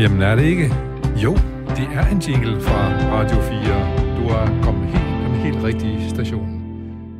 Jamen 0.00 0.22
er 0.22 0.34
det 0.34 0.44
ikke? 0.44 0.74
Jo, 1.22 1.34
det 1.68 1.86
er 1.94 2.06
en 2.06 2.18
jingle 2.18 2.62
fra 2.62 2.88
Radio 3.12 3.36
4. 3.42 4.16
Du 4.16 4.28
er 4.28 4.62
kommet 4.62 4.88
helt 4.88 5.04
på 5.04 5.32
den 5.32 5.40
helt 5.40 5.64
rigtige 5.64 6.10
station. 6.10 6.62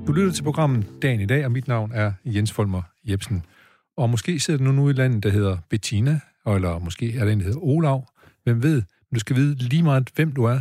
Du 0.06 0.12
lytter 0.12 0.32
til 0.32 0.42
programmet 0.42 0.86
Dagen 1.02 1.20
i 1.20 1.26
dag, 1.26 1.44
og 1.44 1.52
mit 1.52 1.68
navn 1.68 1.92
er 1.94 2.12
Jens 2.24 2.52
Folmer 2.52 2.82
Jebsen. 3.04 3.44
Og 3.96 4.10
måske 4.10 4.40
sidder 4.40 4.64
du 4.64 4.72
nu 4.72 4.88
i 4.88 4.92
landet, 4.92 5.22
der 5.22 5.30
hedder 5.30 5.56
Bettina, 5.70 6.20
eller 6.46 6.78
måske 6.78 7.16
er 7.16 7.24
det 7.24 7.32
en, 7.32 7.38
der 7.38 7.44
hedder 7.44 7.60
Olav. 7.62 8.08
Hvem 8.44 8.62
ved? 8.62 8.74
Men 8.74 9.14
du 9.14 9.20
skal 9.20 9.36
vide 9.36 9.54
lige 9.54 9.82
meget, 9.82 10.10
hvem 10.14 10.32
du 10.32 10.44
er, 10.44 10.60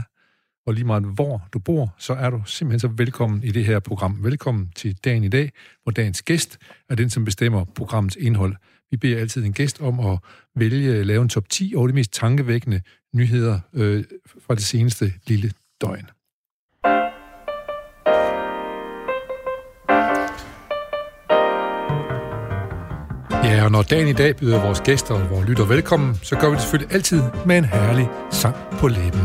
og 0.66 0.74
lige 0.74 0.86
meget 0.86 1.04
hvor 1.04 1.48
du 1.54 1.60
bor, 1.60 1.96
så 1.98 2.14
er 2.14 2.30
du 2.30 2.42
simpelthen 2.46 2.80
så 2.80 2.88
velkommen 2.88 3.44
i 3.44 3.52
det 3.52 3.66
her 3.66 3.80
program. 3.80 4.24
Velkommen 4.24 4.72
til 4.76 4.96
dagen 5.06 5.24
i 5.24 5.30
dag, 5.30 5.52
hvor 5.84 5.92
dagens 5.92 6.22
gæst 6.22 6.58
er 6.90 6.96
den, 6.96 7.10
som 7.10 7.26
bestemmer 7.26 7.64
programmets 7.64 8.16
indhold. 8.16 8.56
Vi 8.92 8.98
beder 8.98 9.20
altid 9.20 9.46
en 9.46 9.54
gæst 9.54 9.82
om 9.82 10.00
at 10.00 10.20
vælge 10.56 10.96
at 10.96 11.06
lave 11.06 11.22
en 11.22 11.30
top 11.30 11.50
10 11.50 11.74
over 11.76 11.88
de 11.88 11.94
mest 11.94 12.14
tankevækkende 12.14 12.82
nyheder 13.14 13.60
øh, 13.74 14.04
fra 14.48 14.56
det 14.56 14.64
seneste 14.64 15.14
lille 15.28 15.52
døgn. 15.82 16.10
Ja, 23.44 23.64
og 23.66 23.72
når 23.72 23.82
dagen 23.82 24.08
i 24.08 24.14
dag 24.14 24.36
byder 24.36 24.62
vores 24.66 24.82
gæster 24.82 25.14
og 25.16 25.30
vores 25.30 25.48
lytter 25.48 25.66
velkommen, 25.66 26.16
så 26.16 26.36
gør 26.36 26.50
vi 26.50 26.54
det 26.54 26.62
selvfølgelig 26.62 26.94
altid 26.94 27.22
med 27.46 27.58
en 27.58 27.66
herlig 27.66 28.08
sang 28.32 28.56
på 28.80 28.88
læben. 28.88 29.22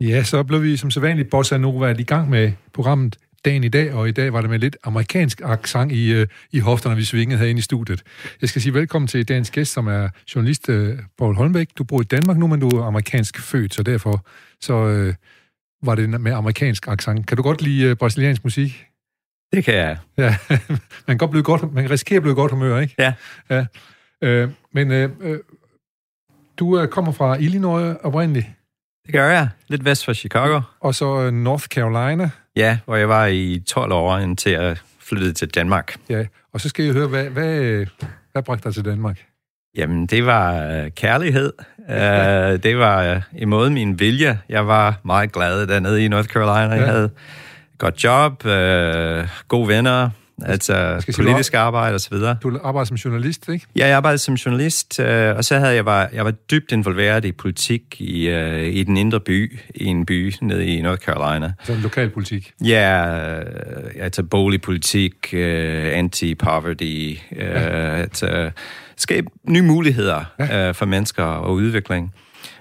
Ja, 0.00 0.22
så 0.24 0.42
blev 0.42 0.62
vi 0.62 0.76
som 0.76 0.90
sædvanligt 0.90 1.30
Bossa 1.30 1.58
Nova 1.58 1.94
i 1.98 2.02
gang 2.02 2.30
med 2.30 2.52
programmet 2.74 3.16
dagen 3.46 3.64
i 3.64 3.68
dag, 3.68 3.92
og 3.92 4.08
i 4.08 4.12
dag 4.12 4.32
var 4.32 4.40
det 4.40 4.50
med 4.50 4.58
lidt 4.58 4.76
amerikansk 4.84 5.40
accent 5.44 5.92
i, 5.92 6.12
øh, 6.12 6.26
i 6.52 6.58
hofterne, 6.58 6.96
vi 6.96 7.04
svingede 7.04 7.38
herinde 7.38 7.58
i 7.58 7.62
studiet. 7.62 8.02
Jeg 8.40 8.48
skal 8.48 8.62
sige 8.62 8.74
velkommen 8.74 9.08
til 9.08 9.28
dagens 9.28 9.50
gæst, 9.50 9.72
som 9.72 9.86
er 9.86 10.08
journalist 10.34 10.68
øh, 10.68 10.98
Paul 11.18 11.36
Holmbæk. 11.36 11.68
Du 11.78 11.84
bor 11.84 12.00
i 12.00 12.04
Danmark 12.04 12.36
nu, 12.36 12.46
men 12.46 12.60
du 12.60 12.68
er 12.68 12.84
amerikansk 12.84 13.40
født, 13.40 13.74
så 13.74 13.82
derfor 13.82 14.26
så, 14.60 14.74
øh, 14.74 15.14
var 15.82 15.94
det 15.94 16.20
med 16.20 16.32
amerikansk 16.32 16.88
accent. 16.88 17.26
Kan 17.26 17.36
du 17.36 17.42
godt 17.42 17.62
lide 17.62 17.84
øh, 17.84 17.96
brasiliansk 17.96 18.44
musik? 18.44 18.86
Det 19.52 19.64
kan 19.64 19.74
jeg. 19.74 19.98
Ja, 20.18 20.36
man 21.06 21.08
kan 21.08 21.18
godt 21.18 21.30
blive 21.30 21.44
godt, 21.44 21.74
man 21.74 21.84
kan 21.84 21.90
risikere 21.90 22.16
at 22.16 22.22
blive 22.22 22.34
godt 22.34 22.52
humør, 22.52 22.80
ikke? 22.80 22.94
Ja. 22.98 23.12
ja. 23.50 23.66
Øh, 24.22 24.50
men 24.72 24.90
øh, 24.90 25.10
øh, 25.20 25.38
du 26.58 26.80
øh, 26.80 26.88
kommer 26.88 27.12
fra 27.12 27.36
Illinois 27.36 27.96
oprindeligt. 28.02 28.46
Det 29.06 29.14
gør 29.14 29.30
jeg. 29.30 29.48
Lidt 29.68 29.84
vest 29.84 30.04
for 30.04 30.12
Chicago. 30.12 30.60
Og 30.80 30.94
så 30.94 31.20
øh, 31.20 31.32
North 31.32 31.64
Carolina. 31.64 32.30
Ja, 32.56 32.78
hvor 32.84 32.96
jeg 32.96 33.08
var 33.08 33.26
i 33.26 33.62
12 33.66 33.92
år, 33.92 34.18
indtil 34.18 34.52
jeg 34.52 34.76
flyttede 35.00 35.32
til 35.32 35.48
Danmark. 35.48 35.96
Ja, 36.08 36.24
og 36.52 36.60
så 36.60 36.68
skal 36.68 36.84
jeg 36.84 36.94
høre, 36.94 37.08
hvad, 37.08 37.24
hvad, 37.24 37.86
hvad 38.32 38.42
bragte 38.42 38.64
dig 38.64 38.74
til 38.74 38.84
Danmark? 38.84 39.24
Jamen, 39.76 40.06
det 40.06 40.26
var 40.26 40.76
uh, 40.82 40.88
kærlighed. 40.88 41.52
Uh, 41.78 42.62
det 42.62 42.78
var 42.78 43.14
uh, 43.16 43.22
imod 43.42 43.70
min 43.70 44.00
vilje. 44.00 44.40
Jeg 44.48 44.66
var 44.66 45.00
meget 45.04 45.32
glad 45.32 45.66
dernede 45.66 46.04
i 46.04 46.08
North 46.08 46.28
Carolina. 46.28 46.74
Ja. 46.74 46.80
Jeg 46.80 46.92
havde 46.92 47.10
godt 47.78 48.04
job, 48.04 48.32
uh, 48.44 49.28
gode 49.48 49.68
venner, 49.68 50.10
altså 50.42 51.04
politisk 51.16 51.52
du, 51.52 51.58
arbejde 51.58 51.94
og 51.94 52.00
så 52.00 52.10
videre. 52.10 52.36
Du 52.42 52.58
arbejder 52.62 52.86
som 52.86 52.96
journalist, 52.96 53.48
ikke? 53.48 53.66
Ja, 53.76 53.86
jeg 53.86 53.96
arbejdede 53.96 54.18
som 54.18 54.34
journalist, 54.34 55.00
øh, 55.00 55.36
og 55.36 55.44
så 55.44 55.58
havde 55.58 55.74
jeg 55.74 55.84
var, 55.84 56.10
jeg 56.12 56.24
var 56.24 56.30
dybt 56.30 56.72
involveret 56.72 57.24
i 57.24 57.32
politik 57.32 58.00
i, 58.00 58.28
øh, 58.28 58.62
i 58.62 58.82
den 58.82 58.96
indre 58.96 59.20
by, 59.20 59.58
i 59.74 59.84
en 59.84 60.06
by 60.06 60.34
nede 60.40 60.66
i 60.66 60.82
North 60.82 61.00
Carolina. 61.02 61.52
Så 61.64 61.72
en 61.72 61.80
lokal 61.80 62.10
politik? 62.10 62.52
Ja, 62.64 63.38
øh, 63.38 63.44
altså 64.00 64.22
boligpolitik, 64.22 65.14
øh, 65.32 65.98
anti-poverty, 65.98 67.18
øh, 67.36 67.46
ja. 67.46 67.94
altså 67.94 68.50
skabe 68.96 69.26
nye 69.48 69.62
muligheder 69.62 70.24
ja. 70.38 70.68
øh, 70.68 70.74
for 70.74 70.86
mennesker 70.86 71.24
og 71.24 71.54
udvikling. 71.54 72.14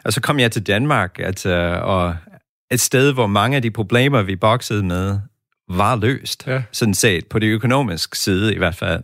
Og 0.06 0.14
så 0.14 0.22
kom 0.22 0.40
jeg 0.40 0.52
til 0.52 0.68
Danmark, 0.68 1.20
altså, 1.20 1.80
og 1.84 2.16
et 2.72 2.80
sted, 2.80 3.14
hvor 3.14 3.28
mange 3.28 3.56
af 3.56 3.62
de 3.62 3.72
problemer, 3.72 4.22
vi 4.22 4.36
boksede 4.36 4.84
med, 4.84 5.20
var 5.70 5.96
løst, 5.96 6.48
ja. 6.48 6.62
sådan 6.72 6.94
set, 6.94 7.28
på 7.28 7.40
det 7.40 7.48
økonomiske 7.48 8.18
side 8.18 8.56
i 8.56 8.58
hvert 8.58 8.76
fald. 8.76 9.04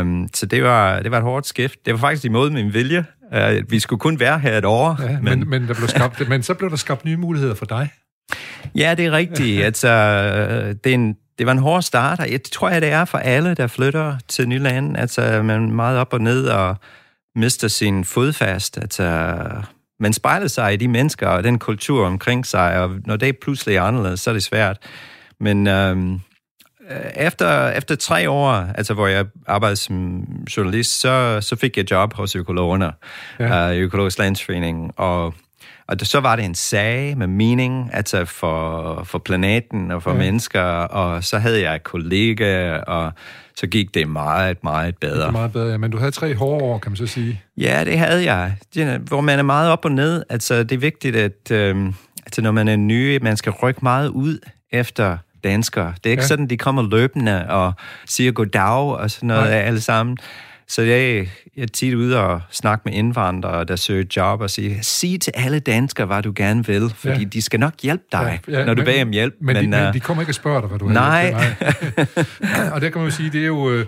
Um, 0.00 0.28
så 0.34 0.46
det 0.46 0.62
var, 0.62 1.00
det 1.00 1.10
var 1.10 1.16
et 1.16 1.22
hårdt 1.22 1.46
skift. 1.46 1.86
Det 1.86 1.94
var 1.94 1.98
faktisk 1.98 2.24
imod 2.24 2.50
min 2.50 2.74
vilje. 2.74 3.04
Uh, 3.32 3.70
vi 3.70 3.80
skulle 3.80 4.00
kun 4.00 4.20
være 4.20 4.38
her 4.38 4.58
et 4.58 4.64
år. 4.64 4.96
Ja, 5.02 5.08
men, 5.08 5.24
men, 5.24 5.50
men, 5.50 5.68
der 5.68 5.74
blev 5.74 5.88
skabt, 5.88 6.28
men 6.28 6.42
så 6.42 6.54
blev 6.54 6.70
der 6.70 6.76
skabt 6.76 7.04
nye 7.04 7.16
muligheder 7.16 7.54
for 7.54 7.66
dig. 7.66 7.90
Ja, 8.74 8.94
det 8.94 9.06
er 9.06 9.12
rigtigt. 9.12 9.64
altså, 9.64 9.88
det, 10.84 10.90
er 10.90 10.94
en, 10.94 11.16
det 11.38 11.46
var 11.46 11.52
en 11.52 11.58
hård 11.58 11.82
start, 11.82 12.20
og 12.20 12.30
jeg 12.30 12.40
tror, 12.52 12.68
at 12.68 12.82
det 12.82 12.90
er 12.90 13.04
for 13.04 13.18
alle, 13.18 13.54
der 13.54 13.66
flytter 13.66 14.16
til 14.28 14.48
nye 14.48 14.58
lande. 14.58 15.00
Altså, 15.00 15.42
man 15.42 15.64
er 15.64 15.68
meget 15.68 15.98
op 15.98 16.12
og 16.12 16.20
ned 16.20 16.46
og 16.46 16.76
mister 17.36 17.68
sin 17.68 18.04
fodfast. 18.04 18.78
Altså, 18.78 19.38
man 20.00 20.12
spejler 20.12 20.48
sig 20.48 20.74
i 20.74 20.76
de 20.76 20.88
mennesker 20.88 21.28
og 21.28 21.44
den 21.44 21.58
kultur 21.58 22.06
omkring 22.06 22.46
sig, 22.46 22.80
og 22.80 22.90
når 23.04 23.16
det 23.16 23.38
pludselig 23.38 23.76
er 23.76 23.82
anderledes, 23.82 24.20
så 24.20 24.30
er 24.30 24.34
det 24.34 24.42
svært. 24.42 24.78
Men 25.42 25.66
øhm, 25.66 26.20
efter, 27.16 27.68
efter 27.68 27.94
tre 27.94 28.30
år, 28.30 28.50
altså 28.50 28.94
hvor 28.94 29.06
jeg 29.06 29.26
arbejdede 29.46 29.76
som 29.76 30.24
journalist, 30.56 31.00
så, 31.00 31.38
så 31.40 31.56
fik 31.56 31.76
jeg 31.76 31.90
job 31.90 32.14
hos 32.14 32.36
økologerne, 32.36 32.92
ja. 33.38 33.70
uh, 33.70 33.76
Økologisk 33.76 34.18
Landsforening, 34.18 34.92
og 34.96 35.34
og 35.86 35.98
så 36.02 36.20
var 36.20 36.36
det 36.36 36.44
en 36.44 36.54
sag 36.54 37.18
med 37.18 37.26
mening, 37.26 37.90
altså 37.92 38.24
for, 38.24 39.02
for 39.04 39.18
planeten 39.18 39.90
og 39.90 40.02
for 40.02 40.10
ja. 40.10 40.18
mennesker, 40.18 40.62
og 40.62 41.24
så 41.24 41.38
havde 41.38 41.62
jeg 41.62 41.82
kollega, 41.82 42.76
og 42.76 43.12
så 43.56 43.66
gik 43.66 43.94
det 43.94 44.08
meget, 44.08 44.64
meget 44.64 44.96
bedre. 44.96 45.24
Det 45.24 45.32
meget 45.32 45.52
bedre, 45.52 45.70
ja. 45.70 45.76
Men 45.76 45.90
du 45.90 45.98
havde 45.98 46.10
tre 46.10 46.34
hårde 46.34 46.64
år, 46.64 46.78
kan 46.78 46.92
man 46.92 46.96
så 46.96 47.06
sige. 47.06 47.40
Ja, 47.56 47.84
det 47.84 47.98
havde 47.98 48.32
jeg. 48.32 48.56
Det, 48.74 49.00
hvor 49.00 49.20
man 49.20 49.38
er 49.38 49.42
meget 49.42 49.70
op 49.70 49.84
og 49.84 49.92
ned. 49.92 50.22
Altså, 50.28 50.62
det 50.62 50.72
er 50.72 50.78
vigtigt, 50.78 51.16
at 51.16 51.50
øhm, 51.50 51.94
altså, 52.26 52.42
når 52.42 52.50
man 52.50 52.68
er 52.68 52.76
ny, 52.76 53.18
man 53.22 53.36
skal 53.36 53.52
rykke 53.52 53.80
meget 53.82 54.08
ud 54.08 54.38
efter 54.72 55.18
danskere. 55.44 55.94
Det 56.04 56.06
er 56.06 56.10
ikke 56.10 56.22
ja. 56.22 56.26
sådan, 56.26 56.46
de 56.46 56.56
kommer 56.56 56.90
løbende 56.90 57.48
og 57.48 57.72
siger 58.06 58.32
goddag 58.32 58.96
og 58.96 59.10
sådan 59.10 59.26
noget 59.26 59.50
Nej. 59.50 59.58
alle 59.58 59.80
sammen. 59.80 60.18
Så 60.68 60.82
jeg, 60.82 61.28
jeg 61.56 61.62
er 61.62 61.66
tit 61.66 61.94
ude 61.94 62.20
og 62.20 62.40
snakke 62.50 62.82
med 62.84 62.92
indvandrere, 62.92 63.64
der 63.64 63.76
søger 63.76 64.04
job, 64.16 64.40
og 64.40 64.50
siger, 64.50 64.82
sig 64.82 65.20
til 65.20 65.32
alle 65.36 65.58
danskere, 65.58 66.06
hvad 66.06 66.22
du 66.22 66.32
gerne 66.36 66.66
vil, 66.66 66.90
fordi 66.94 67.22
ja. 67.22 67.24
de 67.24 67.42
skal 67.42 67.60
nok 67.60 67.74
hjælpe 67.82 68.04
dig, 68.12 68.40
ja, 68.48 68.58
ja, 68.58 68.64
når 68.64 68.74
du 68.74 68.84
beder 68.84 69.02
om 69.02 69.10
hjælp. 69.10 69.34
Men, 69.40 69.46
men, 69.46 69.72
de, 69.72 69.76
uh, 69.76 69.84
men 69.84 69.94
de 69.94 70.00
kommer 70.00 70.22
ikke 70.22 70.30
og 70.30 70.34
spørger 70.34 70.60
dig, 70.60 70.68
hvad 70.68 70.78
du 70.78 70.86
har 70.86 70.94
Nej. 70.94 71.34
og 72.74 72.80
der 72.80 72.90
kan 72.90 73.00
man 73.00 73.10
jo 73.10 73.16
sige, 73.16 73.30
det 73.30 73.42
er 73.42 73.46
jo... 73.46 73.70
Øh, 73.70 73.86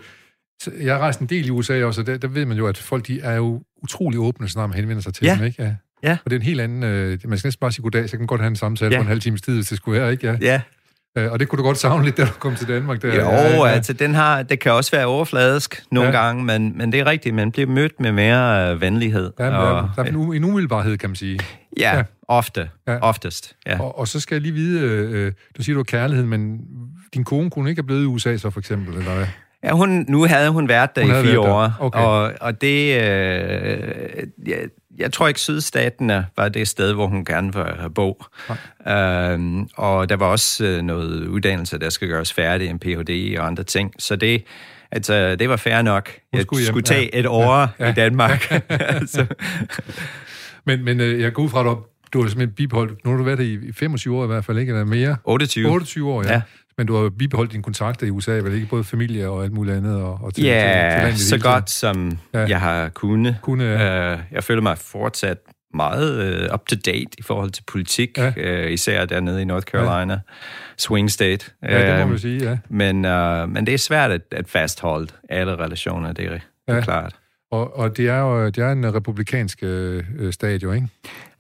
jeg 0.80 0.94
har 0.94 1.00
rejst 1.00 1.20
en 1.20 1.26
del 1.26 1.46
i 1.46 1.50
USA 1.50 1.84
også, 1.84 2.00
og 2.00 2.06
der, 2.06 2.16
der 2.16 2.28
ved 2.28 2.46
man 2.46 2.56
jo, 2.56 2.66
at 2.66 2.78
folk 2.78 3.06
de 3.06 3.20
er 3.20 3.34
jo 3.34 3.62
utrolig 3.82 4.20
åbne, 4.20 4.48
når 4.54 4.66
man 4.66 4.76
henvender 4.76 5.02
sig 5.02 5.14
til 5.14 5.24
ja. 5.24 5.34
dem, 5.34 5.44
ikke? 5.44 5.62
Ja. 5.62 5.74
Ja. 6.02 6.16
Og 6.24 6.30
det 6.30 6.36
er 6.36 6.40
en 6.40 6.46
helt 6.46 6.60
anden... 6.60 6.82
Øh, 6.82 7.18
man 7.24 7.38
skal 7.38 7.46
næsten 7.46 7.60
bare 7.60 7.72
sige 7.72 7.82
goddag, 7.82 8.08
så 8.08 8.10
kan 8.10 8.20
man 8.20 8.26
godt 8.26 8.40
have 8.40 8.48
en 8.48 8.56
samtale 8.56 8.90
ja. 8.90 8.98
på 8.98 9.02
en 9.02 9.08
halv 9.08 9.20
times 9.20 9.42
tid, 9.42 9.54
hvis 9.54 9.68
det 9.68 9.76
skulle 9.76 10.00
være, 10.00 10.12
ikke? 10.12 10.26
Ja. 10.26 10.36
ja. 10.40 10.60
Øh, 11.18 11.32
og 11.32 11.40
det 11.40 11.48
kunne 11.48 11.58
du 11.58 11.62
godt 11.62 11.78
savne 11.78 12.04
lidt, 12.04 12.16
da 12.16 12.24
du 12.24 12.32
kom 12.38 12.54
til 12.54 12.68
Danmark. 12.68 13.02
Der. 13.02 13.14
Jo, 13.14 13.30
ja, 13.30 13.56
ja. 13.56 13.66
altså 13.66 13.92
den 13.92 14.14
har, 14.14 14.42
det 14.42 14.60
kan 14.60 14.72
også 14.72 14.90
være 14.90 15.06
overfladisk 15.06 15.84
nogle 15.90 16.10
ja. 16.10 16.24
gange, 16.24 16.44
men, 16.44 16.78
men 16.78 16.92
det 16.92 17.00
er 17.00 17.06
rigtigt, 17.06 17.34
man 17.34 17.52
bliver 17.52 17.68
mødt 17.68 18.00
med 18.00 18.12
mere 18.12 18.72
øh, 18.72 18.80
venlighed. 18.80 19.32
Ja, 19.38 19.58
og, 19.58 19.90
der 19.96 20.02
er 20.02 20.06
en, 20.06 20.34
en 20.34 20.44
umiddelbarhed, 20.44 20.98
kan 20.98 21.10
man 21.10 21.16
sige. 21.16 21.40
Ja, 21.78 21.96
ja. 21.96 22.02
ofte. 22.28 22.70
Ja. 22.88 22.98
Oftest, 23.00 23.56
ja. 23.66 23.80
Og, 23.80 23.98
og 23.98 24.08
så 24.08 24.20
skal 24.20 24.34
jeg 24.34 24.42
lige 24.42 24.52
vide, 24.52 24.80
øh, 24.80 25.32
du 25.56 25.62
siger, 25.62 25.74
du 25.74 25.78
har 25.78 25.84
kærlighed, 25.84 26.24
men 26.26 26.60
din 27.14 27.24
kone 27.24 27.50
kunne 27.50 27.70
ikke 27.70 27.80
have 27.80 27.86
blevet 27.86 28.02
i 28.02 28.06
USA 28.06 28.36
så, 28.36 28.50
for 28.50 28.60
eksempel, 28.60 28.98
eller 28.98 29.14
hvad? 29.14 29.26
Ja, 29.64 29.72
hun, 29.72 30.04
nu 30.08 30.24
havde 30.24 30.50
hun 30.50 30.68
været 30.68 30.96
der 30.96 31.02
hun 31.02 31.10
i 31.10 31.28
fire 31.28 31.40
år, 31.40 31.72
okay. 31.80 32.00
og, 32.00 32.32
og 32.40 32.60
det... 32.60 33.02
Øh, 33.02 33.78
ja, 34.46 34.56
jeg 34.98 35.12
tror 35.12 35.28
ikke, 35.28 35.40
sydstatene 35.40 36.26
var 36.36 36.48
det 36.48 36.68
sted, 36.68 36.92
hvor 36.92 37.06
hun 37.06 37.24
gerne 37.24 37.52
vil 37.54 37.90
bo. 37.90 38.24
Øhm, 38.88 39.68
og 39.76 40.08
der 40.08 40.16
var 40.16 40.26
også 40.26 40.64
øh, 40.64 40.82
noget 40.82 41.26
uddannelse, 41.26 41.78
der 41.78 41.90
skal 41.90 42.08
gøres 42.08 42.32
færdig, 42.32 42.68
en 42.68 42.78
Ph.D. 42.78 43.38
og 43.38 43.46
andre 43.46 43.64
ting. 43.64 43.94
Så 43.98 44.16
det, 44.16 44.44
altså, 44.90 45.36
det 45.36 45.48
var 45.48 45.56
fair 45.56 45.82
nok. 45.82 46.10
Jeg 46.32 46.42
skulle, 46.42 46.66
skulle 46.66 46.82
tage 46.82 47.10
ja. 47.12 47.18
et 47.18 47.26
år 47.26 47.60
ja. 47.60 47.68
Ja. 47.78 47.90
i 47.90 47.94
Danmark. 47.94 48.52
altså. 48.98 49.26
Men, 50.64 50.84
men 50.84 51.00
øh, 51.00 51.20
jeg 51.20 51.32
går 51.32 51.42
ud 51.42 51.48
fra, 51.48 51.60
at 51.60 51.76
du, 52.12 52.22
har 52.22 52.28
simpelthen 52.28 52.54
bibeholdt, 52.54 53.04
nu 53.04 53.10
har 53.10 53.18
du 53.18 53.24
været 53.24 53.40
i 53.40 53.72
25 53.72 54.16
år 54.16 54.24
i 54.24 54.26
hvert 54.26 54.44
fald, 54.44 54.58
ikke? 54.58 54.70
Eller 54.70 54.84
mere? 54.84 55.16
28. 55.24 55.68
28 55.68 56.12
år, 56.12 56.22
ja. 56.22 56.32
ja. 56.32 56.42
Men 56.78 56.86
du 56.86 56.94
har 56.94 57.10
bibeholdt 57.10 57.52
dine 57.52 57.62
kontakter 57.62 58.06
i 58.06 58.10
USA, 58.10 58.32
vel 58.32 58.54
ikke? 58.54 58.66
Både 58.66 58.84
familie 58.84 59.28
og 59.28 59.44
alt 59.44 59.52
muligt 59.52 59.76
andet? 59.76 60.02
Og, 60.02 60.18
og 60.22 60.34
til, 60.34 60.44
ja, 60.44 61.00
til, 61.06 61.16
til 61.16 61.26
så 61.26 61.38
godt 61.38 61.70
som 61.70 62.18
ja. 62.34 62.38
jeg 62.48 62.60
har 62.60 62.88
kunnet. 62.88 63.36
kunne 63.42 63.64
ja. 63.64 64.14
uh, 64.14 64.20
jeg 64.32 64.44
føler 64.44 64.62
mig 64.62 64.78
fortsat 64.78 65.38
meget 65.74 66.46
uh, 66.48 66.54
up-to-date 66.54 67.10
i 67.18 67.22
forhold 67.22 67.50
til 67.50 67.62
politik, 67.66 68.18
ja. 68.18 68.64
uh, 68.66 68.72
især 68.72 69.04
dernede 69.04 69.42
i 69.42 69.44
North 69.44 69.64
Carolina, 69.64 70.12
ja. 70.12 70.18
swing 70.78 71.10
state. 71.10 71.50
Ja, 71.62 71.78
det 71.78 71.90
må 71.90 71.98
man 71.98 72.08
øhm, 72.08 72.18
sige, 72.18 72.50
ja. 72.50 72.58
Men, 72.68 73.04
uh, 73.04 73.48
men 73.48 73.66
det 73.66 73.74
er 73.74 73.78
svært 73.78 74.10
at, 74.10 74.22
at 74.30 74.48
fastholde 74.48 75.08
alle 75.28 75.56
relationer, 75.56 76.12
det 76.12 76.24
er, 76.24 76.30
det 76.30 76.40
er 76.68 76.74
ja. 76.74 76.80
klart. 76.80 77.14
Og, 77.54 77.76
og 77.76 77.96
det 77.96 78.08
er 78.08 78.18
jo 78.18 78.46
det 78.46 78.58
er 78.58 78.72
en 78.72 78.94
republikansk 78.94 79.58
øh, 79.62 80.02
stat 80.30 80.62
jo, 80.62 80.72
ikke? 80.72 80.88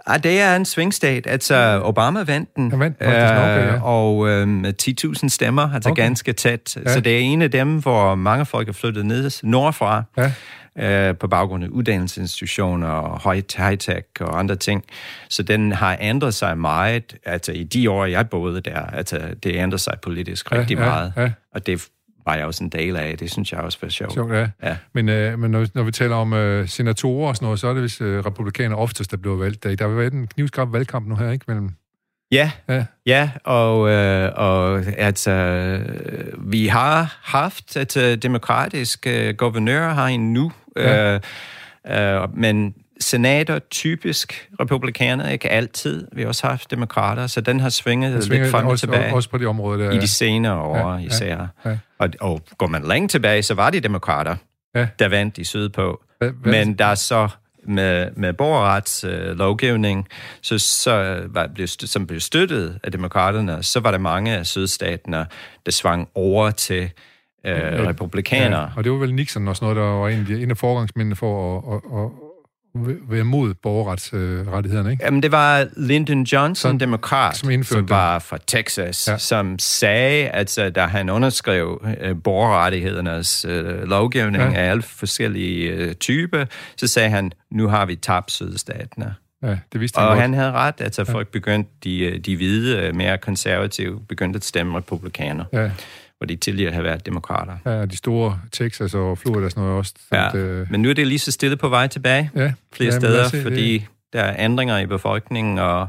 Ah, 0.06 0.22
det 0.22 0.40
er 0.40 0.56
en 0.56 0.64
svingstat. 0.64 1.26
Altså, 1.26 1.80
Obama 1.84 2.22
vandt 2.22 2.56
den. 2.56 2.70
Han 2.70 2.80
vandt 2.80 2.96
øh, 3.00 3.08
okay, 3.08 3.66
ja. 3.66 3.82
Og 3.82 4.28
øh, 4.28 4.48
med 4.48 4.74
10.000 5.22 5.28
stemmer, 5.28 5.74
altså 5.74 5.90
okay. 5.90 6.02
ganske 6.02 6.32
tæt. 6.32 6.76
Ja. 6.76 6.92
Så 6.92 7.00
det 7.00 7.14
er 7.14 7.20
en 7.20 7.42
af 7.42 7.50
dem, 7.50 7.78
hvor 7.78 8.14
mange 8.14 8.46
folk 8.46 8.68
er 8.68 8.72
flyttet 8.72 9.06
ned 9.06 9.30
nordfra. 9.42 10.02
Ja 10.16 10.32
øh, 10.78 11.16
på 11.16 11.28
baggrund 11.28 11.64
af 11.64 11.68
uddannelsesinstitutioner 11.68 12.88
og 12.88 13.32
high-tech 13.32 14.06
og 14.20 14.38
andre 14.38 14.56
ting. 14.56 14.84
Så 15.28 15.42
den 15.42 15.72
har 15.72 15.96
ændret 16.00 16.34
sig 16.34 16.58
meget. 16.58 17.16
Altså 17.24 17.52
i 17.52 17.64
de 17.64 17.90
år, 17.90 18.04
jeg 18.04 18.28
boede 18.28 18.60
der, 18.60 18.80
altså 18.80 19.20
det 19.42 19.54
ændrer 19.54 19.78
sig 19.78 19.94
politisk 20.02 20.52
rigtig 20.52 20.76
ja, 20.76 20.84
ja, 20.84 20.90
meget. 20.90 21.12
Ja. 21.16 21.30
Og 21.54 21.66
det 21.66 21.88
var 22.26 22.34
jeg 22.34 22.46
også 22.46 22.64
en 22.64 22.70
del 22.70 22.96
af. 22.96 23.18
Det 23.18 23.30
synes 23.30 23.52
jeg 23.52 23.60
også 23.60 23.78
var 23.82 23.88
sjovt. 23.88 24.12
sjovt 24.12 24.32
ja. 24.32 24.48
ja. 24.62 24.76
Men, 24.92 25.08
øh, 25.08 25.38
men 25.38 25.50
når, 25.50 25.66
når 25.74 25.82
vi 25.82 25.90
taler 25.90 26.16
om 26.16 26.32
øh, 26.32 26.68
senatorer 26.68 27.28
og 27.28 27.36
sådan 27.36 27.46
noget, 27.46 27.60
så 27.60 27.68
er 27.68 27.72
det 27.72 27.82
hvis 27.82 28.00
øh, 28.00 28.26
republikaner 28.26 28.76
oftest, 28.76 29.10
der 29.10 29.16
bliver 29.16 29.36
valgt. 29.36 29.64
Der, 29.64 29.88
har 29.88 29.94
været 29.94 30.12
en 30.12 30.26
knivskarp 30.26 30.72
valgkamp 30.72 31.06
nu 31.06 31.16
her, 31.16 31.30
ikke? 31.30 31.44
Mellem 31.48 31.70
Ja, 32.32 32.50
ja, 32.68 32.84
ja 33.06 33.30
og, 33.44 33.90
øh, 33.90 34.32
og 34.36 34.82
altså, 34.96 35.78
vi 36.38 36.66
har 36.66 37.18
haft 37.22 37.76
et 37.76 37.96
uh, 37.96 38.22
demokratisk 38.22 39.06
uh, 39.06 39.36
guvernør 39.36 39.94
her 39.94 40.18
nu, 40.18 40.52
ja. 40.76 41.14
øh, 41.14 42.22
øh, 42.22 42.36
men 42.36 42.74
senater 43.04 43.58
typisk 43.58 44.48
republikanere, 44.60 45.32
ikke 45.32 45.50
altid. 45.50 46.06
Vi 46.12 46.22
har 46.22 46.28
også 46.28 46.46
haft 46.46 46.70
demokrater, 46.70 47.26
så 47.26 47.40
den 47.40 47.60
har 47.60 47.68
svinget, 47.68 48.12
den 48.12 48.22
svinget 48.22 48.44
lidt 48.44 48.50
frem 48.50 48.66
og 48.66 48.78
tilbage. 48.78 49.14
Også 49.14 49.30
på 49.30 49.38
de 49.38 49.46
områder 49.46 49.84
der. 49.84 49.90
I 49.90 49.98
de 49.98 50.08
senere 50.08 50.60
år 50.60 50.92
ja, 50.92 50.98
især. 50.98 51.46
Ja, 51.64 51.70
ja. 51.70 51.78
Og, 51.98 52.08
og 52.20 52.42
går 52.58 52.66
man 52.66 52.84
længe 52.84 53.08
tilbage, 53.08 53.42
så 53.42 53.54
var 53.54 53.70
de 53.70 53.80
demokrater, 53.80 54.36
ja. 54.74 54.86
der 54.98 55.08
vandt 55.08 55.46
sydpå. 55.46 56.02
Hva, 56.18 56.28
hva, 56.28 56.50
Men 56.50 56.74
der 56.74 56.84
er 56.84 56.94
så 56.94 57.28
med, 57.66 58.10
med 58.16 58.32
borgerretslovgivning, 58.32 59.98
øh, 59.98 60.16
så, 60.42 60.58
så 60.58 61.22
var, 61.28 61.46
blev, 61.54 61.66
som 61.66 62.06
blev 62.06 62.20
støttet 62.20 62.78
af 62.82 62.92
demokraterne, 62.92 63.62
så 63.62 63.80
var 63.80 63.90
der 63.90 63.98
mange 63.98 64.36
af 64.36 64.46
sydstaterne, 64.46 65.26
der 65.66 65.72
svang 65.72 66.08
over 66.14 66.50
til 66.50 66.90
øh, 67.46 67.86
republikanere. 67.86 68.60
Ja, 68.60 68.68
og 68.76 68.84
det 68.84 68.92
var 68.92 68.98
vel 68.98 69.14
Nixon 69.14 69.48
og 69.48 69.56
sådan 69.56 69.74
noget, 69.74 69.76
der 69.76 69.98
var 69.98 70.08
en 70.08 70.26
af, 70.30 70.42
en 70.42 70.50
af 70.50 70.56
forgangsmændene 70.56 71.16
for 71.16 71.58
at, 71.74 72.00
at, 72.00 72.23
være 73.08 73.24
mod 73.24 73.54
borgerretsrettighederne, 73.54 74.90
ikke? 74.90 75.04
Jamen, 75.04 75.22
det 75.22 75.32
var 75.32 75.66
Lyndon 75.76 76.22
Johnson, 76.22 76.70
som, 76.70 76.78
demokrat, 76.78 77.36
som, 77.36 77.62
som 77.62 77.88
var 77.88 78.18
fra 78.18 78.38
Texas, 78.46 79.08
ja. 79.08 79.18
som 79.18 79.58
sagde, 79.58 80.28
at 80.28 80.58
uh, 80.58 80.64
da 80.74 80.86
han 80.86 81.10
underskrev 81.10 81.82
uh, 81.84 82.22
borgerrettighedernes 82.22 83.46
uh, 83.48 83.82
lovgivning 83.82 84.42
ja. 84.44 84.52
af 84.52 84.70
alle 84.70 84.82
forskellige 84.82 85.86
uh, 85.86 85.92
typer, 85.92 86.44
så 86.76 86.86
sagde 86.86 87.10
han, 87.10 87.32
nu 87.50 87.68
har 87.68 87.86
vi 87.86 87.96
tabt 87.96 88.30
sydstaterne. 88.30 89.14
Ja, 89.42 89.58
det 89.72 89.80
vidste 89.80 89.98
han 89.98 90.08
Og 90.08 90.10
godt. 90.10 90.20
han 90.20 90.34
havde 90.34 90.52
ret, 90.52 90.74
altså 90.80 91.04
folk 91.04 91.28
begyndte, 91.28 91.70
de, 91.84 92.18
de 92.18 92.36
hvide, 92.36 92.92
mere 92.92 93.18
konservative, 93.18 94.00
begyndte 94.08 94.36
at 94.36 94.44
stemme 94.44 94.78
republikaner. 94.78 95.44
Ja 95.52 95.70
hvor 96.24 96.34
de 96.34 96.36
tidligere 96.36 96.72
har 96.72 96.82
været 96.82 97.06
demokrater. 97.06 97.56
Ja, 97.66 97.86
de 97.86 97.96
store 97.96 98.40
Texas 98.52 98.94
og 98.94 99.18
Florida 99.18 99.44
og 99.44 99.50
sådan 99.50 99.62
noget 99.62 99.78
også. 99.78 99.94
Ja, 100.12 100.28
at, 100.28 100.34
øh... 100.34 100.66
men 100.70 100.82
nu 100.82 100.88
er 100.88 100.94
det 100.94 101.06
lige 101.06 101.18
så 101.18 101.32
stille 101.32 101.56
på 101.56 101.68
vej 101.68 101.86
tilbage 101.86 102.30
ja, 102.36 102.52
flere 102.72 102.92
ja, 102.92 102.98
steder, 102.98 103.28
se, 103.28 103.42
fordi 103.42 103.72
det. 103.72 103.86
der 104.12 104.20
er 104.20 104.44
ændringer 104.44 104.78
i 104.78 104.86
befolkningen, 104.86 105.58
og 105.58 105.88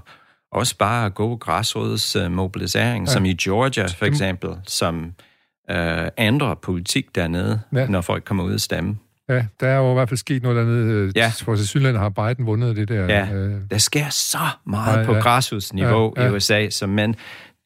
også 0.52 0.78
bare 0.78 1.10
græsråds 1.40 2.16
uh, 2.16 2.32
mobilisering, 2.32 3.08
ja. 3.08 3.14
som 3.14 3.26
i 3.26 3.34
Georgia 3.34 3.86
for 3.86 4.06
eksempel, 4.06 4.50
som 4.68 5.14
uh, 5.72 5.78
ændrer 6.18 6.56
politik 6.56 7.16
dernede, 7.16 7.62
ja. 7.74 7.88
når 7.88 8.02
folk 8.02 8.24
kommer 8.24 8.44
ud 8.44 8.54
og 8.54 8.62
stemme. 8.62 8.98
Ja, 9.30 9.46
der 9.60 9.68
er 9.68 9.78
jo 9.78 9.92
i 9.92 9.94
hvert 9.94 10.10
fald 10.10 10.18
sket 10.18 10.44
noget 10.44 10.58
dernede. 10.58 11.12
Ja. 11.16 11.32
For 11.42 11.56
Sydland 11.56 11.98
har 11.98 12.10
Biden 12.10 12.46
vundet 12.46 12.76
det 12.76 12.88
der. 12.88 13.06
Ja, 13.06 13.34
øh... 13.34 13.56
der 13.72 13.78
sker 13.78 14.10
så 14.10 14.48
meget 14.68 15.00
ja, 15.00 15.06
på 15.06 15.14
ja. 15.14 15.20
græsrodsniveau 15.20 16.14
ja, 16.18 16.24
ja. 16.24 16.30
i 16.30 16.36
USA, 16.36 16.70
som 16.70 16.90
men 16.90 17.16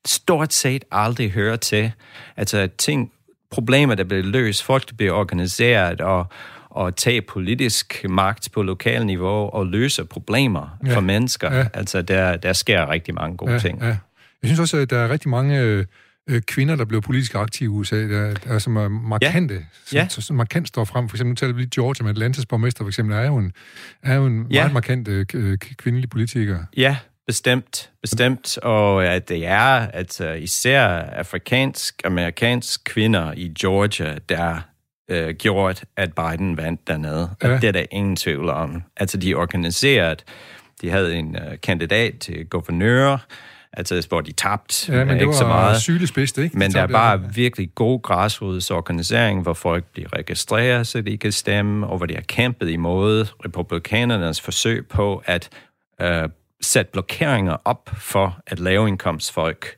stort 0.05 0.53
set 0.53 0.85
aldrig 0.91 1.31
hører 1.31 1.55
til. 1.55 1.91
Altså 2.37 2.69
ting, 2.77 3.11
problemer, 3.51 3.95
der 3.95 4.03
bliver 4.03 4.23
løst, 4.23 4.63
folk, 4.63 4.89
der 4.89 4.95
bliver 4.95 5.11
organiseret 5.11 6.01
og, 6.01 6.25
og 6.69 6.95
tage 6.95 7.21
politisk 7.21 8.05
magt 8.09 8.49
på 8.53 8.63
lokal 8.63 9.05
niveau 9.05 9.49
og 9.49 9.65
løse 9.65 10.05
problemer 10.05 10.77
ja. 10.85 10.95
for 10.95 11.01
mennesker. 11.01 11.55
Ja. 11.55 11.67
Altså, 11.73 12.01
der, 12.01 12.37
der 12.37 12.53
sker 12.53 12.89
rigtig 12.89 13.13
mange 13.13 13.37
gode 13.37 13.51
ja, 13.51 13.59
ting. 13.59 13.81
Ja. 13.81 13.87
Jeg 13.87 13.97
synes 14.43 14.59
også, 14.59 14.77
at 14.77 14.89
der 14.89 14.97
er 14.97 15.09
rigtig 15.09 15.29
mange 15.29 15.61
øh, 15.61 15.85
øh 16.29 16.41
kvinder, 16.41 16.75
der 16.75 16.85
bliver 16.85 17.01
politisk 17.01 17.35
aktive 17.35 17.65
i 17.65 17.77
USA, 17.77 17.95
der, 17.95 18.33
der 18.33 18.59
som 18.59 18.75
er 18.75 18.87
markante, 18.87 19.53
ja. 19.53 19.59
som, 19.85 19.95
ja. 19.95 20.07
som, 20.07 20.21
som 20.21 20.35
markant 20.35 20.67
står 20.67 20.85
frem. 20.85 21.09
For 21.09 21.15
eksempel, 21.15 21.31
nu 21.31 21.35
taler 21.35 21.53
vi 21.53 21.61
lige 21.61 21.69
Georgia, 21.75 22.03
med 22.03 22.11
Atlantas 22.11 22.45
borgmester 22.45 22.83
for 22.83 22.89
eksempel, 22.89 23.15
er 23.15 23.25
jo 23.25 23.37
en, 23.37 23.51
er 24.03 24.15
jo 24.15 24.25
en 24.25 24.47
ja. 24.51 24.61
meget 24.61 24.73
markant 24.73 25.07
øh, 25.07 25.57
kvindelig 25.57 26.09
politiker. 26.09 26.59
Ja, 26.77 26.97
Bestemt, 27.29 27.89
bestemt, 28.01 28.57
og 28.57 29.05
at 29.05 29.29
det 29.29 29.45
er 29.45 29.87
at 29.93 30.21
uh, 30.21 30.41
især 30.41 30.81
afrikansk-amerikansk 30.99 32.83
kvinder 32.83 33.33
i 33.37 33.53
Georgia, 33.61 34.17
der 34.29 34.61
uh, 35.11 35.29
gjort, 35.29 35.83
at 35.97 36.09
Biden 36.13 36.57
vandt 36.57 36.87
dernede. 36.87 37.29
Ja. 37.43 37.55
At 37.55 37.61
det 37.61 37.67
er 37.67 37.71
der 37.71 37.85
ingen 37.91 38.15
tvivl 38.15 38.49
om. 38.49 38.83
Altså, 38.97 39.17
de 39.17 39.31
er 39.31 39.35
organiseret. 39.35 40.23
De 40.81 40.89
havde 40.89 41.15
en 41.15 41.35
uh, 41.35 41.53
kandidat 41.63 42.13
til 42.19 42.45
guvernør, 42.45 43.25
altså 43.73 44.05
hvor 44.09 44.21
de 44.21 44.31
tabte 44.31 44.93
ja, 44.93 44.97
men 44.97 45.07
det 45.07 45.15
ikke 45.15 45.27
var 45.27 45.33
så 45.33 45.47
meget. 45.47 46.11
Bedste, 46.15 46.43
ikke? 46.43 46.57
Men 46.57 46.71
der 46.71 46.81
er 46.81 46.87
bare 46.87 47.19
ja. 47.19 47.27
virkelig 47.35 47.69
god 47.75 48.01
græsrodsorganisering, 48.01 49.41
hvor 49.41 49.53
folk 49.53 49.85
bliver 49.93 50.17
registreret, 50.17 50.87
så 50.87 51.01
de 51.01 51.17
kan 51.17 51.31
stemme, 51.31 51.87
og 51.87 51.97
hvor 51.97 52.05
de 52.05 52.13
har 52.13 52.21
kæmpet 52.21 52.69
imod 52.69 53.25
republikanernes 53.45 54.41
forsøg 54.41 54.87
på 54.87 55.23
at 55.25 55.49
uh, 56.03 56.07
sat 56.61 56.87
blokeringer 56.87 57.57
op 57.65 57.89
for, 57.97 58.39
at 58.47 58.59
lavindkomstfolk 58.59 59.75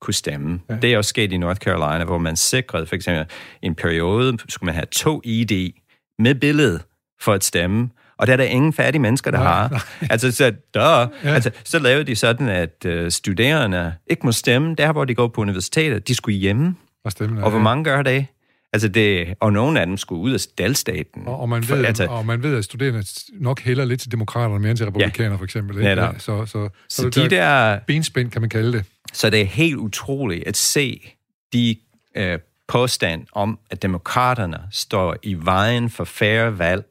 kunne 0.00 0.14
stemme. 0.14 0.60
Ja. 0.70 0.76
Det 0.82 0.92
er 0.92 0.98
også 0.98 1.08
sket 1.08 1.32
i 1.32 1.36
North 1.36 1.60
Carolina, 1.60 2.04
hvor 2.04 2.18
man 2.18 2.36
sikrede 2.36 2.86
for 2.86 2.94
eksempel 2.94 3.26
en 3.62 3.74
periode, 3.74 4.38
skulle 4.48 4.66
man 4.66 4.74
have 4.74 4.86
to 4.86 5.20
ID 5.24 5.72
med 6.18 6.34
billede 6.34 6.80
for 7.20 7.32
at 7.32 7.44
stemme, 7.44 7.90
og 8.18 8.26
der 8.26 8.32
er 8.32 8.36
der 8.36 8.44
ingen 8.44 8.72
fattige 8.72 9.02
mennesker, 9.02 9.30
der 9.30 9.38
nej, 9.38 9.46
har. 9.46 9.68
Nej. 9.68 9.80
Altså, 10.10 10.32
så, 10.32 10.52
der, 10.74 11.06
ja. 11.24 11.34
altså, 11.34 11.50
så 11.64 11.78
lavede 11.78 12.04
de 12.04 12.16
sådan, 12.16 12.48
at 12.48 12.86
uh, 12.88 13.08
studerende 13.08 13.94
ikke 14.06 14.26
må 14.26 14.32
stemme 14.32 14.74
der, 14.74 14.92
hvor 14.92 15.04
de 15.04 15.14
går 15.14 15.28
på 15.28 15.40
universitetet. 15.40 16.08
De 16.08 16.14
skulle 16.14 16.38
hjemme. 16.38 16.76
Og, 17.04 17.12
stemme, 17.12 17.44
og 17.44 17.50
hvor 17.50 17.60
mange 17.60 17.84
gør 17.84 18.02
det? 18.02 18.26
Altså 18.74 18.88
det, 18.88 19.34
og 19.40 19.52
nogle 19.52 19.80
af 19.80 19.86
dem 19.86 19.96
skulle 19.96 20.20
ud 20.20 20.32
af 20.32 20.40
dalstaten. 20.58 21.26
Og, 21.26 21.40
og, 21.40 21.48
man 21.48 21.60
ved, 21.60 21.68
for, 21.68 21.76
altså, 21.76 22.06
og 22.06 22.26
man 22.26 22.42
ved, 22.42 22.56
at 22.56 22.64
studerende 22.64 23.04
nok 23.32 23.60
hælder 23.60 23.84
lidt 23.84 24.00
til 24.00 24.12
demokraterne 24.12 24.60
mere 24.60 24.70
end 24.70 24.76
til 24.76 24.86
republikanere, 24.86 25.32
ja, 25.32 25.38
for 25.38 25.44
eksempel. 25.44 25.76
Ikke? 25.76 25.88
Ja, 25.88 26.18
så, 26.18 26.46
så, 26.46 26.46
så, 26.46 27.02
så 27.02 27.08
de 27.08 27.30
der. 27.30 27.78
Benspænd, 27.86 28.30
kan 28.30 28.40
man 28.40 28.50
kalde 28.50 28.72
det. 28.72 28.84
Så 29.12 29.30
det 29.30 29.40
er 29.40 29.44
helt 29.44 29.76
utroligt 29.76 30.48
at 30.48 30.56
se 30.56 31.14
de 31.52 31.76
øh, 32.16 32.38
påstand 32.68 33.26
om, 33.32 33.58
at 33.70 33.82
demokraterne 33.82 34.58
står 34.70 35.16
i 35.22 35.34
vejen 35.34 35.90
for 35.90 36.04
færre 36.04 36.58
valg 36.58 36.84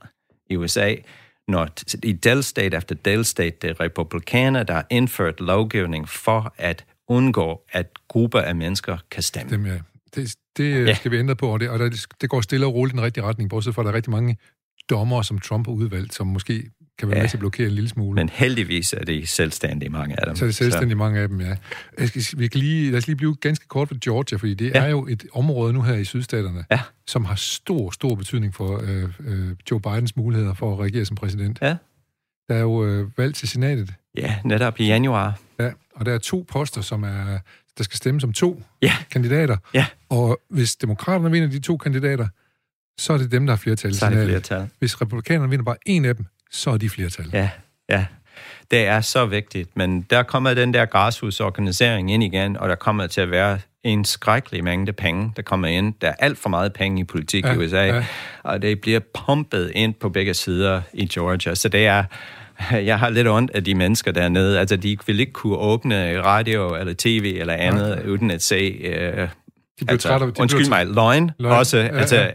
i 0.50 0.56
USA, 0.56 0.96
når 1.48 1.70
i 2.04 2.12
delstat 2.12 2.74
efter 2.74 2.96
delstat, 2.96 3.62
det 3.62 3.70
er 3.70 3.80
republikanere, 3.80 4.64
der 4.64 4.74
har 4.74 4.86
indført 4.90 5.40
lovgivning 5.40 6.10
for 6.10 6.54
at 6.58 6.86
undgå, 7.08 7.62
at 7.72 7.88
grupper 8.08 8.42
af 8.42 8.56
mennesker 8.56 8.98
kan 9.12 9.24
stemme. 9.24 9.50
Stemme, 9.50 9.70
ja. 9.70 9.78
Det, 10.16 10.36
det 10.58 10.88
ja. 10.88 10.94
skal 10.94 11.12
vi 11.12 11.18
ændre 11.18 11.36
på, 11.36 11.48
og, 11.48 11.60
det, 11.60 11.70
og 11.70 11.80
det, 11.80 12.06
det 12.22 12.30
går 12.30 12.42
stille 12.42 12.66
og 12.66 12.74
roligt 12.74 12.94
i 12.94 12.96
den 12.96 13.06
rigtige 13.06 13.24
retning, 13.24 13.50
bortset 13.50 13.76
fra, 13.76 13.82
at 13.82 13.86
der 13.86 13.92
er 13.92 13.96
rigtig 13.96 14.12
mange 14.12 14.38
dommer, 14.90 15.22
som 15.22 15.40
Trump 15.40 15.68
har 15.68 15.74
udvalgt, 15.74 16.14
som 16.14 16.28
måske 16.28 16.64
kan 17.00 17.08
være 17.08 17.18
ja. 17.18 17.24
med 17.24 17.30
til 17.30 17.38
at 17.38 17.40
blokere 17.40 17.68
en 17.68 17.74
lille 17.74 17.90
smule. 17.90 18.16
Men 18.16 18.30
heldigvis 18.30 18.94
er 18.94 19.04
det 19.04 19.30
selvstændige 19.30 19.90
mange 19.90 20.20
af 20.20 20.26
dem. 20.26 20.36
Så 20.36 20.46
er 20.46 20.48
det 20.48 20.56
selvstændige 20.56 20.96
så. 20.96 20.98
mange 20.98 21.20
af 21.20 21.28
dem, 21.28 21.42
ja. 21.42 21.56
Jeg 22.00 22.08
skal, 22.08 22.24
vi 22.38 22.48
kan 22.48 22.60
lige, 22.60 22.92
lad 22.92 22.98
os 22.98 23.08
lige 23.08 23.16
blive 23.16 23.36
ganske 23.36 23.68
kort 23.68 23.88
for 23.88 23.96
Georgia, 24.04 24.38
fordi 24.38 24.54
det 24.54 24.72
ja. 24.76 24.80
er 24.80 24.90
jo 24.90 25.08
et 25.08 25.26
område 25.34 25.74
nu 25.74 25.82
her 25.82 25.96
i 25.96 26.06
sydstaterne, 26.06 26.66
ja. 26.72 26.80
som 27.08 27.26
har 27.26 27.36
stor, 27.36 27.92
stor 27.92 28.16
betydning 28.16 28.56
for 28.56 28.82
øh, 28.84 29.10
øh, 29.20 29.50
Joe 29.72 29.82
Bidens 29.82 30.16
muligheder 30.16 30.54
for 30.54 30.74
at 30.74 30.80
regere 30.80 31.06
som 31.06 31.16
præsident. 31.16 31.60
Ja. 31.62 31.76
Der 32.50 32.56
er 32.56 32.62
jo 32.62 32.86
øh, 32.86 33.18
valg 33.18 33.36
til 33.36 33.48
senatet. 33.50 33.94
Ja, 34.18 34.36
netop 34.46 34.80
i 34.80 34.86
januar. 34.86 35.40
Ja, 35.60 35.72
og 35.96 36.06
der 36.06 36.14
er 36.14 36.18
to 36.18 36.46
poster, 36.50 36.82
som 36.82 37.04
er 37.04 37.40
der 37.78 37.84
skal 37.84 37.98
stemme 37.98 38.22
som 38.22 38.34
to 38.34 38.64
ja. 38.82 38.94
kandidater. 39.12 39.58
Ja. 39.74 39.86
Og 40.14 40.42
hvis 40.50 40.76
demokraterne 40.76 41.32
vinder 41.32 41.50
de 41.50 41.60
to 41.60 41.78
kandidater, 41.78 42.28
så 42.98 43.14
er 43.14 43.18
det 43.18 43.32
dem, 43.32 43.46
der 43.46 43.54
har 43.54 43.58
flertal. 43.58 43.96
Så 43.96 44.06
er 44.06 44.10
det 44.10 44.26
flertal. 44.26 44.70
Hvis 44.80 45.02
republikanerne 45.02 45.50
vinder 45.50 45.66
bare 45.66 45.76
en 45.86 46.06
af 46.06 46.16
dem, 46.16 46.26
så 46.52 46.70
er 46.70 46.78
de 46.78 46.90
flertal. 46.90 47.30
Ja, 47.34 47.50
ja. 47.90 48.06
Det 48.72 48.88
er 48.88 49.02
så 49.02 49.26
vigtigt, 49.26 49.78
men 49.78 50.02
der 50.02 50.24
kommer 50.24 50.54
den 50.54 50.74
der 50.74 50.86
græshudsorganisering 50.86 52.12
ind 52.12 52.24
igen, 52.24 52.58
og 52.58 52.70
der 52.70 52.76
kommer 52.76 53.08
til 53.08 53.22
at 53.22 53.32
være 53.32 53.60
en 53.84 54.06
skrækkelig 54.06 54.64
mængde 54.64 54.94
penge, 54.94 55.32
der 55.36 55.42
kommer 55.42 55.68
ind. 55.68 55.94
Der 56.02 56.08
er 56.08 56.16
alt 56.20 56.38
for 56.38 56.50
meget 56.50 56.74
penge 56.74 57.02
i 57.02 57.04
politik 57.04 57.46
ja, 57.46 57.54
i 57.54 57.58
USA, 57.58 57.86
ja. 57.86 58.06
og 58.44 58.62
det 58.62 58.82
bliver 58.82 59.00
pumpet 59.26 59.72
ind 59.76 59.94
på 59.94 60.10
begge 60.10 60.34
sider 60.34 60.82
i 60.94 61.06
Georgia. 61.06 61.56
Så 61.56 61.70
det 61.70 61.86
er 61.86 62.04
jeg 62.90 63.00
har 63.00 63.10
lidt 63.10 63.28
ondt 63.28 63.52
af 63.52 63.64
de 63.64 63.76
mennesker 63.76 64.12
dernede. 64.12 64.60
Altså, 64.60 64.76
de 64.76 64.98
vil 65.08 65.20
ikke 65.20 65.32
kunne 65.32 65.58
åbne 65.58 66.22
radio 66.22 66.76
eller 66.76 66.94
tv 66.98 67.36
eller 67.40 67.54
andet, 67.54 68.02
ja. 68.04 68.10
uden 68.10 68.32
at 68.32 68.44
se... 68.44 68.56
Øh, 68.84 69.28
de 69.80 69.86
blev 69.86 69.94
altså, 69.94 70.08
trætte, 70.08 70.26
de 70.26 70.32
undskyld 70.40 70.62
blev 70.62 70.70
mig, 70.70 70.86
løgn, 70.88 71.32
Løgn, 71.40 71.54
også, 71.54 71.78
ja, 71.78 71.88
altså, 71.88 72.32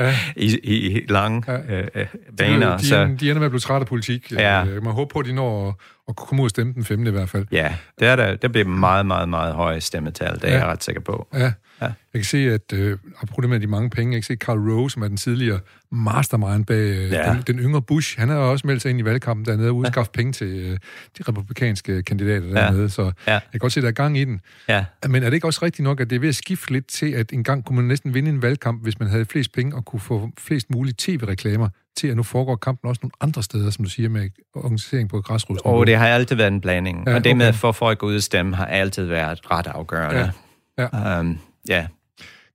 ja. 0.00 0.14
i, 0.36 0.58
i 0.62 1.06
lange 1.08 1.42
Ja. 1.48 1.80
øh, 1.94 2.06
baner. 2.38 2.76
de, 2.76 2.86
så, 2.86 3.04
de, 3.04 3.16
de 3.20 3.30
ender 3.30 3.38
med 3.38 3.44
at 3.46 3.50
blive 3.50 3.60
trætte 3.60 3.82
af 3.82 3.86
politik. 3.86 4.32
Ja. 4.32 4.64
Øh, 4.64 4.82
Man 4.84 4.92
håber 4.92 5.08
på, 5.12 5.18
at 5.18 5.26
de 5.26 5.32
når 5.32 5.80
at 6.08 6.16
komme 6.16 6.42
ud 6.42 6.46
og 6.46 6.50
stemme 6.50 6.72
den 6.72 6.84
femte 6.84 7.08
i 7.08 7.12
hvert 7.12 7.28
fald. 7.28 7.46
ja, 7.52 7.74
det 7.98 8.08
er 8.08 8.16
der, 8.16 8.36
der 8.36 8.48
bliver 8.48 8.64
meget, 8.68 9.06
meget, 9.06 9.28
meget 9.28 9.54
høje 9.54 9.80
stemmetal, 9.80 10.34
det 10.34 10.44
er 10.44 10.48
Ja. 10.52 10.58
jeg 10.58 10.66
ret 10.66 10.84
sikker 10.84 11.00
på. 11.00 11.28
Ja. 11.34 11.52
Ja. 11.82 11.86
Jeg 11.86 11.94
kan 12.14 12.24
se, 12.24 12.38
at 12.38 12.72
øh, 12.74 12.98
apropos 13.22 13.42
det 13.42 13.50
med 13.50 13.60
de 13.60 13.66
mange 13.66 13.90
penge, 13.90 14.12
jeg 14.14 14.22
kan 14.22 14.26
se 14.26 14.36
Karl 14.36 14.58
Rove, 14.58 14.90
som 14.90 15.02
er 15.02 15.08
den 15.08 15.16
tidligere 15.16 15.60
mastermind 15.92 16.64
bag 16.66 16.76
øh, 16.76 17.10
Ja. 17.12 17.32
den, 17.32 17.42
den 17.46 17.58
yngre 17.58 17.82
Bush, 17.82 18.18
han 18.18 18.28
har 18.28 18.36
også 18.36 18.66
meldt 18.66 18.82
sig 18.82 18.90
ind 18.90 19.00
i 19.00 19.04
valgkampen 19.04 19.46
dernede 19.46 19.68
og 19.68 19.76
udskaffet 19.76 20.12
penge 20.12 20.32
til 20.32 20.46
øh, 20.46 20.78
de 21.18 21.22
republikanske 21.28 22.02
kandidater 22.02 22.46
dernede, 22.54 22.90
så 22.90 23.02
Ja. 23.02 23.32
jeg 23.32 23.42
kan 23.52 23.58
godt 23.60 23.72
se, 23.72 23.80
at 23.80 23.82
der 23.82 23.88
er 23.88 23.92
gang 23.92 24.18
i 24.18 24.24
den. 24.24 24.40
Ja. 24.68 24.84
Men 25.08 25.22
er 25.22 25.26
det 25.30 25.34
ikke 25.34 25.46
også 25.46 25.60
rigtigt 25.62 25.84
nok, 25.84 26.00
at 26.00 26.10
det 26.10 26.16
er 26.16 26.20
ved 26.20 26.28
at 26.28 26.36
skifte 26.36 26.72
lidt 26.72 26.86
til, 26.86 27.12
at 27.12 27.32
engang 27.32 27.64
kunne 27.64 27.76
man 27.76 27.84
næsten 27.84 28.14
vinde 28.14 28.30
en 28.30 28.42
valgkamp, 28.42 28.82
hvis 28.82 28.98
man 28.98 29.08
havde 29.08 29.24
flest 29.24 29.52
penge 29.52 29.76
og 29.76 29.84
kunne 29.84 30.00
få 30.00 30.30
flest 30.38 30.70
mulige 30.70 30.94
tv-reklamer 30.98 31.68
til, 31.98 32.08
at 32.08 32.16
nu 32.16 32.22
foregår 32.22 32.56
kampen 32.56 32.88
også 32.88 33.00
nogle 33.02 33.12
andre 33.20 33.42
steder, 33.42 33.70
som 33.70 33.84
du 33.84 33.90
siger, 33.90 34.08
med 34.08 34.30
organisering 34.54 35.08
på 35.08 35.20
græsrodsniveau. 35.20 35.78
Og 35.78 35.86
det 35.86 35.96
har 35.96 36.06
altid 36.08 36.36
været 36.36 36.52
en 36.52 36.60
blanding. 36.60 37.04
Ja, 37.06 37.14
og 37.14 37.24
det 37.24 37.36
med 37.36 37.46
okay. 37.46 37.48
at 37.48 37.54
få 37.54 37.72
folk 37.72 38.02
ud 38.02 38.16
og 38.16 38.22
stemme 38.22 38.56
har 38.56 38.66
altid 38.66 39.04
været 39.04 39.50
ret 39.50 39.66
afgørende. 39.66 40.32
Ja, 40.78 40.88
ja. 40.92 41.20
Um, 41.20 41.38
ja. 41.68 41.86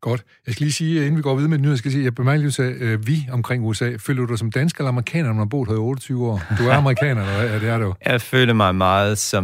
Godt. 0.01 0.23
Jeg 0.47 0.53
skal 0.53 0.63
lige 0.63 0.73
sige, 0.73 0.97
inden 1.01 1.17
vi 1.17 1.21
går 1.21 1.35
videre 1.35 1.49
med 1.49 1.57
nyheder, 1.57 1.77
skal 1.77 1.89
jeg 1.89 1.93
sige, 1.93 2.03
jeg 2.03 2.15
bemærker 2.15 2.41
lige, 2.41 2.63
at 2.63 2.79
du 2.79 2.85
øh, 2.85 3.07
vi 3.07 3.27
omkring 3.31 3.65
USA. 3.65 3.91
Føler 3.99 4.21
du 4.25 4.31
dig 4.31 4.39
som 4.39 4.51
dansker 4.51 4.81
eller 4.81 4.89
amerikaner, 4.89 5.23
når 5.27 5.33
man 5.33 5.39
har 5.39 5.45
boet 5.45 5.69
her 5.69 5.75
i 5.75 5.77
28 5.77 6.27
år? 6.27 6.41
Du 6.57 6.63
er 6.67 6.73
amerikaner, 6.73 7.21
eller 7.21 7.37
hvad? 7.37 7.49
Ja, 7.49 7.59
det 7.59 7.69
er 7.69 7.77
du. 7.77 7.93
Jeg 8.05 8.21
føler 8.21 8.53
mig 8.53 8.75
meget 8.75 9.17
som 9.17 9.43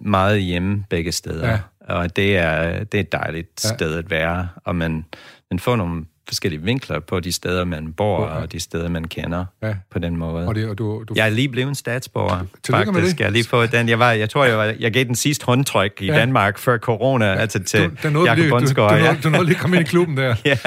meget 0.00 0.42
hjemme 0.42 0.84
begge 0.90 1.12
steder. 1.12 1.48
Ja. 1.50 1.58
Og 1.80 2.16
det 2.16 2.36
er, 2.36 2.84
det 2.84 2.98
er 2.98 3.02
et 3.02 3.12
dejligt 3.12 3.64
Ja. 3.64 3.74
sted 3.74 3.94
at 3.98 4.10
være. 4.10 4.48
Og 4.64 4.76
man, 4.76 5.04
man 5.50 5.58
får 5.58 5.76
nogle 5.76 6.04
forskellige 6.28 6.62
vinkler 6.62 7.00
på 7.00 7.20
de 7.20 7.32
steder, 7.32 7.64
man 7.64 7.92
bor, 7.92 8.26
Ja. 8.26 8.32
og 8.32 8.52
de 8.52 8.60
steder, 8.60 8.88
man 8.88 9.04
kender 9.04 9.44
Ja. 9.62 9.74
på 9.90 9.98
den 9.98 10.16
måde. 10.16 10.46
Og, 10.48 10.54
det, 10.54 10.68
og 10.68 10.78
du, 10.78 11.04
du, 11.08 11.14
Jeg 11.16 11.26
er 11.26 11.30
lige 11.30 11.48
blevet 11.48 11.68
en 11.68 11.74
statsborger, 11.74 12.44
Tillykke 12.62 12.92
med 12.92 13.00
faktisk. 13.00 13.18
det. 13.18 13.24
Jeg 13.24 13.32
lige 13.32 13.44
fået 13.44 13.72
den. 13.72 13.88
Jeg, 13.88 13.98
var, 13.98 14.12
jeg 14.12 14.30
tror, 14.30 14.44
jeg, 14.44 14.58
var, 14.58 14.74
jeg 14.80 14.92
gav 14.92 15.04
den 15.04 15.14
sidste 15.14 15.46
håndtryk 15.46 15.92
i 16.00 16.06
Ja. 16.06 16.14
Danmark 16.14 16.58
før 16.58 16.78
corona, 16.78 17.34
altså 17.34 17.62
til 17.62 17.90
du, 18.02 18.10
nåede 18.10 18.28
Jakob 18.28 18.38
lige, 18.38 18.48
du, 18.50 18.54
du, 18.54 18.58
Bundsgaard. 18.58 18.90
du, 18.90 18.96
ja. 18.96 19.04
nåede, 19.06 19.22
du 19.22 19.28
nåede 19.30 19.46
lige 19.46 19.58
komme 19.58 19.76
ind 19.76 19.86
i 19.86 19.90
klubben 19.90 20.16
der. 20.16 20.34
ja, 20.44 20.58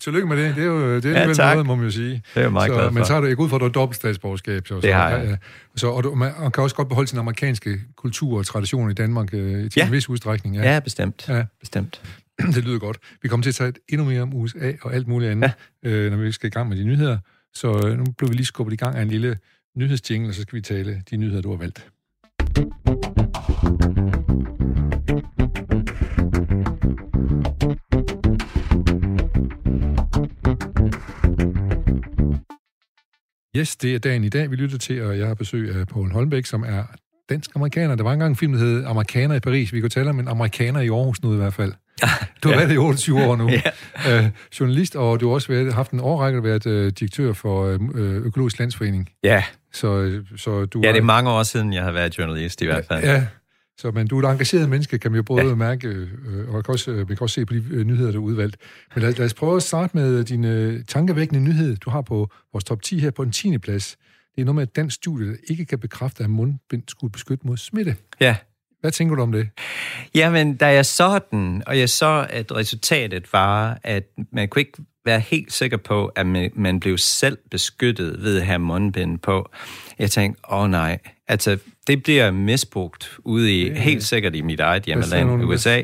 Tillykke 0.00 0.28
med 0.28 0.36
det. 0.36 0.54
Det 0.56 0.62
er 0.62 0.66
jo 0.66 0.96
det 0.96 1.04
er 1.16 1.20
Ja, 1.28 1.32
tak. 1.34 1.52
noget, 1.54 1.66
må 1.66 1.74
man 1.74 1.84
jo 1.84 1.90
sige. 1.90 2.10
det 2.10 2.22
er 2.34 2.40
jeg 2.40 2.52
meget 2.52 2.68
så, 2.68 2.74
glad 2.74 2.84
for. 2.86 2.90
Men 2.90 3.04
så 3.04 3.12
har 3.14 3.20
du 3.20 3.26
ikke 3.26 3.42
ud 3.42 3.48
for, 3.48 3.56
at 3.56 3.60
du 3.60 3.64
har 3.66 3.72
dobbelt 3.72 3.96
statsborgerskab. 3.96 4.66
Så, 4.66 4.80
så, 4.80 4.92
har 4.92 5.08
jeg. 5.10 5.24
Ja, 5.24 5.30
ja. 5.30 5.36
Så, 5.76 5.88
og 5.90 6.04
du, 6.04 6.14
man, 6.14 6.32
man 6.40 6.50
kan 6.52 6.62
også 6.62 6.76
godt 6.76 6.88
beholde 6.88 7.08
sin 7.08 7.18
amerikanske 7.18 7.80
kultur 7.96 8.38
og 8.38 8.46
tradition 8.46 8.90
i 8.90 8.94
Danmark 8.94 9.28
øh, 9.34 9.62
til 9.62 9.72
Ja. 9.76 9.86
en 9.86 9.92
vis 9.92 10.08
udstrækning. 10.08 10.56
Ja. 10.56 10.72
Ja, 10.72 10.80
bestemt. 10.80 11.24
Ja. 11.28 11.42
bestemt. 11.60 12.00
det 12.54 12.64
lyder 12.64 12.78
godt. 12.78 12.98
Vi 13.22 13.28
kommer 13.28 13.42
til 13.42 13.50
at 13.50 13.54
tage 13.54 13.68
et 13.68 13.78
endnu 13.88 14.06
mere 14.06 14.22
om 14.22 14.34
USA 14.34 14.72
og 14.82 14.94
alt 14.94 15.08
muligt 15.08 15.30
andet, 15.30 15.52
ja. 15.84 15.90
øh, 15.90 16.10
når 16.10 16.18
vi 16.18 16.32
skal 16.32 16.46
i 16.46 16.50
gang 16.50 16.68
med 16.68 16.76
de 16.76 16.84
nyheder. 16.84 17.18
Så 17.54 17.68
øh, 17.86 17.98
nu 17.98 18.04
bliver 18.04 18.30
vi 18.30 18.36
lige 18.36 18.46
skubbet 18.46 18.72
i 18.72 18.76
gang 18.76 18.96
af 18.96 19.02
en 19.02 19.08
lille 19.08 19.38
nyhedsjingle, 19.76 20.28
og 20.28 20.34
så 20.34 20.42
skal 20.42 20.56
vi 20.56 20.60
tale 20.60 21.02
de 21.10 21.16
nyheder, 21.16 21.42
du 21.42 21.50
har 21.50 21.56
valgt. 21.56 21.88
Yes, 33.56 33.76
det 33.76 33.94
er 33.94 33.98
dagen 33.98 34.24
i 34.24 34.28
dag, 34.28 34.50
vi 34.50 34.56
lytter 34.56 34.78
til, 34.78 35.02
og 35.02 35.18
jeg 35.18 35.26
har 35.26 35.34
besøg 35.34 35.74
af 35.76 35.86
Paul 35.86 36.12
Holmbæk, 36.12 36.46
som 36.46 36.62
er 36.62 36.84
dansk-amerikaner. 37.28 37.94
Der 37.94 38.04
var 38.04 38.12
engang 38.12 38.30
en 38.30 38.36
film, 38.36 38.52
der 38.52 38.58
hed 38.58 38.84
Amerikaner 38.84 39.34
i 39.34 39.40
Paris. 39.40 39.72
Vi 39.72 39.80
kunne 39.80 39.90
tale 39.90 40.10
om 40.10 40.20
en 40.20 40.28
amerikaner 40.28 40.80
i 40.80 40.88
Aarhus 40.88 41.22
nu 41.22 41.32
i 41.32 41.36
hvert 41.36 41.54
fald. 41.54 41.72
Du 42.42 42.48
har 42.48 42.54
Ja. 42.54 42.60
været 42.60 42.74
i 42.74 42.78
28 42.78 43.24
år 43.24 43.36
nu. 43.36 43.50
Ja. 44.06 44.18
øh, 44.24 44.28
journalist, 44.60 44.96
og 44.96 45.20
du 45.20 45.28
har 45.28 45.34
også 45.34 45.48
været, 45.48 45.74
haft 45.74 45.90
en 45.90 46.00
årrække, 46.00 46.42
været 46.42 46.66
øh, 46.66 46.92
direktør 46.92 47.32
for 47.32 47.78
øh, 47.94 48.14
Økologisk 48.26 48.58
Landsforening. 48.58 49.08
Ja. 49.24 49.44
Så, 49.72 50.20
så 50.36 50.64
du 50.64 50.80
ja, 50.84 50.88
det 50.92 50.98
er 50.98 51.02
mange 51.02 51.30
år 51.30 51.42
siden, 51.42 51.72
jeg 51.72 51.82
har 51.82 51.92
været 51.92 52.18
journalist 52.18 52.62
i 52.62 52.64
hvert 52.64 52.84
fald. 52.86 53.04
Ja, 53.04 53.26
så, 53.78 53.90
men 53.90 54.06
du 54.06 54.18
er 54.20 54.28
et 54.28 54.32
engageret 54.32 54.68
menneske, 54.68 54.98
kan 54.98 55.10
man 55.10 55.16
jo 55.16 55.22
både 55.22 55.46
ja. 55.48 55.54
mærke, 55.54 55.88
øh, 55.88 56.08
og 56.48 56.54
jeg 56.56 56.64
kan 56.64 56.72
også, 56.72 56.90
øh, 56.90 56.96
man 56.96 57.06
kan 57.06 57.18
også 57.20 57.34
se 57.34 57.46
på 57.46 57.54
de 57.54 57.64
øh, 57.70 57.84
nyheder, 57.84 58.12
du 58.12 58.20
har 58.20 58.26
udvalgt. 58.26 58.56
Men 58.94 59.02
lad, 59.02 59.12
lad 59.14 59.26
os 59.26 59.34
prøve 59.34 59.56
at 59.56 59.62
starte 59.62 59.96
med 59.96 60.24
din 60.24 60.44
øh, 60.44 60.84
tankevækkende 60.88 61.40
nyhed, 61.40 61.76
du 61.76 61.90
har 61.90 62.02
på 62.02 62.30
vores 62.52 62.64
top 62.64 62.82
10 62.82 62.98
her 62.98 63.10
på 63.10 63.22
en 63.22 63.32
10. 63.32 63.58
plads. 63.58 63.96
Det 64.34 64.40
er 64.42 64.44
noget 64.44 64.54
med 64.54 64.62
et 64.62 64.76
dansk 64.76 64.94
studie, 64.96 65.26
der 65.28 65.34
ikke 65.50 65.64
kan 65.64 65.78
bekræfte, 65.78 66.24
at 66.24 66.30
mundbind 66.30 66.82
skulle 66.88 67.12
beskytte 67.12 67.46
mod 67.46 67.56
smitte. 67.56 67.96
Ja. 68.20 68.36
Hvad 68.80 68.90
tænker 68.90 69.14
du 69.14 69.22
om 69.22 69.32
det? 69.32 69.48
Jamen, 70.14 70.56
da 70.56 70.66
jeg 70.66 70.86
så 70.86 71.20
den, 71.30 71.62
og 71.66 71.78
jeg 71.78 71.88
så, 71.88 72.26
at 72.30 72.56
resultatet 72.56 73.32
var, 73.32 73.78
at 73.82 74.04
man 74.32 74.48
kunne 74.48 74.60
ikke 74.60 74.82
være 75.04 75.20
helt 75.20 75.52
sikker 75.52 75.76
på, 75.76 76.06
at 76.06 76.26
man, 76.54 76.80
blev 76.80 76.98
selv 76.98 77.38
beskyttet 77.50 78.22
ved 78.22 78.40
at 78.40 78.46
have 78.46 78.58
mundbind 78.58 79.18
på. 79.18 79.50
Jeg 79.98 80.10
tænkte, 80.10 80.40
åh 80.52 80.60
oh, 80.62 80.70
nej, 80.70 80.98
altså 81.28 81.58
det 81.86 82.02
bliver 82.02 82.30
misbrugt 82.30 83.18
ude 83.24 83.60
i, 83.60 83.74
helt 83.74 84.04
sikkert 84.04 84.34
i 84.34 84.40
mit 84.40 84.60
eget 84.60 84.82
hjemmeland, 84.82 85.44
USA, 85.44 85.82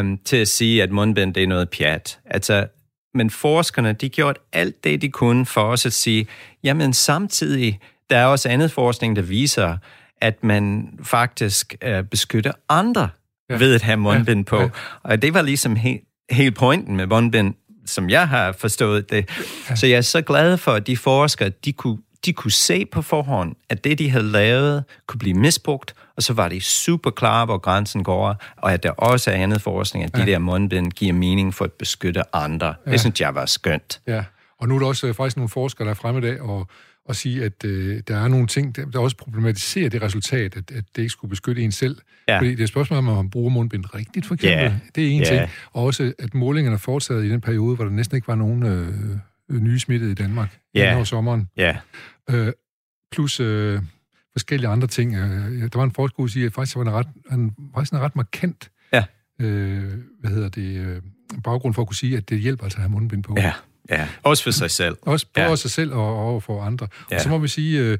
um, 0.00 0.18
til 0.24 0.36
at 0.36 0.48
sige, 0.48 0.82
at 0.82 0.90
mundbind 0.90 1.34
det 1.34 1.42
er 1.42 1.46
noget 1.46 1.70
pjat. 1.70 2.18
Altså, 2.24 2.66
men 3.14 3.30
forskerne, 3.30 3.92
de 3.92 4.08
gjorde 4.08 4.38
alt 4.52 4.84
det, 4.84 5.02
de 5.02 5.08
kunne 5.08 5.46
for 5.46 5.62
os 5.62 5.86
at 5.86 5.92
sige, 5.92 6.26
jamen 6.64 6.92
samtidig, 6.92 7.80
der 8.10 8.16
er 8.16 8.26
også 8.26 8.48
andet 8.48 8.70
forskning, 8.70 9.16
der 9.16 9.22
viser, 9.22 9.76
at 10.20 10.44
man 10.44 10.88
faktisk 11.02 11.74
uh, 11.88 12.04
beskytter 12.04 12.52
andre 12.68 13.08
Ja. 13.50 13.56
ved 13.56 13.74
at 13.74 13.82
have 13.82 13.96
mundbind 13.96 14.44
på. 14.44 14.56
ja. 14.56 14.62
Ja. 14.62 14.68
Og 15.02 15.22
det 15.22 15.34
var 15.34 15.42
ligesom 15.42 15.76
he- 15.76 16.26
hele 16.30 16.50
pointen 16.50 16.96
med 16.96 17.06
mundbind, 17.06 17.54
som 17.86 18.10
jeg 18.10 18.28
har 18.28 18.52
forstået 18.52 19.10
det. 19.10 19.30
Ja. 19.70 19.76
Så 19.76 19.86
jeg 19.86 19.96
er 19.96 20.00
så 20.00 20.22
glad 20.22 20.56
for, 20.56 20.72
at 20.72 20.86
de 20.86 20.96
forskere, 20.96 21.48
de 21.48 21.72
kunne, 21.72 21.98
de 22.24 22.32
kunne 22.32 22.50
se 22.52 22.86
på 22.86 23.02
forhånd, 23.02 23.54
at 23.68 23.84
det, 23.84 23.98
de 23.98 24.10
havde 24.10 24.24
lavet, 24.24 24.84
kunne 25.06 25.18
blive 25.18 25.34
misbrugt, 25.34 25.94
og 26.16 26.22
så 26.22 26.32
var 26.32 26.48
de 26.48 26.60
super 26.60 27.10
klare, 27.10 27.44
hvor 27.44 27.58
grænsen 27.58 28.04
går, 28.04 28.36
og 28.56 28.72
at 28.72 28.82
der 28.82 28.90
også 28.90 29.30
er 29.30 29.34
andet 29.34 29.62
forskning, 29.62 30.04
at 30.04 30.14
de 30.16 30.20
Ja. 30.20 30.26
der 30.26 30.38
mundbind 30.38 30.92
giver 30.92 31.12
mening 31.12 31.54
for 31.54 31.64
at 31.64 31.72
beskytte 31.72 32.22
andre. 32.36 32.74
Ja. 32.86 32.90
Det 32.90 33.00
synes 33.00 33.20
jeg 33.20 33.34
var 33.34 33.46
skønt. 33.46 34.00
Ja, 34.06 34.24
og 34.60 34.68
nu 34.68 34.74
er 34.74 34.78
der 34.78 34.86
også 34.86 35.06
øh, 35.06 35.14
faktisk 35.14 35.36
nogle 35.36 35.48
forskere, 35.48 35.84
der 35.84 35.90
er 35.90 35.94
fremme 35.94 36.20
i 36.20 36.22
dag 36.22 36.40
og, 36.40 36.66
og 37.10 37.16
sige, 37.16 37.44
at 37.44 37.64
øh, 37.64 38.00
der 38.08 38.16
er 38.16 38.28
nogle 38.28 38.46
ting, 38.46 38.76
der, 38.76 38.84
der 38.84 38.98
også 38.98 39.16
problematiserer 39.16 39.88
det 39.90 40.02
resultat, 40.02 40.56
at, 40.56 40.70
at 40.70 40.84
det 40.96 41.02
ikke 41.02 41.10
skulle 41.10 41.28
beskytte 41.28 41.62
en 41.62 41.72
selv. 41.72 41.96
Ja. 42.28 42.38
Fordi 42.38 42.50
det 42.50 42.58
er 42.60 42.62
et 42.62 42.68
spørgsmål 42.68 42.98
om, 42.98 43.08
at 43.08 43.14
man 43.16 43.30
bruger 43.30 43.50
mundbind 43.50 43.94
rigtigt, 43.94 44.26
for 44.26 44.34
eksempel. 44.34 44.58
Ja. 44.58 44.74
Det 44.94 45.06
er 45.06 45.10
en 45.10 45.18
Ja. 45.22 45.24
ting. 45.38 45.50
Og 45.72 45.84
også, 45.84 46.12
at 46.18 46.34
målingerne 46.34 46.74
er 46.74 46.78
foretaget 46.78 47.24
i 47.24 47.30
den 47.30 47.40
periode, 47.40 47.76
hvor 47.76 47.84
der 47.84 47.92
næsten 47.92 48.16
ikke 48.16 48.28
var 48.28 48.34
nogen 48.34 48.62
øh, 48.66 48.88
øh, 49.50 49.60
nye 49.60 49.78
smittede 49.78 50.10
i 50.10 50.14
Danmark 50.14 50.58
hen 50.74 50.94
over 50.94 51.04
sommeren. 51.04 51.48
Ja, 51.56 51.76
Øh, 52.30 52.52
plus 53.12 53.40
øh, 53.40 53.80
forskellige 54.32 54.68
andre 54.68 54.86
ting. 54.88 55.14
Øh, 55.14 55.62
der 55.62 55.68
var 55.78 55.84
en 55.84 55.92
forsker, 55.92 56.22
der 56.22 56.28
siger, 56.28 56.46
at 56.46 56.52
faktisk 56.52 56.76
var 56.76 56.82
en 56.82 56.90
ret, 56.90 57.06
en, 57.32 57.54
faktisk 57.74 57.92
en 57.92 57.98
ret 58.00 58.16
markant 58.16 58.70
Ja. 58.92 59.04
øh, 59.40 59.84
hvad 60.20 60.30
hedder 60.30 60.48
det, 60.48 60.76
øh, 60.76 61.02
baggrund 61.44 61.74
for 61.74 61.82
at 61.82 61.88
kunne 61.88 61.96
sige, 61.96 62.16
at 62.16 62.28
det 62.30 62.38
hjælper 62.40 62.64
altså 62.64 62.76
at 62.76 62.82
have 62.82 62.90
mundbind 62.90 63.22
på. 63.22 63.34
ja, 63.38 63.52
ja. 63.90 64.08
Også 64.22 64.42
for 64.42 64.50
sig 64.50 64.70
selv. 64.70 64.96
Også 65.02 65.26
på 65.34 65.40
Ja. 65.40 65.56
sig 65.56 65.70
selv 65.70 65.92
og 65.92 66.18
over 66.18 66.40
for 66.40 66.62
andre. 66.62 66.88
Ja. 67.10 67.16
Og 67.16 67.22
så 67.22 67.28
må 67.28 67.38
vi 67.38 67.48
sige, 67.48 67.78
øh, 67.80 67.98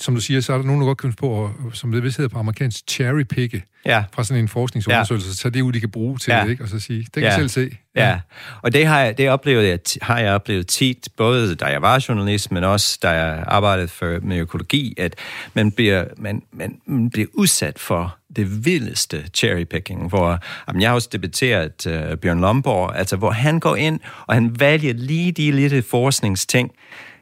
som 0.00 0.14
du 0.14 0.20
siger, 0.20 0.40
så 0.40 0.52
er 0.52 0.56
der 0.56 0.64
nogen, 0.64 0.80
der 0.80 0.86
godt 0.86 0.98
kan 0.98 1.12
på, 1.12 1.44
at, 1.44 1.50
som 1.72 1.92
det 1.92 2.02
vist 2.02 2.16
hedder 2.16 2.28
på 2.28 2.38
amerikansk, 2.38 2.80
cherrypicke 2.90 3.62
Ja, 3.86 4.04
fra 4.12 4.24
sådan 4.24 4.42
en 4.42 4.48
forskningsundersøgelse, 4.48 5.28
ja. 5.28 5.34
så 5.34 5.50
det 5.50 5.60
jo, 5.60 5.70
de 5.70 5.80
kan 5.80 5.90
bruge 5.90 6.18
til 6.18 6.30
Ja. 6.32 6.42
det, 6.44 6.50
ikke? 6.50 6.62
Og 6.62 6.68
så 6.68 6.78
sige, 6.78 6.98
det 6.98 7.12
kan 7.12 7.22
Ja. 7.22 7.36
selv 7.36 7.48
se. 7.48 7.70
Ja, 7.96 8.20
og 8.62 8.72
det 8.72 8.86
har 8.86 9.00
jeg, 9.00 9.18
det 9.18 9.30
oplevede 9.30 9.68
jeg, 9.68 9.78
har 10.02 10.18
jeg 10.18 10.32
oplevet 10.34 10.66
tit, 10.66 11.08
både 11.16 11.54
da 11.54 11.64
jeg 11.66 11.82
var 11.82 12.04
journalist, 12.08 12.52
men 12.52 12.64
også 12.64 12.98
da 13.02 13.10
jeg 13.10 13.44
arbejdede 13.46 13.88
for, 13.88 14.18
med 14.22 14.36
økologi, 14.38 14.94
at 14.98 15.14
man 15.54 15.72
bliver, 15.72 16.04
man, 16.16 16.42
man, 16.52 16.80
man 16.86 17.10
bliver 17.10 17.28
udsat 17.34 17.78
for 17.78 18.16
det 18.36 18.64
vildeste 18.64 19.24
cherrypicking, 19.34 20.08
hvor 20.08 20.38
jamen, 20.68 20.82
jeg 20.82 20.90
har 20.90 20.94
også 20.94 21.08
debatteret 21.12 21.86
uh, 21.86 22.18
Bjørn 22.18 22.40
Lomborg, 22.40 22.96
altså 22.96 23.16
hvor 23.16 23.30
han 23.30 23.60
går 23.60 23.76
ind, 23.76 24.00
og 24.26 24.34
han 24.34 24.60
vælger 24.60 24.92
lige 24.92 25.32
de 25.32 25.52
lille 25.52 25.82
forskningsting, 25.82 26.70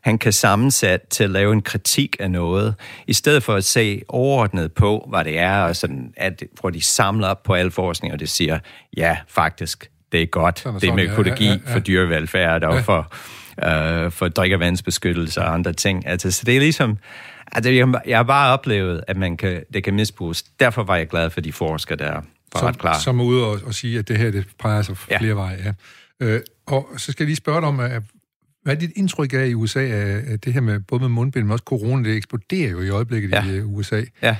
han 0.05 0.19
kan 0.19 0.33
sammensætte 0.33 1.07
til 1.11 1.25
at 1.25 1.31
lave 1.31 1.53
en 1.53 1.63
kritik 1.63 2.17
af 2.21 2.31
noget, 2.31 2.75
i 3.07 3.13
stedet 3.13 3.43
for 3.43 3.55
at 3.55 3.65
se 3.65 4.03
overordnet 4.09 4.73
på, 4.73 5.07
hvad 5.11 5.25
det 5.25 5.39
er, 5.39 5.59
og 5.63 5.77
sådan, 5.77 6.13
at, 6.17 6.43
hvor 6.61 6.71
de 6.71 6.83
samler 6.83 7.29
op 7.29 7.43
på 7.43 7.55
al 7.55 7.71
forskning, 7.71 8.13
og 8.15 8.21
det 8.21 8.29
siger, 8.29 8.59
ja, 8.97 9.17
faktisk, 9.29 9.91
det 10.13 10.23
er 10.23 10.27
godt. 10.27 10.59
Sådan 10.59 10.81
det 10.81 10.89
er 10.89 10.95
med 10.95 11.05
økologi 11.11 11.45
ja, 11.45 11.51
ja, 11.51 11.59
ja. 11.67 11.75
for 11.75 11.79
dyrevelfærd 11.79 12.65
og 12.65 12.75
Ja. 12.75 12.81
for, 12.81 13.13
øh, 14.05 14.11
for 14.13 14.29
drikkevandsbeskyttelse 14.29 15.41
og 15.41 15.55
andre 15.55 15.73
ting. 15.73 16.07
Altså, 16.07 16.31
så 16.31 16.43
det 16.47 16.57
er 16.57 16.61
ligesom... 16.61 16.99
Altså, 17.53 17.71
jeg, 18.07 18.17
har 18.17 18.23
bare 18.23 18.53
oplevet, 18.53 19.05
at 19.09 19.17
man 19.17 19.37
kan, 19.37 19.63
det 19.75 19.85
kan 19.85 19.95
misbruges. 19.95 20.43
Derfor 20.43 20.83
var 20.83 20.97
jeg 20.97 21.09
glad 21.09 21.31
for 21.31 21.41
de 21.41 21.53
forskere, 21.53 21.99
der 21.99 22.13
var 22.55 22.63
ret 22.63 22.79
klar. 22.79 22.93
Som, 22.93 23.01
som 23.01 23.21
er 23.21 23.25
ude 23.25 23.45
og, 23.47 23.59
og 23.67 23.75
sige, 23.75 23.99
at 23.99 24.09
det 24.09 24.19
her, 24.19 24.31
det 24.31 24.45
peger 24.59 24.83
sig 24.83 24.97
Ja. 25.11 25.19
flere 25.19 25.35
veje. 25.37 25.75
Ja. 26.21 26.27
Øh, 26.27 26.41
og 26.67 26.89
så 26.97 27.13
skal 27.13 27.25
jeg 27.25 27.27
lige 27.27 27.37
spørge 27.37 27.61
dig 27.61 27.69
om, 27.69 27.81
at 27.81 28.03
Hvad 28.65 28.75
er 28.75 28.81
dit 28.81 28.91
indtryk 28.97 29.33
af 29.33 29.47
i 29.47 29.55
USA, 29.55 29.81
af 29.81 30.41
det 30.41 30.53
her 30.53 30.61
med 30.61 30.81
både 30.81 31.01
med 31.01 31.09
mundbind, 31.09 31.45
men 31.45 31.53
også 31.53 31.65
corona, 31.65 32.09
det 32.09 32.17
eksploderer 32.17 32.71
jo 32.71 32.81
i 32.81 32.89
øjeblikket 32.89 33.31
ja. 33.31 33.45
i 33.45 33.61
uh, 33.61 33.75
USA. 33.75 34.03
Ja. 34.23 34.37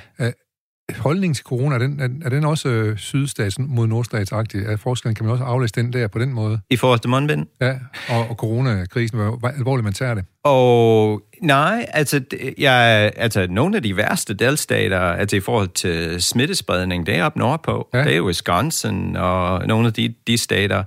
holdningen 0.97 1.33
til 1.33 1.43
corona, 1.43 1.75
er 1.75 1.79
den, 1.79 2.21
er, 2.25 2.29
den 2.29 2.45
også 2.45 2.69
øh, 2.69 2.97
sydstats 2.97 3.59
mod 3.59 3.87
nordstatsagtig? 3.87 4.65
Er 4.65 4.77
forskellen, 4.77 5.15
kan 5.15 5.25
man 5.25 5.31
også 5.31 5.43
aflæse 5.43 5.73
den 5.75 5.93
der 5.93 6.07
på 6.07 6.19
den 6.19 6.33
måde? 6.33 6.59
I 6.69 6.75
forhold 6.75 6.99
til 6.99 7.09
mundbind? 7.09 7.45
Ja, 7.61 7.73
og, 8.09 8.29
og 8.29 8.35
coronakrisen, 8.35 9.19
hvor, 9.19 9.35
hvor 9.35 9.47
alvorligt 9.47 9.83
man 9.83 9.93
tager 9.93 10.13
det? 10.13 10.25
Og 10.43 11.21
nej, 11.41 11.85
altså, 11.89 12.21
jeg, 12.57 13.11
altså 13.15 13.47
nogle 13.49 13.75
af 13.75 13.83
de 13.83 13.97
værste 13.97 14.33
delstater, 14.33 14.99
altså 14.99 15.35
i 15.35 15.39
forhold 15.39 15.69
til 15.69 16.23
smittespredning, 16.23 17.05
det 17.05 17.15
er 17.15 17.23
op 17.23 17.35
nordpå. 17.35 17.89
Ja. 17.93 18.03
Det 18.03 18.15
er 18.15 18.21
Wisconsin 18.21 19.15
og 19.15 19.67
nogle 19.67 19.87
af 19.87 19.93
de, 19.93 20.13
de 20.27 20.37
stater. 20.37 20.83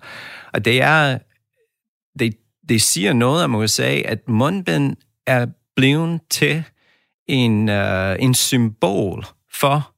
Og 0.52 0.64
det 0.64 0.82
er, 0.82 1.18
det, 2.68 2.82
siger 2.82 3.12
noget 3.12 3.44
om 3.44 3.54
USA, 3.54 4.00
at 4.04 4.28
mundbind 4.28 4.96
er 5.26 5.46
blevet 5.76 6.20
til 6.30 6.64
en, 7.26 7.68
uh, 7.68 8.16
en 8.18 8.34
symbol 8.34 9.26
for, 9.52 9.92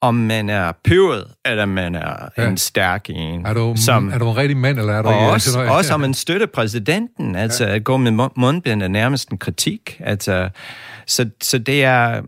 om 0.00 0.14
man 0.14 0.50
er 0.50 0.72
pøvet, 0.84 1.26
eller 1.44 1.66
man 1.66 1.94
er 1.94 2.28
ja. 2.38 2.48
en 2.48 2.56
stærk 2.56 3.10
en. 3.10 3.46
Er 3.46 3.54
du, 3.54 3.74
som, 3.76 4.08
er 4.08 4.18
du 4.18 4.30
en 4.30 4.36
rigtig 4.36 4.56
mand, 4.56 4.78
eller 4.78 4.92
er 4.92 5.02
du 5.02 5.08
og 5.08 5.30
også, 5.30 5.58
noget? 5.58 5.72
også 5.76 5.94
om 5.94 6.00
man 6.00 6.14
støtter 6.14 6.46
præsidenten. 6.46 7.36
Altså, 7.36 7.64
ja. 7.64 7.74
at 7.74 7.84
gå 7.84 7.96
med 7.96 8.28
mundbind 8.36 8.82
er 8.82 8.88
nærmest 8.88 9.28
en 9.28 9.38
kritik. 9.38 10.00
Altså, 10.04 10.48
så, 11.06 11.30
så 11.42 11.58
det 11.58 11.84
er, 11.84 12.22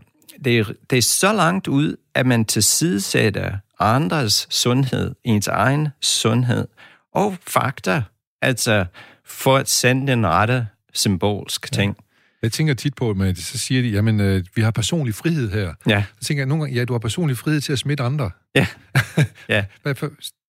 det, 0.45 0.59
er, 0.59 0.63
det 0.89 0.97
er 0.97 1.01
så 1.01 1.33
langt 1.33 1.67
ud, 1.67 1.95
at 2.15 2.25
man 2.25 2.45
tilsidesætter 2.45 3.51
andres 3.79 4.47
sundhed, 4.49 5.15
ens 5.23 5.47
egen 5.47 5.87
sundhed, 6.01 6.67
og 7.15 7.35
fakta, 7.47 8.03
altså 8.41 8.85
for 9.29 9.57
at 9.57 9.69
sende 9.69 10.11
den 10.11 10.27
rette 10.27 10.67
symbolsk 10.93 11.71
ting. 11.71 11.95
Ja. 11.99 12.03
Jeg 12.41 12.51
tænker 12.51 12.73
tit 12.73 12.95
på, 12.95 13.09
at 13.09 13.37
så 13.37 13.57
siger 13.57 13.81
de, 13.81 13.87
jamen, 13.87 14.19
øh, 14.19 14.43
vi 14.55 14.61
har 14.61 14.71
personlig 14.71 15.15
frihed 15.15 15.51
her. 15.51 15.73
Ja. 15.87 16.03
Så 16.21 16.27
tænker 16.27 16.41
jeg 16.41 16.47
nogle 16.47 16.63
gange, 16.63 16.79
ja, 16.79 16.85
du 16.85 16.93
har 16.93 16.99
personlig 16.99 17.37
frihed 17.37 17.61
til 17.61 17.73
at 17.73 17.79
smitte 17.79 18.03
andre. 18.03 18.31
Ja. 18.55 18.67
ja. 19.49 19.65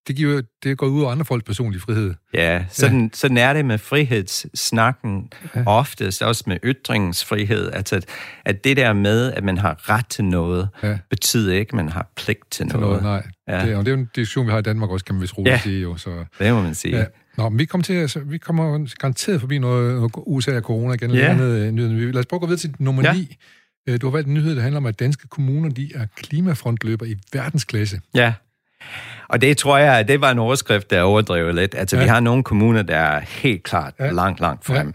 det, 0.06 0.16
giver, 0.16 0.42
det 0.62 0.78
går 0.78 0.86
ud 0.86 1.02
over 1.02 1.12
andre 1.12 1.24
folks 1.24 1.44
personlige 1.44 1.80
frihed. 1.80 2.14
Ja, 2.34 2.64
sådan, 2.70 3.02
ja. 3.02 3.08
sådan 3.12 3.36
er 3.36 3.52
det 3.52 3.64
med 3.64 3.78
frihedssnakken 3.78 5.32
ja. 5.54 5.62
oftest, 5.66 6.22
også 6.22 6.44
med 6.46 6.58
ytringsfrihed. 6.64 7.72
Altså, 7.72 7.96
at, 7.96 8.04
at 8.44 8.64
det 8.64 8.76
der 8.76 8.92
med, 8.92 9.32
at 9.32 9.44
man 9.44 9.58
har 9.58 9.90
ret 9.90 10.06
til 10.06 10.24
noget, 10.24 10.68
ja. 10.82 10.98
betyder 11.10 11.54
ikke, 11.54 11.70
at 11.70 11.74
man 11.74 11.88
har 11.88 12.12
pligt 12.16 12.50
til, 12.50 12.68
til 12.68 12.78
noget. 12.78 13.02
noget. 13.02 13.22
Nej, 13.46 13.58
ja. 13.58 13.66
det, 13.66 13.76
og 13.76 13.84
det 13.84 13.92
er 13.92 13.96
jo 13.96 14.00
en 14.00 14.08
diskussion, 14.14 14.46
vi 14.46 14.50
har 14.50 14.58
i 14.58 14.62
Danmark 14.62 14.90
også, 14.90 15.04
kan 15.04 15.14
man 15.14 15.22
vist 15.22 15.38
roligt 15.38 15.52
ja. 15.52 15.58
sige. 15.58 15.82
Jo, 15.82 15.96
så, 15.96 16.24
det 16.38 16.54
må 16.54 16.62
man 16.62 16.74
sige. 16.74 16.96
Ja. 16.96 17.04
Nå, 17.36 17.48
men 17.48 17.58
vi 17.58 17.64
kommer, 17.64 17.82
til, 17.84 17.92
altså, 17.92 18.20
vi 18.20 18.38
kommer 18.38 18.86
garanteret 18.98 19.40
forbi 19.40 19.58
noget, 19.58 20.10
USA 20.26 20.56
og 20.56 20.62
corona 20.62 20.94
igen. 20.94 21.10
Ja. 21.10 21.30
Andet, 21.30 21.74
nyheden. 21.74 22.12
Lad 22.12 22.20
os 22.20 22.26
prøve 22.26 22.38
at 22.38 22.40
gå 22.40 22.46
videre 22.46 22.60
til 22.60 22.74
nummer 22.78 23.02
ja. 23.02 23.12
9. 23.12 23.36
Øh, 23.88 24.00
du 24.00 24.06
har 24.06 24.10
valgt 24.12 24.28
en 24.28 24.34
nyhed, 24.34 24.56
der 24.56 24.62
handler 24.62 24.80
om, 24.80 24.86
at 24.86 25.00
danske 25.00 25.28
kommuner 25.28 25.70
de 25.70 25.90
er 25.94 26.06
klimafrontløber 26.16 27.06
i 27.06 27.14
verdensklasse. 27.32 28.00
Ja, 28.14 28.32
og 29.28 29.40
det 29.40 29.56
tror 29.56 29.78
jeg, 29.78 30.08
det 30.08 30.20
var 30.20 30.30
en 30.30 30.38
overskrift, 30.38 30.90
der 30.90 31.02
overdrevet 31.02 31.54
lidt. 31.54 31.74
Altså, 31.78 31.96
ja. 31.96 32.02
vi 32.02 32.08
har 32.08 32.20
nogle 32.20 32.42
kommuner, 32.42 32.82
der 32.82 32.96
er 32.96 33.20
helt 33.20 33.62
klart 33.62 33.94
ja. 34.00 34.10
langt, 34.10 34.40
langt 34.40 34.64
frem. 34.64 34.94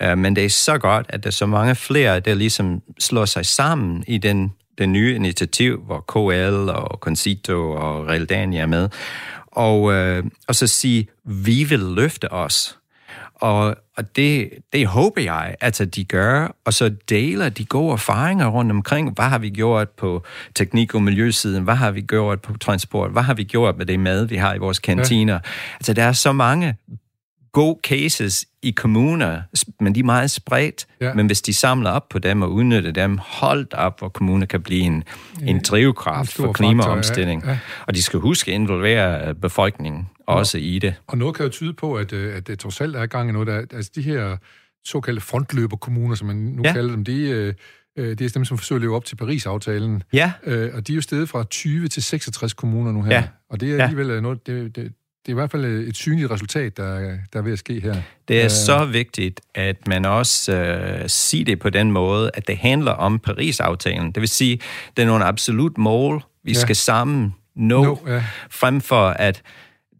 Ja. 0.00 0.12
Uh, 0.12 0.18
men 0.18 0.36
det 0.36 0.44
er 0.44 0.48
så 0.48 0.78
godt, 0.78 1.06
at 1.08 1.22
der 1.22 1.28
er 1.28 1.32
så 1.32 1.46
mange 1.46 1.74
flere, 1.74 2.20
der 2.20 2.34
ligesom 2.34 2.82
slår 2.98 3.24
sig 3.24 3.46
sammen 3.46 4.04
i 4.06 4.18
den, 4.18 4.52
den 4.78 4.92
nye 4.92 5.14
initiativ, 5.14 5.82
hvor 5.86 6.00
KL 6.08 6.70
og 6.70 6.98
Concito 6.98 7.70
og 7.70 8.06
Realdani 8.08 8.56
er 8.56 8.66
med 8.66 8.88
og, 9.60 9.92
øh, 9.92 10.24
og 10.48 10.54
så 10.54 10.66
sige, 10.66 11.08
vi 11.24 11.64
vil 11.64 11.78
løfte 11.78 12.32
os. 12.32 12.76
Og, 13.34 13.76
og 13.96 14.16
det, 14.16 14.50
det 14.72 14.86
håber 14.86 15.22
jeg, 15.22 15.54
at 15.60 15.80
de 15.94 16.04
gør, 16.04 16.56
og 16.64 16.74
så 16.74 16.94
deler 17.08 17.48
de 17.48 17.64
gode 17.64 17.92
erfaringer 17.92 18.46
rundt 18.46 18.72
omkring. 18.72 19.14
Hvad 19.14 19.24
har 19.24 19.38
vi 19.38 19.50
gjort 19.50 19.88
på 19.88 20.24
teknik- 20.54 20.94
og 20.94 21.02
miljøsiden? 21.02 21.64
Hvad 21.64 21.74
har 21.74 21.90
vi 21.90 22.00
gjort 22.00 22.40
på 22.40 22.58
transport? 22.58 23.10
Hvad 23.10 23.22
har 23.22 23.34
vi 23.34 23.44
gjort 23.44 23.78
med 23.78 23.86
det 23.86 24.00
mad, 24.00 24.24
vi 24.24 24.36
har 24.36 24.54
i 24.54 24.58
vores 24.58 24.78
kantiner? 24.78 25.32
Ja. 25.32 25.40
Altså, 25.74 25.92
der 25.92 26.04
er 26.04 26.12
så 26.12 26.32
mange 26.32 26.76
gode 27.52 27.78
cases 27.82 28.46
i 28.62 28.70
kommuner, 28.70 29.42
men 29.80 29.94
de 29.94 30.00
er 30.00 30.04
meget 30.04 30.30
spredt. 30.30 30.86
Ja. 31.00 31.14
Men 31.14 31.26
hvis 31.26 31.42
de 31.42 31.52
samler 31.52 31.90
op 31.90 32.08
på 32.08 32.18
dem 32.18 32.42
og 32.42 32.52
udnytter 32.52 32.90
dem, 32.90 33.18
holdt 33.22 33.74
op, 33.74 33.98
hvor 33.98 34.08
kommuner 34.08 34.46
kan 34.46 34.62
blive 34.62 34.82
en, 34.82 35.04
en 35.42 35.60
drivkraft 35.60 36.38
en 36.38 36.44
for 36.44 36.52
klimaomstilling. 36.52 37.42
Ja. 37.44 37.50
Ja. 37.50 37.58
Og 37.86 37.94
de 37.94 38.02
skal 38.02 38.20
huske 38.20 38.50
at 38.50 38.54
involvere 38.54 39.34
befolkningen 39.34 40.08
også 40.26 40.58
ja. 40.58 40.64
i 40.64 40.78
det. 40.78 40.94
Og 41.06 41.18
noget 41.18 41.36
kan 41.36 41.44
jo 41.44 41.50
tyde 41.50 41.72
på, 41.72 41.94
at, 41.94 42.12
øh, 42.12 42.36
at 42.36 42.46
det 42.46 42.58
trods 42.58 42.80
alt 42.80 42.96
er 42.96 43.06
gang 43.06 43.28
i 43.28 43.32
noget, 43.32 43.48
der, 43.48 43.56
altså 43.76 43.90
de 43.94 44.02
her 44.02 44.36
såkaldte 44.84 45.20
frontløberkommuner, 45.20 46.14
som 46.14 46.26
man 46.26 46.36
nu 46.36 46.62
ja. 46.64 46.72
kalder 46.72 46.94
dem, 46.94 47.04
de, 47.04 47.20
øh, 47.20 47.54
øh, 47.98 48.08
det 48.08 48.20
er 48.20 48.28
dem, 48.28 48.44
som 48.44 48.58
forsøger 48.58 48.78
at 48.78 48.82
leve 48.82 48.96
op 48.96 49.04
til 49.04 49.16
Paris-aftalen. 49.16 50.02
Ja. 50.12 50.32
og 50.74 50.86
de 50.86 50.92
er 50.92 50.94
jo 50.94 51.02
steget 51.02 51.28
fra 51.28 51.44
20 51.44 51.88
til 51.88 52.02
66 52.02 52.52
kommuner 52.52 52.92
nu 52.92 53.02
her. 53.02 53.12
Ja. 53.12 53.24
Og 53.50 53.60
det 53.60 53.72
er 53.72 53.82
alligevel 53.82 54.08
ja. 54.08 54.20
noget, 54.20 54.46
det, 54.46 54.76
det, 54.76 54.92
det 55.26 55.28
er 55.28 55.32
i 55.32 55.34
hvert 55.34 55.50
fald 55.50 55.64
et 55.64 55.96
synligt 55.96 56.30
resultat, 56.30 56.76
der, 56.76 56.98
der 57.32 57.38
er 57.38 57.42
ved 57.42 57.52
at 57.52 57.58
ske 57.58 57.80
her. 57.80 57.94
Det 58.28 58.40
er 58.40 58.44
uh, 58.44 58.50
så 58.50 58.84
vigtigt, 58.84 59.40
at 59.54 59.88
man 59.88 60.04
også 60.04 60.52
uh, 60.52 61.06
siger 61.06 61.44
det 61.44 61.58
på 61.58 61.70
den 61.70 61.92
måde, 61.92 62.30
at 62.34 62.48
det 62.48 62.56
handler 62.56 62.92
om 62.92 63.18
Paris-aftalen. 63.18 64.12
Det 64.12 64.20
vil 64.20 64.28
sige, 64.28 64.60
det 64.96 65.02
er 65.02 65.06
nogle 65.06 65.24
absolut 65.24 65.78
mål, 65.78 66.22
vi 66.44 66.52
ja. 66.52 66.58
skal 66.58 66.76
sammen 66.76 67.34
nå, 67.56 67.84
no, 67.84 67.96
ja. 68.06 68.24
frem 68.50 68.80
for 68.80 69.08
at 69.08 69.42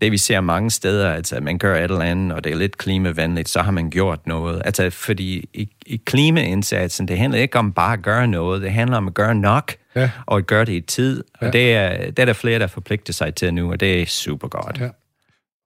det 0.01 0.13
vi 0.13 0.19
ser 0.19 0.41
mange 0.41 0.71
steder, 0.71 1.13
altså 1.13 1.37
at 1.37 1.43
man 1.43 1.59
gør 1.59 1.77
et 1.77 1.83
eller 1.83 2.01
andet, 2.01 2.33
og 2.33 2.45
det 2.45 2.53
er 2.53 2.57
lidt 2.57 2.79
klimavenligt, 2.79 3.49
så 3.49 3.63
har 3.63 3.71
man 3.71 3.91
gjort 3.91 4.27
noget. 4.27 4.63
Altså, 4.65 4.91
fordi 4.91 5.49
i, 5.55 5.69
i 5.87 6.03
klimaindsatsen, 6.05 7.09
det 7.09 7.19
handler 7.19 7.39
ikke 7.39 7.59
om 7.59 7.73
bare 7.73 7.93
at 7.93 8.03
gøre 8.03 8.27
noget, 8.27 8.63
det 8.63 8.73
handler 8.73 8.97
om 8.97 9.07
at 9.07 9.15
gøre 9.15 9.35
nok, 9.35 9.73
ja. 9.97 10.11
og 10.27 10.39
at 10.39 10.47
gøre 10.47 10.65
det 10.65 10.73
i 10.73 10.81
tid. 10.81 11.25
Ja. 11.43 11.47
Og 11.47 11.53
det 11.53 11.75
er, 11.75 12.07
det 12.07 12.19
er 12.19 12.25
der 12.25 12.33
flere, 12.33 12.59
der 12.59 12.67
forpligter 12.67 13.13
sig 13.13 13.35
til 13.35 13.55
nu, 13.55 13.71
og 13.71 13.81
det 13.81 14.03
er 14.03 14.07
super 14.07 14.49
godt. 14.49 14.81
Ja. 14.81 14.89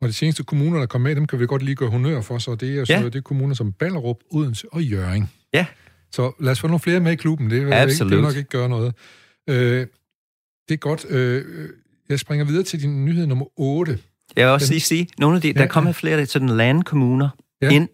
Og 0.03 0.09
de 0.09 0.13
seneste 0.13 0.43
kommuner, 0.45 0.79
der 0.79 0.87
kom 0.87 1.01
med, 1.01 1.17
dem 1.17 1.27
kan 1.27 1.41
vi 1.41 1.47
godt 1.47 1.63
lige 1.63 1.75
gøre 1.75 1.91
honør 1.91 2.21
for, 2.21 2.39
så 2.39 2.55
det 2.55 2.79
er, 2.79 2.85
så 2.85 2.93
ja. 2.93 3.05
det 3.05 3.15
er 3.15 3.21
kommuner 3.21 3.55
som 3.55 3.73
Ballerup, 3.73 4.17
Odense 4.31 4.67
og 4.73 4.83
Jøring. 4.83 5.33
Ja. 5.53 5.67
Så 6.13 6.33
lad 6.41 6.53
os 6.53 6.61
få 6.61 6.67
nogle 6.67 6.81
flere 6.81 7.01
med 7.01 7.13
i 7.13 7.15
klubben, 7.15 7.51
det 7.51 7.67
vil, 7.67 7.73
ikke, 7.73 8.05
det 8.05 8.11
vil 8.11 8.21
nok 8.21 8.37
ikke 8.37 8.51
gøre 8.51 8.69
noget. 8.69 8.95
Øh, 9.49 9.87
det 10.69 10.75
er 10.75 10.77
godt. 10.77 11.07
Øh, 11.09 11.69
jeg 12.09 12.21
springer 12.21 12.45
videre 12.45 12.63
til 12.63 12.83
din 12.83 13.05
nyhed 13.05 13.27
nummer 13.27 13.47
8. 13.57 13.99
Jeg 14.37 14.47
vil 14.47 14.53
også 14.53 14.73
lige 14.73 14.81
sige, 14.81 15.09
nogle 15.19 15.37
af 15.37 15.43
de, 15.43 15.49
ja, 15.49 15.53
der 15.53 15.67
kommer 15.67 15.93
flere 15.93 16.27
til 16.27 16.41
den 16.41 16.49
landkommuner 16.49 17.29
ja. 17.63 17.71
ind, 17.71 17.89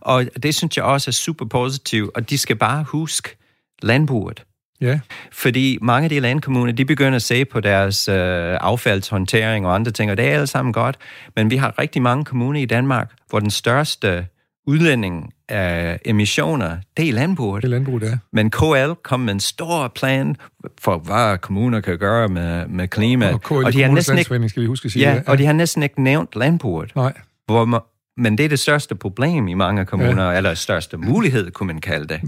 og 0.00 0.42
det 0.42 0.54
synes 0.54 0.76
jeg 0.76 0.84
også 0.84 1.10
er 1.10 1.12
super 1.12 1.44
positivt, 1.44 2.10
og 2.14 2.30
de 2.30 2.38
skal 2.38 2.56
bare 2.56 2.84
huske 2.84 3.36
landbruget. 3.82 4.44
Ja. 4.84 5.00
Fordi 5.32 5.78
mange 5.82 6.04
af 6.04 6.10
de 6.10 6.20
landkommuner, 6.20 6.72
de 6.72 6.84
begynder 6.84 7.16
at 7.16 7.22
se 7.22 7.44
på 7.44 7.60
deres 7.60 8.08
øh, 8.08 8.14
affaldshåndtering 8.60 9.66
og 9.66 9.74
andre 9.74 9.92
ting, 9.92 10.10
og 10.10 10.16
det 10.16 10.24
er 10.24 10.32
alle 10.32 10.46
sammen 10.46 10.72
godt. 10.72 10.96
Men 11.36 11.50
vi 11.50 11.56
har 11.56 11.78
rigtig 11.78 12.02
mange 12.02 12.24
kommuner 12.24 12.60
i 12.60 12.64
Danmark, 12.64 13.10
hvor 13.30 13.40
den 13.40 13.50
største 13.50 14.26
udlænding 14.66 15.32
af 15.48 15.98
emissioner, 16.04 16.76
det 16.96 17.08
er 17.08 17.12
landbruget. 17.12 17.62
Det 17.62 17.68
er 17.68 17.70
landbruget, 17.70 18.02
ja. 18.02 18.18
Men 18.32 18.50
KL 18.50 18.92
kom 19.02 19.20
med 19.20 19.32
en 19.32 19.40
stor 19.40 19.88
plan 19.88 20.36
for, 20.80 20.98
hvad 20.98 21.38
kommuner 21.38 21.80
kan 21.80 21.98
gøre 21.98 22.28
med, 22.28 22.66
med 22.66 22.88
klima. 22.88 23.32
Og, 23.32 23.42
KL, 23.42 23.52
og 23.54 23.72
de 23.72 23.82
har 23.82 23.90
næsten 23.90 24.18
ikke, 24.18 24.48
skal 24.48 24.62
vi 24.62 24.66
huske 24.66 24.86
at 24.86 24.92
sige. 24.92 25.08
Ja, 25.08 25.14
ja, 25.14 25.20
og 25.26 25.38
de 25.38 25.46
har 25.46 25.52
næsten 25.52 25.82
ikke 25.82 26.02
nævnt 26.02 26.36
landbruget. 26.36 26.96
Nej. 26.96 27.12
Hvor 27.46 27.86
men 28.16 28.38
det 28.38 28.44
er 28.44 28.48
det 28.48 28.58
største 28.58 28.94
problem 28.94 29.48
i 29.48 29.54
mange 29.54 29.84
kommuner, 29.84 30.30
ja. 30.30 30.36
eller 30.36 30.54
største 30.54 30.96
mulighed, 30.96 31.50
kunne 31.50 31.66
man 31.66 31.80
kalde 31.80 32.08
det, 32.08 32.20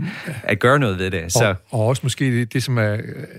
at 0.42 0.59
gøre 0.59 0.79
noget 0.79 0.99
ved 0.99 1.11
det. 1.11 1.33
Så. 1.33 1.44
Og, 1.70 1.81
og 1.81 1.87
også 1.87 2.01
måske 2.03 2.25
det, 2.25 2.53
det 2.53 2.62
som 2.62 2.79
er 2.79 2.96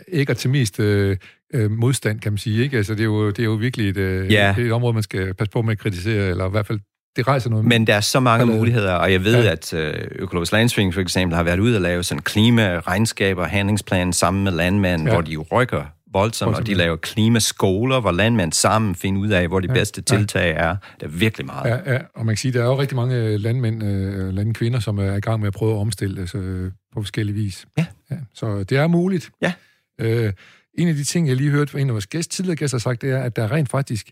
ikke 0.08 0.32
er 0.32 0.34
til 0.34 0.50
mest 0.50 0.80
øh, 0.80 1.18
øh, 1.54 1.72
modstand, 1.72 2.20
kan 2.20 2.32
man 2.32 2.38
sige. 2.38 2.64
Ikke? 2.64 2.78
Altså, 2.78 2.94
det, 2.94 3.00
er 3.00 3.06
jo, 3.06 3.30
det 3.30 3.40
er 3.40 3.44
jo 3.44 3.54
virkelig 3.54 3.90
et, 3.90 3.98
øh, 3.98 4.32
ja. 4.32 4.54
det 4.56 4.62
er 4.62 4.68
et 4.68 4.72
område, 4.72 4.94
man 4.94 5.04
skal 5.04 5.34
passe 5.34 5.52
på 5.52 5.62
med 5.62 5.72
at 5.72 5.80
kritisere, 5.80 6.30
eller 6.30 6.48
i 6.48 6.52
hvert 6.52 6.68
fald 6.68 6.80
det 7.16 7.28
rejser 7.28 7.50
noget. 7.50 7.66
Men 7.66 7.88
der 7.88 7.96
er 7.96 8.02
så 8.02 8.20
mange 8.20 8.46
muligheder, 8.46 8.94
og 8.94 9.12
jeg 9.12 9.24
ved, 9.24 9.44
ja. 9.44 9.52
at 9.52 9.74
øh, 9.74 9.94
Økologisk 10.12 10.52
Landsforening 10.52 10.94
for 10.94 11.02
eksempel 11.02 11.36
har 11.36 11.44
været 11.44 11.60
ude 11.60 11.78
og 11.78 11.82
lave 11.82 12.04
sådan 12.04 12.22
klimaregnskaber 12.22 13.42
og 13.42 13.50
handlingsplan 13.50 14.14
sammen 14.14 14.44
med 14.44 14.52
landmænd, 14.52 15.08
ja. 15.08 15.14
hvor 15.14 15.22
de 15.22 15.38
rykker 15.38 15.84
voldsomt, 16.20 16.56
og 16.56 16.68
de 16.68 16.74
laver 16.74 16.96
klimaskoler, 16.96 18.00
hvor 18.02 18.12
landmænd 18.12 18.54
sammen 18.54 18.96
finder 18.96 19.22
ud 19.22 19.30
af, 19.30 19.48
hvor 19.48 19.60
de 19.60 19.68
ja, 19.68 19.74
bedste 19.74 20.02
tiltag 20.02 20.56
er. 20.58 20.76
Det 21.00 21.06
er 21.06 21.12
virkelig 21.12 21.46
meget. 21.46 21.70
Ja, 21.70 21.94
ja, 21.94 22.00
og 22.16 22.26
man 22.26 22.36
kan 22.36 22.38
sige, 22.38 22.54
der 22.54 22.62
er 22.62 22.66
jo 22.66 22.80
rigtig 22.80 22.96
mange 22.96 23.38
landmænd, 23.38 23.84
øh, 23.84 24.34
landkvinder, 24.34 24.80
som 24.80 24.98
er 24.98 25.16
i 25.16 25.20
gang 25.20 25.40
med 25.40 25.48
at 25.48 25.54
prøve 25.54 25.74
at 25.74 25.78
omstille 25.78 26.22
det 26.22 26.36
øh, 26.36 26.72
på 26.94 27.02
forskellige 27.02 27.36
vis. 27.36 27.66
Ja. 27.78 27.86
ja. 28.12 28.18
Så 28.34 28.64
det 28.64 28.78
er 28.78 28.88
muligt. 28.88 29.30
Ja. 29.42 29.54
Øh, 30.02 30.34
en 30.78 30.88
af 30.88 30.96
de 30.96 31.04
ting, 31.04 31.28
jeg 31.28 31.36
lige 31.36 31.50
hørte 31.50 31.72
fra 31.72 31.80
en 31.80 31.90
af 31.90 31.94
vores 31.94 32.08
gæst, 32.08 32.32
tidligere 32.32 32.56
gæster 32.56 32.78
har 32.78 32.80
sagt, 32.80 33.02
det 33.02 33.12
er, 33.12 33.24
at 33.24 33.36
der 33.36 33.52
rent 33.52 33.70
faktisk 33.70 34.10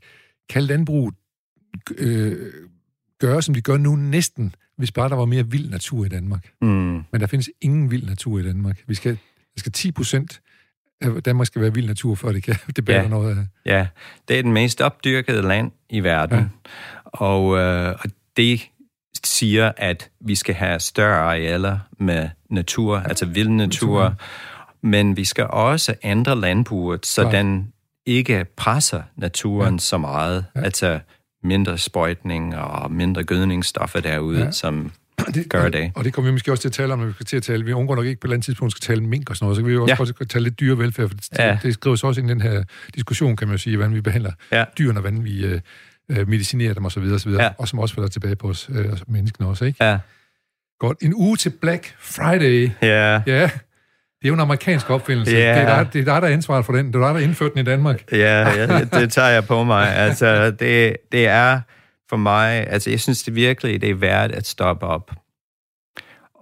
kan 0.49 0.63
landbrug 0.63 1.11
øh, 1.97 2.53
gøre, 3.19 3.41
som 3.41 3.53
de 3.53 3.61
gør 3.61 3.77
nu 3.77 3.95
næsten, 3.95 4.55
hvis 4.77 4.91
bare 4.91 5.09
der 5.09 5.15
var 5.15 5.25
mere 5.25 5.47
vild 5.47 5.69
natur 5.69 6.05
i 6.05 6.09
Danmark. 6.09 6.49
Mm. 6.61 6.67
Men 7.11 7.21
der 7.21 7.27
findes 7.27 7.49
ingen 7.61 7.91
vild 7.91 8.05
natur 8.05 8.39
i 8.39 8.43
Danmark. 8.43 8.83
Vi 8.87 8.95
skal, 8.95 9.11
der 9.55 9.59
skal 9.59 9.71
10 9.71 9.91
procent 9.91 10.41
Danmark 11.25 11.47
skal 11.47 11.61
være 11.61 11.73
vild 11.73 11.87
natur, 11.87 12.15
for 12.15 12.31
det 12.31 12.43
kan 12.43 12.55
det 12.75 12.85
bærer 12.85 13.01
ja. 13.01 13.07
noget 13.07 13.37
af. 13.37 13.43
Ja, 13.65 13.87
det 14.27 14.39
er 14.39 14.41
den 14.41 14.53
mest 14.53 14.81
opdyrkede 14.81 15.41
land 15.41 15.71
i 15.89 15.99
verden. 15.99 16.37
Ja. 16.37 16.45
Og, 17.05 17.57
øh, 17.57 17.95
og 18.03 18.09
det 18.37 18.61
siger, 19.23 19.71
at 19.77 20.09
vi 20.19 20.35
skal 20.35 20.55
have 20.55 20.79
større 20.79 21.19
arealer 21.19 21.79
med 21.99 22.29
natur, 22.49 22.97
altså 22.97 23.25
vild 23.25 23.49
natur, 23.49 24.15
men 24.81 25.17
vi 25.17 25.25
skal 25.25 25.47
også 25.47 25.95
ændre 26.03 26.39
landbruget, 26.39 27.05
så 27.05 27.21
Klart. 27.21 27.33
den 27.33 27.71
ikke 28.05 28.45
presser 28.57 29.01
naturen 29.15 29.73
ja. 29.73 29.79
så 29.79 29.97
meget. 29.97 30.45
Ja. 30.55 30.61
Altså 30.61 30.99
mindre 31.43 31.77
sprøjtning 31.77 32.57
og 32.57 32.91
mindre 32.91 33.23
gødningsstoffer 33.23 33.99
derude, 33.99 34.43
ja. 34.43 34.51
som 34.51 34.91
det, 35.35 35.49
gør 35.49 35.63
og, 35.63 35.73
det. 35.73 35.91
Og 35.95 36.03
det 36.03 36.13
kommer 36.13 36.31
vi 36.31 36.33
måske 36.33 36.51
også 36.51 36.61
til 36.61 36.69
at 36.69 36.73
tale 36.73 36.93
om, 36.93 36.99
når 36.99 37.05
vi 37.05 37.13
skal 37.13 37.25
til 37.25 37.37
at 37.37 37.43
tale. 37.43 37.65
Vi 37.65 37.73
undgår 37.73 37.95
nok 37.95 38.05
ikke 38.05 38.19
på 38.21 38.25
et 38.25 38.29
eller 38.29 38.35
andet 38.35 38.45
tidspunkt 38.45 38.71
skal 38.71 38.81
tale 38.95 39.03
mink 39.07 39.29
og 39.29 39.35
sådan 39.35 39.45
noget, 39.45 39.55
så 39.55 39.61
kan 39.61 39.67
vi 39.69 39.73
jo 39.73 39.81
også 39.81 39.91
Ja. 39.91 40.11
godt 40.17 40.29
tale 40.29 40.43
lidt 40.43 40.59
dyrevelfærd, 40.59 41.07
for 41.09 41.15
det, 41.15 41.27
Ja. 41.39 41.57
det 41.63 41.73
skrives 41.73 42.03
også 42.03 42.21
ind 42.21 42.29
i 42.29 42.33
den 42.33 42.41
her 42.41 42.63
diskussion, 42.95 43.35
kan 43.35 43.47
man 43.47 43.53
jo 43.53 43.57
sige, 43.57 43.77
hvordan 43.77 43.95
vi 43.95 44.01
behandler 44.01 44.31
Ja. 44.51 44.63
dyrene, 44.77 44.97
og 44.99 45.01
hvordan 45.01 45.23
vi 45.23 45.45
øh, 45.45 45.61
øh, 46.11 46.29
medicinerer 46.29 46.73
dem 46.73 46.85
osv. 46.85 47.03
osv. 47.13 47.31
Ja. 47.31 47.49
Og 47.57 47.67
som 47.67 47.79
også 47.79 47.95
falder 47.95 48.09
tilbage 48.09 48.35
på 48.35 48.47
os 48.49 48.69
øh, 48.73 48.85
menneskene 49.07 49.47
også, 49.47 49.65
ikke? 49.65 49.85
Ja. 49.85 49.97
Godt. 50.79 50.97
En 51.01 51.13
uge 51.15 51.37
til 51.37 51.49
Black 51.49 51.95
Friday. 51.99 52.69
Ja. 52.81 53.21
Ja, 53.27 53.49
det 54.21 54.27
er 54.27 54.27
jo 54.27 54.33
en 54.33 54.39
amerikansk 54.39 54.89
opfindelse. 54.89 55.31
Det, 55.35 55.43
er 55.45 55.65
dig, 55.83 55.93
det 55.93 56.01
er 56.01 56.05
dig, 56.13 56.21
der 56.21 56.27
er 56.27 56.33
ansvaret 56.33 56.65
for 56.65 56.73
den. 56.73 56.87
Det 56.87 56.95
er 56.95 57.05
dig, 57.07 57.13
der 57.15 57.19
indførte 57.21 57.51
den 57.53 57.59
i 57.61 57.63
Danmark. 57.63 58.03
Ja, 58.11 58.49
ja, 58.49 58.79
det 58.99 59.11
tager 59.11 59.27
jeg 59.29 59.45
på 59.45 59.63
mig. 59.63 59.95
Altså, 59.95 60.51
det, 60.51 60.97
det 61.11 61.27
er 61.27 61.59
for 62.09 62.17
mig, 62.17 62.67
altså 62.67 62.89
jeg 62.89 62.99
synes 62.99 63.23
det 63.23 63.35
virkelig, 63.35 63.81
det 63.81 63.89
er 63.89 63.95
værd 63.95 64.31
at 64.31 64.47
stoppe 64.47 64.85
op 64.85 65.11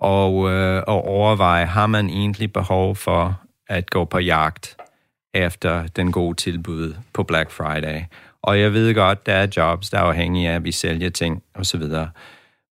og, 0.03 0.51
øh, 0.51 0.83
og 0.87 1.07
overveje, 1.07 1.65
har 1.65 1.87
man 1.87 2.09
egentlig 2.09 2.53
behov 2.53 2.95
for 2.95 3.41
at 3.67 3.89
gå 3.89 4.05
på 4.05 4.19
jagt 4.19 4.77
efter 5.33 5.87
den 5.87 6.11
gode 6.11 6.35
tilbud 6.35 6.95
på 7.13 7.23
Black 7.23 7.51
Friday. 7.51 8.01
Og 8.41 8.59
jeg 8.59 8.73
ved 8.73 8.93
godt, 8.93 9.25
der 9.25 9.33
er 9.33 9.47
jobs, 9.57 9.89
der 9.89 9.97
er 9.97 10.01
afhængige 10.01 10.49
af, 10.49 10.55
at 10.55 10.63
vi 10.63 10.71
sælger 10.71 11.09
ting 11.09 11.43
osv. 11.55 11.83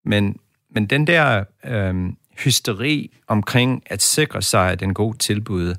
Men, 0.05 0.39
men 0.69 0.85
den 0.85 1.07
der 1.07 1.43
øh, 1.63 2.13
hysteri 2.37 3.17
omkring 3.27 3.83
at 3.85 4.01
sikre 4.01 4.41
sig 4.41 4.79
den 4.79 4.93
gode 4.93 5.17
tilbud, 5.17 5.75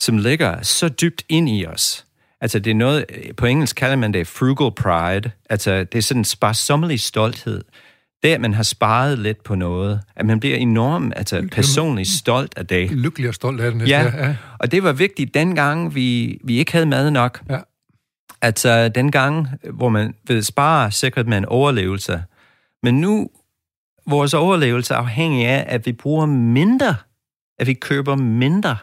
som 0.00 0.18
ligger 0.18 0.62
så 0.62 0.88
dybt 0.88 1.24
ind 1.28 1.48
i 1.48 1.66
os. 1.66 2.06
Altså 2.44 2.58
det 2.58 2.70
er 2.70 2.74
noget, 2.74 3.04
på 3.36 3.46
engelsk 3.46 3.76
kalder 3.76 3.96
man 3.96 4.14
det 4.14 4.26
frugal 4.26 4.70
pride. 4.70 5.30
Altså 5.50 5.84
det 5.84 5.98
er 5.98 6.02
sådan 6.02 6.20
en 6.20 6.24
sparsommelig 6.24 7.00
stolthed. 7.00 7.64
Det, 8.22 8.28
at 8.28 8.40
man 8.40 8.54
har 8.54 8.62
sparet 8.62 9.18
lidt 9.18 9.44
på 9.44 9.54
noget, 9.54 10.00
at 10.16 10.26
man 10.26 10.40
bliver 10.40 10.56
enormt 10.56 11.12
altså, 11.16 11.48
personligt 11.52 12.08
stolt 12.08 12.54
af 12.56 12.66
det. 12.66 12.90
Lykkelig 12.90 13.28
og 13.28 13.34
stolt 13.34 13.60
af 13.60 13.72
næsten. 13.72 13.88
Ja, 13.88 14.02
ja. 14.02 14.36
og 14.58 14.72
det 14.72 14.82
var 14.82 14.92
vigtigt 14.92 15.34
dengang, 15.34 15.94
vi, 15.94 16.38
vi 16.44 16.58
ikke 16.58 16.72
havde 16.72 16.86
mad 16.86 17.10
nok. 17.10 17.42
Ja. 17.50 17.58
Altså 18.42 18.88
den 18.88 19.10
gang, 19.10 19.48
hvor 19.72 19.88
man 19.88 20.14
ved 20.26 20.42
spare, 20.42 20.90
sikrede 20.90 21.30
man 21.30 21.44
overlevelse. 21.44 22.22
Men 22.82 23.00
nu, 23.00 23.28
vores 24.06 24.34
overlevelse 24.34 24.94
er 24.94 24.98
afhængig 24.98 25.46
af, 25.46 25.64
at 25.68 25.86
vi 25.86 25.92
bruger 25.92 26.26
mindre, 26.26 26.94
at 27.58 27.66
vi 27.66 27.74
køber 27.74 28.16
mindre 28.16 28.76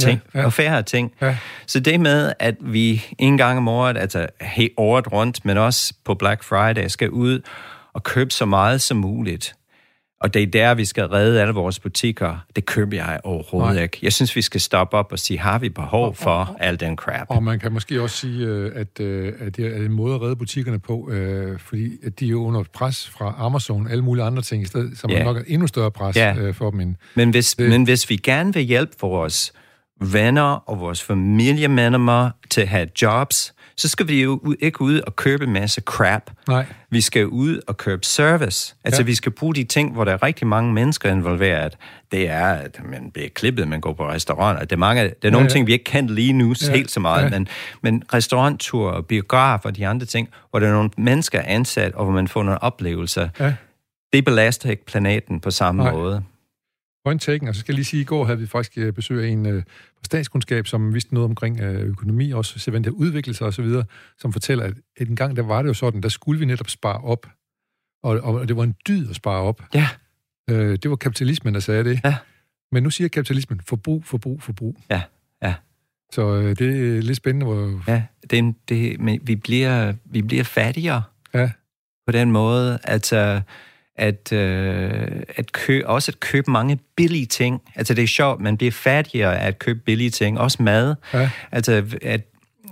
ting 0.00 0.20
Ja, 0.34 0.40
ja, 0.40 0.44
og 0.46 0.52
færre 0.52 0.82
ting. 0.82 1.12
Ja. 1.22 1.36
Så 1.66 1.80
det 1.80 2.00
med, 2.00 2.32
at 2.38 2.54
vi 2.60 3.04
en 3.18 3.38
gang 3.38 3.58
om 3.58 3.68
året, 3.68 3.96
altså 3.96 4.26
he- 4.42 4.74
året 4.76 5.12
rundt, 5.12 5.44
men 5.44 5.56
også 5.56 5.94
på 6.04 6.14
Black 6.14 6.42
Friday, 6.44 6.88
skal 6.88 7.10
ud 7.10 7.40
og 7.92 8.02
købe 8.02 8.30
så 8.30 8.44
meget 8.44 8.80
som 8.80 8.96
muligt. 8.96 9.54
Og 10.20 10.34
det 10.34 10.42
er 10.42 10.46
der, 10.46 10.74
vi 10.74 10.84
skal 10.84 11.04
redde 11.04 11.40
alle 11.42 11.54
vores 11.54 11.78
butikker. 11.78 12.36
Det 12.56 12.66
køber 12.66 12.96
jeg 12.96 13.20
overhovedet 13.24 13.74
Nej. 13.74 13.82
ikke. 13.82 13.98
Jeg 14.02 14.12
synes, 14.12 14.36
vi 14.36 14.42
skal 14.42 14.60
stoppe 14.60 14.96
op 14.96 15.12
og 15.12 15.18
sige, 15.18 15.38
har 15.38 15.58
vi 15.58 15.68
behov 15.68 16.14
for 16.14 16.56
al 16.60 16.80
den 16.80 16.96
crap? 16.96 17.26
Og 17.30 17.42
man 17.42 17.58
kan 17.58 17.72
måske 17.72 18.02
også 18.02 18.16
sige, 18.16 18.46
øh, 18.46 18.72
at, 18.74 19.00
øh, 19.00 19.32
at 19.40 19.56
det 19.56 19.66
er 19.66 19.76
en 19.76 19.92
måde 19.92 20.14
at 20.14 20.22
redde 20.22 20.36
butikkerne 20.36 20.78
på, 20.78 21.10
øh, 21.10 21.58
fordi 21.58 21.90
at 22.06 22.20
de 22.20 22.24
er 22.24 22.28
jo 22.30 22.44
under 22.44 22.62
pres 22.74 23.08
fra 23.10 23.34
Amazon 23.38 23.86
og 23.86 23.92
alle 23.92 24.04
mulige 24.04 24.24
andre 24.24 24.42
ting 24.42 24.62
i 24.62 24.66
stedet, 24.66 24.98
som 24.98 25.10
Ja. 25.10 25.18
er 25.20 25.24
nok 25.24 25.36
endnu 25.46 25.66
større 25.66 25.90
pres 25.90 26.16
øh, 26.16 26.54
for 26.54 26.70
dem 26.70 26.80
end... 26.80 26.94
Men 27.14 27.30
hvis, 27.30 27.58
men 27.58 27.84
hvis 27.84 28.10
vi 28.10 28.16
gerne 28.16 28.54
vil 28.54 28.62
hjælpe 28.62 28.92
vores 29.00 29.52
venner 30.00 30.42
og 30.70 30.80
vores 30.80 31.02
familiemedlemmer 31.02 32.30
til 32.50 32.60
at 32.60 32.68
have 32.68 32.88
jobs, 33.02 33.54
så 33.76 33.88
skal 33.88 34.08
vi 34.08 34.22
jo 34.22 34.54
ikke 34.60 34.82
ud 34.82 35.00
og 35.00 35.16
købe 35.16 35.44
en 35.44 35.52
masse 35.52 35.80
crap. 35.80 36.30
Nej. 36.48 36.66
Vi 36.90 37.00
skal 37.00 37.26
ud 37.26 37.60
og 37.66 37.76
købe 37.76 38.06
service. 38.06 38.74
Altså, 38.84 39.02
Ja. 39.02 39.06
vi 39.06 39.14
skal 39.14 39.32
bruge 39.32 39.54
de 39.54 39.64
ting, 39.64 39.92
hvor 39.92 40.04
der 40.04 40.12
er 40.12 40.22
rigtig 40.22 40.46
mange 40.46 40.72
mennesker 40.72 41.10
involveret. 41.10 41.76
Det 42.12 42.28
er, 42.28 42.46
at 42.46 42.80
man 42.90 43.10
bliver 43.10 43.28
klippet, 43.34 43.68
man 43.68 43.80
går 43.80 43.92
på 43.92 44.08
restaurant. 44.08 44.60
Det 44.60 44.72
er, 44.72 44.76
mange, 44.76 45.02
det 45.04 45.14
er 45.24 45.30
nogle 45.30 45.44
ja. 45.46 45.50
ting, 45.50 45.66
vi 45.66 45.72
ikke 45.72 45.84
kan 45.84 46.06
lige 46.06 46.32
nu 46.32 46.54
Ja. 46.62 46.72
helt 46.72 46.90
så 46.90 47.00
meget, 47.00 47.24
Ja. 47.24 47.30
men, 47.30 47.48
men 47.82 48.02
restauranttur 48.14 48.90
og 48.90 49.06
biograf 49.06 49.60
og 49.64 49.76
de 49.76 49.86
andre 49.86 50.06
ting, 50.06 50.28
hvor 50.50 50.58
der 50.58 50.68
er 50.68 50.72
nogle 50.72 50.90
mennesker 50.98 51.40
ansat, 51.44 51.92
og 51.94 52.04
hvor 52.04 52.14
man 52.14 52.28
får 52.28 52.42
nogle 52.42 52.62
oplevelser, 52.62 53.28
Ja. 53.40 53.54
det 54.12 54.24
belaster 54.24 54.70
ikke 54.70 54.86
planeten 54.86 55.40
på 55.40 55.50
samme 55.50 55.82
Nej. 55.82 55.92
måde. 55.92 56.22
Point 57.04 57.22
taken. 57.22 57.48
Og 57.48 57.54
så 57.54 57.60
skal 57.60 57.72
jeg 57.72 57.76
lige 57.76 57.84
sige, 57.84 58.00
at 58.00 58.04
i 58.04 58.06
går 58.06 58.24
havde 58.24 58.38
vi 58.38 58.46
faktisk 58.46 58.78
øh, 58.78 58.92
besøg 58.92 59.24
af 59.24 59.28
en 59.28 59.46
øh, 59.46 59.62
statskundskab, 60.04 60.66
som 60.66 60.94
vidste 60.94 61.14
noget 61.14 61.24
omkring 61.24 61.60
øh, 61.60 61.80
økonomi, 61.80 62.30
også 62.30 62.58
så 62.58 62.70
det 62.70 62.88
udvikle 62.88 63.34
sig 63.34 63.46
osv., 63.46 63.66
som 64.18 64.32
fortæller, 64.32 64.64
at 64.96 65.08
en 65.08 65.16
gang 65.16 65.36
der 65.36 65.42
var 65.42 65.62
det 65.62 65.68
jo 65.68 65.74
sådan, 65.74 66.00
der 66.00 66.08
skulle 66.08 66.40
vi 66.40 66.46
netop 66.46 66.70
spare 66.70 67.00
op. 67.00 67.26
Og, 68.02 68.20
og 68.20 68.48
det 68.48 68.56
var 68.56 68.62
en 68.62 68.74
dyd 68.88 69.10
at 69.10 69.16
spare 69.16 69.42
op. 69.42 69.62
Ja. 69.74 69.88
Øh, 70.50 70.78
det 70.82 70.90
var 70.90 70.96
kapitalismen, 70.96 71.54
der 71.54 71.60
sagde 71.60 71.84
det. 71.84 72.00
Ja. 72.04 72.16
Men 72.72 72.82
nu 72.82 72.90
siger 72.90 73.08
kapitalismen 73.08 73.60
forbrug, 73.60 74.04
forbrug, 74.04 74.42
forbrug. 74.42 74.76
Ja, 74.90 75.02
ja. 75.42 75.54
Så 76.12 76.34
øh, 76.34 76.56
det 76.58 76.96
er 76.96 77.02
lidt 77.02 77.16
spændende, 77.16 77.46
hvor... 77.46 77.82
Ja, 77.88 78.02
det, 78.30 78.54
det, 78.68 79.00
men 79.00 79.20
vi, 79.22 79.36
bliver, 79.36 79.92
vi 80.04 80.22
bliver 80.22 80.44
fattigere 80.44 81.02
Ja. 81.34 81.50
på 82.06 82.12
den 82.12 82.30
måde, 82.32 82.78
at, 82.82 83.12
uh, 83.12 83.42
at, 83.96 84.28
uh, 84.32 84.38
at 85.36 85.52
kø, 85.52 85.82
også 85.84 86.10
at 86.12 86.20
købe 86.20 86.50
mange 86.50 86.78
billige 86.96 87.26
ting. 87.26 87.60
Altså 87.74 87.94
det 87.94 88.04
er 88.04 88.08
sjovt, 88.08 88.40
man 88.40 88.56
bliver 88.56 88.72
fattigere 88.72 89.38
af 89.38 89.48
at 89.48 89.58
købe 89.58 89.78
billige 89.86 90.10
ting, 90.10 90.40
også 90.40 90.62
mad. 90.62 90.94
Ja. 91.14 91.30
Altså 91.52 91.82
at 92.02 92.20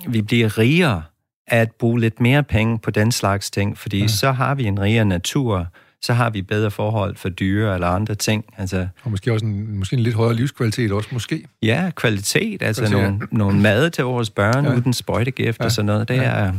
vi 0.09 0.23
bliver 0.23 0.59
rigere 0.59 1.03
af 1.47 1.59
at 1.59 1.71
bruge 1.71 2.01
lidt 2.01 2.21
mere 2.21 2.43
penge 2.43 2.79
på 2.79 2.91
den 2.91 3.13
slags 3.13 3.51
ting, 3.51 3.79
fordi 3.79 4.01
ja. 4.01 4.07
så 4.07 4.33
har 4.33 4.55
vi 4.55 4.65
en 4.65 4.81
rigere 4.81 5.05
natur, 5.05 5.67
så 6.03 6.13
har 6.13 6.31
vi 6.31 6.43
bedre 6.43 6.71
forhold 6.71 7.17
for 7.17 7.29
dyre 7.29 7.75
eller 7.75 7.87
andre 7.87 8.15
ting. 8.15 8.45
Altså, 8.59 8.87
Og 9.05 9.11
måske 9.11 9.33
også 9.33 9.47
en, 9.47 9.79
måske 9.79 9.97
en 9.97 10.03
lidt 10.03 10.15
højere 10.15 10.35
livskvalitet 10.35 10.93
også, 10.93 11.09
måske. 11.13 11.45
ja, 11.63 11.91
kvalitet, 11.97 12.63
altså 12.63 12.83
Kvalitet, 12.83 13.03
ja. 13.03 13.11
nogle, 13.11 13.27
nogle 13.31 13.61
mad 13.61 13.91
til 13.91 14.05
vores 14.05 14.31
børn 14.31 14.65
Ja. 14.65 14.75
uden 14.75 14.93
sprøjtegift. 14.93 15.61
Ja. 15.61 15.65
og 15.65 15.73
sådan 15.73 15.87
noget, 15.87 16.09
det 16.09 16.15
Ja. 16.15 16.23
er... 16.23 16.53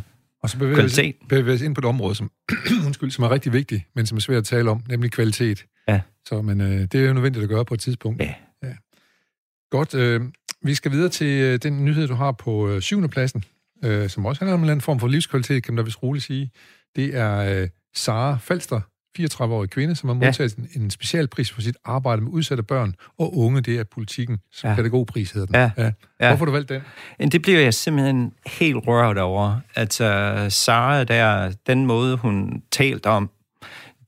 Og 0.43 0.49
så 0.49 0.57
bevæger 0.57 0.75
vi, 0.75 0.89
Kvalitet. 0.89 1.15
bevæger 1.29 1.43
vi 1.43 1.51
os 1.51 1.61
ind 1.61 1.75
på 1.75 1.81
et 1.81 1.85
område, 1.85 2.15
som, 2.15 2.31
undskyld, 2.85 3.11
som 3.11 3.23
er 3.23 3.31
rigtig 3.31 3.53
vigtigt, 3.53 3.83
men 3.95 4.05
som 4.05 4.15
er 4.15 4.21
svært 4.21 4.37
at 4.37 4.45
tale 4.45 4.71
om, 4.71 4.83
nemlig 4.89 5.11
kvalitet. 5.11 5.65
Ja. 5.87 6.01
Så 6.27 6.41
men, 6.41 6.61
øh, 6.61 6.81
det 6.81 6.95
er 6.95 7.07
jo 7.07 7.13
nødvendigt 7.13 7.43
at 7.43 7.49
gøre 7.49 7.65
på 7.65 7.73
et 7.73 7.79
tidspunkt. 7.79 8.21
Ja. 8.21 8.33
Godt. 9.71 9.95
Øh, 9.95 10.21
vi 10.61 10.75
skal 10.75 10.91
videre 10.91 11.09
til 11.09 11.27
øh, 11.27 11.59
den 11.63 11.85
nyhed, 11.85 12.07
du 12.07 12.13
har 12.13 12.31
på 12.31 12.69
øh, 12.69 12.81
syvende 12.81 13.09
pladsen, 13.09 13.43
øh, 13.83 14.09
som 14.09 14.25
også 14.25 14.39
handler 14.39 14.53
om 14.53 14.59
en 14.59 14.63
eller 14.63 14.71
anden 14.71 14.81
form 14.81 14.99
for 14.99 15.07
livskvalitet, 15.07 15.63
kan 15.63 15.73
man 15.73 15.77
da 15.77 15.85
vist 15.85 16.03
roligt 16.03 16.25
sige. 16.25 16.51
Det 16.95 17.15
er 17.15 17.61
øh, 17.61 17.67
Sara 17.95 18.37
Falster, 18.37 18.81
34-årig 19.19 19.69
kvinde, 19.69 19.95
som 19.95 20.09
har 20.09 20.15
Ja. 20.15 20.25
modtaget 20.27 20.55
en, 20.55 20.69
en 20.81 20.89
specialpris 20.89 21.51
for 21.51 21.61
sit 21.61 21.75
arbejde 21.85 22.21
med 22.21 22.31
udsatte 22.31 22.63
børn 22.63 22.95
og 23.19 23.37
unge. 23.37 23.61
Det 23.61 23.79
er 23.79 23.83
politikken, 23.83 24.37
som 24.51 24.69
Ja. 24.69 24.75
pædagogpris 24.75 25.31
hedder 25.31 25.45
den. 25.47 25.55
Ja. 25.55 25.83
Ja. 25.83 25.91
Ja. 26.19 26.27
Hvorfor 26.27 26.37
har 26.37 26.45
du 26.45 26.51
valgt 26.51 26.69
den? 27.19 27.31
Det 27.31 27.41
bliver 27.41 27.59
jeg 27.59 27.73
simpelthen 27.73 28.31
helt 28.47 28.77
rørt 28.87 29.17
over, 29.17 29.59
at 29.75 30.01
uh, 30.01 30.51
Sara 30.51 31.03
der, 31.03 31.51
den 31.67 31.85
måde 31.85 32.17
hun 32.17 32.61
talt 32.71 33.05
om 33.05 33.29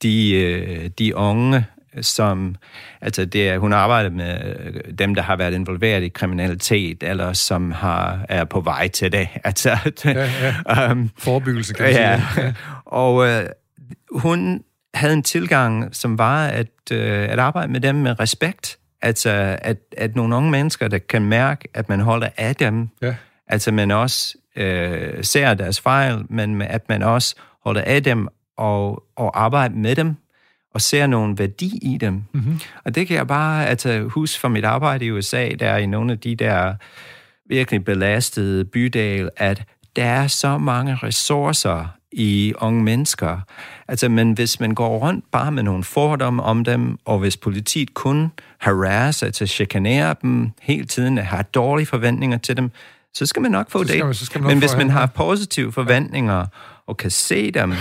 de, 0.04 0.80
uh, 0.84 0.86
de 1.00 1.16
unge, 1.16 1.66
som, 2.02 2.56
altså 3.02 3.26
det 3.26 3.50
er, 3.50 3.58
hun 3.58 3.74
arbejder 3.74 4.10
med 4.10 4.56
øh, 4.66 4.94
dem, 5.00 5.16
der 5.16 5.22
har 5.22 5.36
været 5.36 5.54
involveret 5.54 6.04
i 6.04 6.08
kriminalitet, 6.10 7.04
eller 7.04 7.34
som 7.34 7.72
har, 7.72 8.26
er 8.30 8.44
på 8.44 8.62
vej 8.62 8.88
til 8.88 9.12
det. 9.12 9.28
Altså, 9.44 9.78
Ja, 10.06 10.30
ja. 10.70 10.92
um, 10.92 11.10
Forebyggelse, 11.18 11.74
kan 11.74 11.84
man 11.86 11.94
ja. 11.94 12.22
sige. 12.36 12.56
Og 12.86 13.28
øh, 13.28 13.46
hun 14.12 14.64
havde 14.96 15.14
en 15.14 15.24
tilgang, 15.24 15.96
som 15.96 16.18
var 16.18 16.48
at, 16.48 16.68
øh, 16.92 17.30
at 17.30 17.40
arbejde 17.40 17.72
med 17.72 17.80
dem 17.80 17.96
med 17.96 18.20
respekt. 18.20 18.78
Altså, 19.02 19.58
at, 19.62 19.78
at 19.98 20.16
nogle 20.16 20.36
unge 20.36 20.52
mennesker, 20.52 20.88
der 20.88 20.98
kan 20.98 21.22
mærke, 21.22 21.68
at 21.74 21.90
man 21.90 22.00
holder 22.00 22.30
af 22.38 22.56
dem, 22.56 22.90
Ja. 23.02 23.16
altså 23.48 23.72
man 23.72 23.92
også 23.92 24.36
øh, 24.56 25.24
ser 25.24 25.54
deres 25.54 25.82
fejl, 25.82 26.24
men 26.30 26.62
at 26.62 26.90
man 26.90 27.04
også 27.04 27.36
holder 27.66 27.82
af 27.82 28.04
dem 28.04 28.28
og, 28.58 29.04
og 29.16 29.44
arbejder 29.44 29.76
med 29.76 29.96
dem, 29.96 30.16
og 30.74 30.82
ser 30.82 31.08
nogen 31.08 31.38
værdi 31.40 31.80
i 31.82 31.98
dem. 31.98 32.24
Mm-hmm. 32.34 32.60
Og 32.86 32.96
det 32.96 33.08
kan 33.08 33.18
jeg 33.18 33.28
bare 33.28 33.68
altså, 33.68 34.02
huske 34.02 34.40
fra 34.40 34.50
mit 34.50 34.66
arbejde 34.66 35.06
i 35.06 35.12
USA, 35.12 35.50
der 35.60 35.78
i 35.78 35.86
nogle 35.86 36.12
af 36.12 36.20
de 36.20 36.36
der 36.36 36.76
virkelig 37.50 37.86
belastede 37.86 38.66
bydel, 38.66 39.30
at 39.38 39.64
der 39.96 40.04
er 40.06 40.28
så 40.28 40.58
mange 40.58 40.96
ressourcer 40.96 41.88
i 42.18 42.54
unge 42.58 42.84
mennesker. 42.84 43.40
Altså, 43.88 44.10
men 44.10 44.32
hvis 44.34 44.60
man 44.60 44.76
går 44.76 44.98
rundt 44.98 45.26
bare 45.32 45.52
med 45.52 45.64
nogle 45.64 45.84
fordomme 45.84 46.44
om 46.44 46.64
dem, 46.64 46.98
og 47.06 47.20
hvis 47.20 47.38
politiet 47.38 47.94
kun 47.94 48.32
harasser, 48.60 49.26
altså 49.26 49.48
chikanere 49.48 50.16
dem 50.22 50.52
hele 50.62 50.86
tiden, 50.86 51.18
har 51.18 51.42
dårlige 51.42 51.86
forventninger 51.86 52.38
til 52.38 52.58
dem, 52.58 52.72
så 53.14 53.26
skal 53.26 53.42
man 53.42 53.52
nok 53.52 53.72
få 53.72 53.80
det. 53.84 53.88
man- 54.42 54.44
man 54.44 54.48
men 54.48 54.60
hvis 54.60 54.72
man 54.78 54.90
har 54.90 55.06
positive 55.06 55.72
forventninger, 55.72 56.46
og 56.88 56.98
kan 56.98 57.12
se 57.12 57.52
dem, 57.52 57.74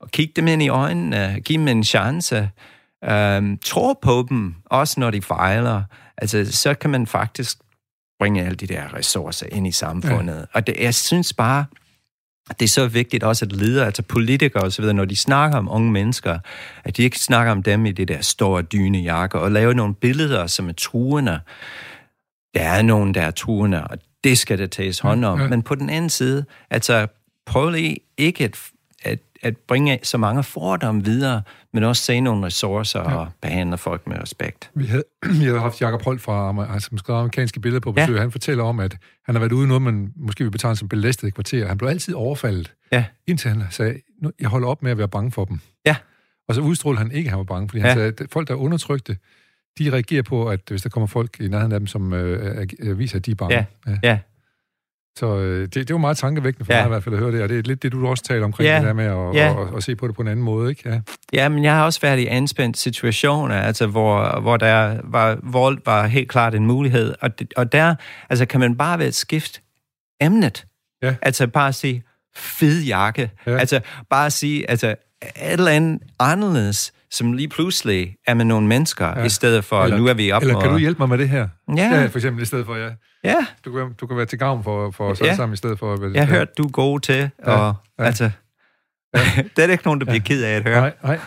og 0.00 0.10
kigge 0.10 0.32
dem 0.36 0.46
ind 0.48 0.62
i 0.62 0.68
øjnene, 0.68 1.40
give 1.44 1.58
dem 1.58 1.68
en 1.68 1.84
chance, 1.84 2.50
øhm, 3.04 3.58
tro 3.64 3.92
på 4.02 4.26
dem, 4.28 4.54
også 4.66 5.00
når 5.00 5.10
de 5.10 5.22
fejler. 5.22 5.82
Altså, 6.16 6.46
så 6.52 6.74
kan 6.74 6.90
man 6.90 7.06
faktisk 7.06 7.58
bringe 8.20 8.42
alle 8.42 8.56
de 8.56 8.66
der 8.66 8.94
ressourcer 8.94 9.46
ind 9.52 9.66
i 9.66 9.72
samfundet. 9.72 10.34
Ja. 10.36 10.44
Og 10.52 10.66
det, 10.66 10.76
jeg 10.80 10.94
synes 10.94 11.32
bare, 11.32 11.64
det 12.58 12.64
er 12.64 12.68
så 12.68 12.86
vigtigt 12.86 13.24
også, 13.24 13.44
at 13.44 13.52
ledere, 13.52 13.86
altså 13.86 14.02
politikere 14.02 14.62
osv., 14.62 14.84
når 14.84 15.04
de 15.04 15.16
snakker 15.16 15.58
om 15.58 15.68
unge 15.70 15.92
mennesker, 15.92 16.38
at 16.84 16.96
de 16.96 17.02
ikke 17.02 17.18
snakker 17.18 17.52
om 17.52 17.62
dem 17.62 17.86
i 17.86 17.92
det 17.92 18.08
der 18.08 18.20
store 18.20 18.62
dynejakke, 18.62 19.38
og 19.38 19.50
laver 19.50 19.72
nogle 19.72 19.94
billeder, 19.94 20.46
som 20.46 20.68
er 20.68 20.72
truende. 20.72 21.40
Der 22.54 22.62
er 22.62 22.82
nogen, 22.82 23.14
der 23.14 23.22
er 23.22 23.30
truende, 23.30 23.84
og 23.84 23.98
det 24.24 24.38
skal 24.38 24.58
der 24.58 24.66
tages 24.66 24.98
hånd 24.98 25.24
om. 25.24 25.38
Ja, 25.38 25.44
ja. 25.44 25.50
Men 25.50 25.62
på 25.62 25.74
den 25.74 25.90
anden 25.90 26.10
side, 26.10 26.44
altså 26.70 27.06
prøv 27.46 27.70
lige 27.70 27.96
ikke 28.18 28.44
at, 28.44 28.58
at, 29.02 29.18
at 29.42 29.56
bringe 29.56 29.98
så 30.02 30.18
mange 30.18 30.42
fordomme 30.42 31.04
videre, 31.04 31.42
men 31.72 31.84
også 31.84 32.02
se 32.02 32.20
nogle 32.20 32.46
ressourcer 32.46 33.00
ja. 33.00 33.16
og 33.16 33.28
behandle 33.42 33.78
folk 33.78 34.06
med 34.06 34.22
respekt. 34.22 34.70
Vi 34.74 34.84
havde, 34.84 35.04
vi 35.40 35.44
havde 35.44 35.60
haft 35.60 35.80
Jacob 35.80 36.02
Holt 36.02 36.20
fra, 36.20 36.66
altså, 36.72 36.88
som 36.88 36.98
skrev 36.98 37.16
amerikanske 37.16 37.60
billeder 37.60 37.80
på 37.80 37.92
besøg. 37.92 38.14
Ja. 38.14 38.20
Han 38.20 38.32
fortæller 38.32 38.64
om, 38.64 38.80
at 38.80 38.96
han 39.26 39.34
har 39.34 39.40
været 39.40 39.52
ude 39.52 39.64
i 39.64 39.68
noget, 39.68 39.82
man 39.82 40.12
måske 40.16 40.44
vil 40.44 40.50
betegne 40.50 40.76
som 40.76 40.88
belæstet 40.88 41.34
kvarter. 41.34 41.66
Han 41.68 41.78
blev 41.78 41.88
altid 41.88 42.14
overfaldet, 42.14 42.74
ja. 42.92 43.04
indtil 43.26 43.50
han 43.50 43.62
sagde, 43.70 44.00
jeg 44.40 44.48
holder 44.48 44.68
op 44.68 44.82
med 44.82 44.90
at 44.90 44.98
være 44.98 45.08
bange 45.08 45.32
for 45.32 45.44
dem. 45.44 45.60
Ja. 45.86 45.96
Og 46.48 46.54
så 46.54 46.60
udstrålede 46.60 47.02
han 47.02 47.12
ikke, 47.12 47.28
at 47.28 47.30
han 47.30 47.38
var 47.38 47.44
bange, 47.44 47.68
fordi 47.68 47.80
ja. 47.80 47.86
han 47.86 47.96
sagde, 47.96 48.08
at 48.08 48.22
folk, 48.32 48.48
der 48.48 48.54
er 48.54 48.58
undertrykte, 48.58 49.16
de 49.78 49.92
reagerer 49.92 50.22
på, 50.22 50.48
at 50.48 50.60
hvis 50.68 50.82
der 50.82 50.88
kommer 50.88 51.06
folk 51.06 51.40
i 51.40 51.48
nærheden 51.48 51.72
af 51.72 51.80
dem, 51.80 51.86
som 51.86 52.12
øh, 52.12 52.98
viser, 52.98 53.18
at 53.18 53.26
de 53.26 53.30
er 53.30 53.34
bange. 53.34 53.54
Ja, 53.54 53.64
ja. 53.86 53.98
ja. 54.02 54.18
Så 55.16 55.36
øh, 55.36 55.60
det, 55.62 55.74
det 55.74 55.90
var 55.90 55.98
meget 55.98 56.16
tankevækkende 56.16 56.64
for 56.64 56.72
ja. 56.72 56.80
mig 56.80 56.86
i 56.86 56.88
hvert 56.88 57.04
fald 57.04 57.14
at 57.14 57.20
høre 57.20 57.32
det, 57.32 57.42
og 57.42 57.48
det 57.48 57.58
er 57.58 57.62
lidt 57.62 57.82
det, 57.82 57.92
du 57.92 58.06
også 58.06 58.24
taler 58.24 58.44
omkring, 58.44 58.68
ja. 58.68 58.76
det 58.76 58.86
der 58.86 58.92
med 58.92 59.04
at 59.04 59.34
ja. 59.34 59.54
og, 59.54 59.74
og 59.74 59.82
se 59.82 59.96
på 59.96 60.06
det 60.08 60.14
på 60.14 60.22
en 60.22 60.28
anden 60.28 60.44
måde, 60.44 60.70
ikke? 60.70 60.88
Ja. 60.88 61.00
ja, 61.32 61.48
men 61.48 61.64
jeg 61.64 61.74
har 61.74 61.84
også 61.84 62.00
været 62.00 62.18
i 62.18 62.26
anspændt 62.26 62.78
situationer, 62.78 63.54
altså 63.54 63.86
hvor, 63.86 64.40
hvor 64.40 64.56
der 64.56 65.00
var, 65.04 65.38
vold 65.42 65.78
var 65.86 66.06
helt 66.06 66.28
klart 66.28 66.54
en 66.54 66.66
mulighed, 66.66 67.14
og, 67.20 67.38
det, 67.38 67.52
og 67.56 67.72
der 67.72 67.94
altså, 68.30 68.46
kan 68.46 68.60
man 68.60 68.76
bare 68.76 68.98
ved 68.98 69.06
et 69.06 69.14
skift 69.14 69.62
emnet. 70.20 70.66
Ja. 71.02 71.14
Altså 71.22 71.46
bare 71.46 71.72
sige, 71.72 72.02
fed 72.36 72.82
jakke. 72.82 73.30
Ja. 73.46 73.58
Altså 73.58 73.80
bare 74.10 74.30
sige, 74.30 74.70
altså 74.70 74.88
et 74.88 75.52
eller 75.52 75.70
andet 75.70 76.02
anderledes, 76.18 76.92
som 77.10 77.32
lige 77.32 77.48
pludselig 77.48 78.16
er 78.26 78.34
med 78.34 78.44
nogle 78.44 78.66
mennesker, 78.66 79.06
ja. 79.06 79.24
i 79.24 79.28
stedet 79.28 79.64
for, 79.64 79.84
eller, 79.84 79.96
nu 79.96 80.06
er 80.06 80.14
vi 80.14 80.32
op 80.32 80.42
Eller 80.42 80.60
kan 80.60 80.68
og... 80.68 80.74
du 80.74 80.78
hjælpe 80.78 80.98
mig 80.98 81.08
med 81.08 81.18
det 81.18 81.28
her? 81.28 81.48
Ja. 81.76 82.00
ja 82.00 82.06
for 82.06 82.18
eksempel, 82.18 82.42
i 82.42 82.46
stedet 82.46 82.66
for, 82.66 82.76
ja. 82.76 82.90
Ja. 83.24 83.46
Du 83.64 83.72
kan, 83.72 83.92
du 84.00 84.06
kan 84.06 84.16
være 84.16 84.26
til 84.26 84.38
gavn 84.38 84.64
for, 84.64 84.90
for 84.90 85.10
os 85.10 85.20
ja. 85.20 85.24
alle 85.24 85.36
sammen, 85.36 85.54
i 85.54 85.56
stedet 85.56 85.78
for... 85.78 85.92
At, 85.92 86.14
jeg 86.14 86.26
har 86.26 86.34
ja. 86.34 86.38
hørt, 86.38 86.58
du 86.58 86.62
er 86.62 86.70
god 86.70 87.00
til, 87.00 87.30
og 87.42 87.74
ja. 87.98 88.04
altså... 88.04 88.30
Ja. 89.16 89.20
det 89.56 89.64
er 89.64 89.68
ikke 89.68 89.84
nogen, 89.84 90.00
der 90.00 90.04
bliver 90.04 90.14
ja. 90.14 90.34
ked 90.34 90.42
af 90.42 90.56
at 90.56 90.62
høre. 90.62 90.80
Nej, 90.80 90.92
nej. 91.02 91.18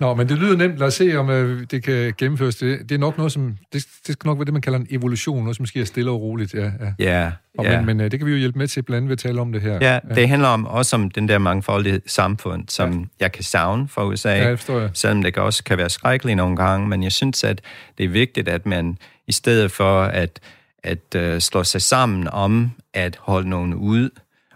Nå, 0.00 0.14
men 0.14 0.28
det 0.28 0.38
lyder 0.38 0.56
nemt. 0.56 0.78
Lad 0.78 0.86
os 0.86 0.94
se, 0.94 1.16
om 1.16 1.28
uh, 1.28 1.62
det 1.70 1.82
kan 1.82 2.14
gennemføres. 2.18 2.56
Det, 2.56 2.78
det 2.88 2.94
er 2.94 2.98
nok 2.98 3.16
noget, 3.16 3.32
som... 3.32 3.56
Det, 3.72 3.86
det 4.06 4.12
skal 4.12 4.28
nok 4.28 4.38
være 4.38 4.44
det, 4.44 4.52
man 4.52 4.62
kalder 4.62 4.78
en 4.78 4.86
evolution. 4.90 5.42
Noget, 5.42 5.56
som 5.56 5.66
sker 5.66 5.84
stille 5.84 6.10
og 6.10 6.20
roligt. 6.20 6.54
Ja, 6.54 6.70
ja. 6.80 6.92
ja, 6.98 7.32
og, 7.58 7.64
ja. 7.64 7.76
Men, 7.76 7.86
men 7.86 8.00
uh, 8.00 8.10
det 8.10 8.20
kan 8.20 8.26
vi 8.26 8.32
jo 8.32 8.38
hjælpe 8.38 8.58
med 8.58 8.68
til, 8.68 8.82
blandt 8.82 8.96
andet 8.96 9.08
ved 9.08 9.12
at 9.12 9.18
tale 9.18 9.40
om 9.40 9.52
det 9.52 9.62
her. 9.62 9.78
Ja, 9.80 9.92
ja. 10.08 10.14
det 10.14 10.28
handler 10.28 10.48
om, 10.48 10.66
også 10.66 10.96
om 10.96 11.10
den 11.10 11.28
der 11.28 11.38
mangfoldige 11.38 12.00
samfund, 12.06 12.64
som 12.68 12.92
ja. 12.92 13.04
jeg 13.20 13.32
kan 13.32 13.44
savne 13.44 13.88
fra 13.88 14.06
USA. 14.06 14.30
Ja, 14.30 14.50
det 14.50 14.68
jeg. 14.68 14.90
Selvom 14.94 15.22
det 15.22 15.36
også 15.36 15.64
kan 15.64 15.78
være 15.78 15.90
skrækkeligt 15.90 16.36
nogle 16.36 16.56
gange. 16.56 16.88
Men 16.88 17.02
jeg 17.02 17.12
synes, 17.12 17.44
at 17.44 17.60
det 17.98 18.04
er 18.04 18.08
vigtigt, 18.08 18.48
at 18.48 18.66
man 18.66 18.98
i 19.26 19.32
stedet 19.32 19.70
for 19.70 20.02
at, 20.02 20.40
at 20.84 21.16
uh, 21.16 21.38
slå 21.38 21.64
sig 21.64 21.82
sammen 21.82 22.28
om 22.28 22.70
at 22.94 23.16
holde 23.20 23.48
nogen 23.48 23.74
ud, 23.74 24.10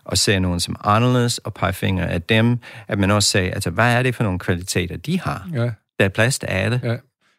og 0.05 0.19
se 0.19 0.40
nogen 0.40 0.61
som 0.61 0.77
anderledes 0.85 1.38
og 1.38 1.55
pege 1.55 1.73
fingre 1.73 2.11
af 2.11 2.23
dem, 2.23 2.59
at 2.88 2.99
man 2.99 3.11
også 3.11 3.29
siger, 3.29 3.55
altså, 3.55 3.71
hvad 3.71 3.95
er 3.95 4.03
det 4.03 4.14
for 4.14 4.25
nogle 4.25 4.38
kvaliteter, 4.38 4.97
de 4.97 5.21
har? 5.21 5.49
Ja. 5.53 5.71
Der 5.99 6.05
er 6.05 6.09
plads 6.09 6.38
til 6.38 6.47
alle. 6.47 6.81
Ja. 6.85 6.97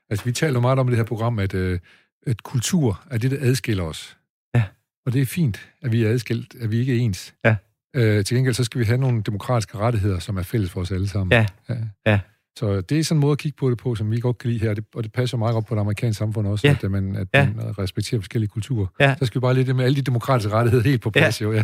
Altså, 0.09 0.25
vi 0.25 0.31
taler 0.31 0.59
meget 0.59 0.79
om 0.79 0.87
i 0.87 0.91
det 0.91 0.97
her 0.97 1.05
program, 1.05 1.39
at, 1.39 1.53
øh, 1.53 1.79
at 2.27 2.43
kultur 2.43 3.01
er 3.11 3.17
det, 3.17 3.31
der 3.31 3.37
adskiller 3.41 3.83
os. 3.83 4.17
Ja. 4.55 4.63
Og 5.05 5.13
det 5.13 5.21
er 5.21 5.25
fint, 5.25 5.69
at 5.81 5.91
vi 5.91 6.03
er 6.03 6.09
adskilt, 6.09 6.55
at 6.61 6.71
vi 6.71 6.79
ikke 6.79 6.97
er 6.97 6.99
ens. 6.99 7.33
Ja. 7.45 7.55
Øh, 7.95 8.25
til 8.25 8.37
gengæld 8.37 8.55
så 8.55 8.63
skal 8.63 8.79
vi 8.79 8.85
have 8.85 8.97
nogle 8.97 9.21
demokratiske 9.21 9.77
rettigheder, 9.77 10.19
som 10.19 10.37
er 10.37 10.43
fælles 10.43 10.71
for 10.71 10.81
os 10.81 10.91
alle 10.91 11.07
sammen. 11.07 11.31
Ja. 11.31 11.45
ja. 11.69 11.75
ja. 12.05 12.19
Så 12.57 12.81
det 12.81 12.99
er 12.99 13.03
sådan 13.03 13.17
en 13.17 13.21
måde 13.21 13.31
at 13.31 13.37
kigge 13.37 13.55
på 13.55 13.69
det 13.69 13.77
på, 13.77 13.95
som 13.95 14.11
vi 14.11 14.19
godt 14.19 14.37
kan 14.37 14.49
lide 14.49 14.61
her, 14.61 14.69
og 14.69 14.75
det, 14.75 14.85
og 14.95 15.03
det 15.03 15.11
passer 15.11 15.37
meget 15.37 15.53
godt 15.53 15.65
på 15.65 15.75
det 15.75 15.81
amerikanske 15.81 16.17
samfund 16.17 16.47
også, 16.47 16.67
ja. 16.67 16.75
at, 16.83 16.91
man, 16.91 17.15
at 17.15 17.27
ja. 17.33 17.49
man 17.55 17.77
respekterer 17.77 18.21
forskellige 18.21 18.49
kulturer. 18.49 18.87
Ja. 18.99 19.15
Så 19.19 19.25
skal 19.25 19.39
vi 19.39 19.41
bare 19.41 19.53
lige 19.53 19.65
det 19.65 19.75
med 19.75 19.85
alle 19.85 19.95
de 19.95 20.01
demokratiske 20.01 20.53
rettigheder 20.53 20.83
helt 20.83 21.01
på 21.01 21.11
plads, 21.11 21.41
ja. 21.41 21.45
jo. 21.45 21.53
Ja. 21.53 21.63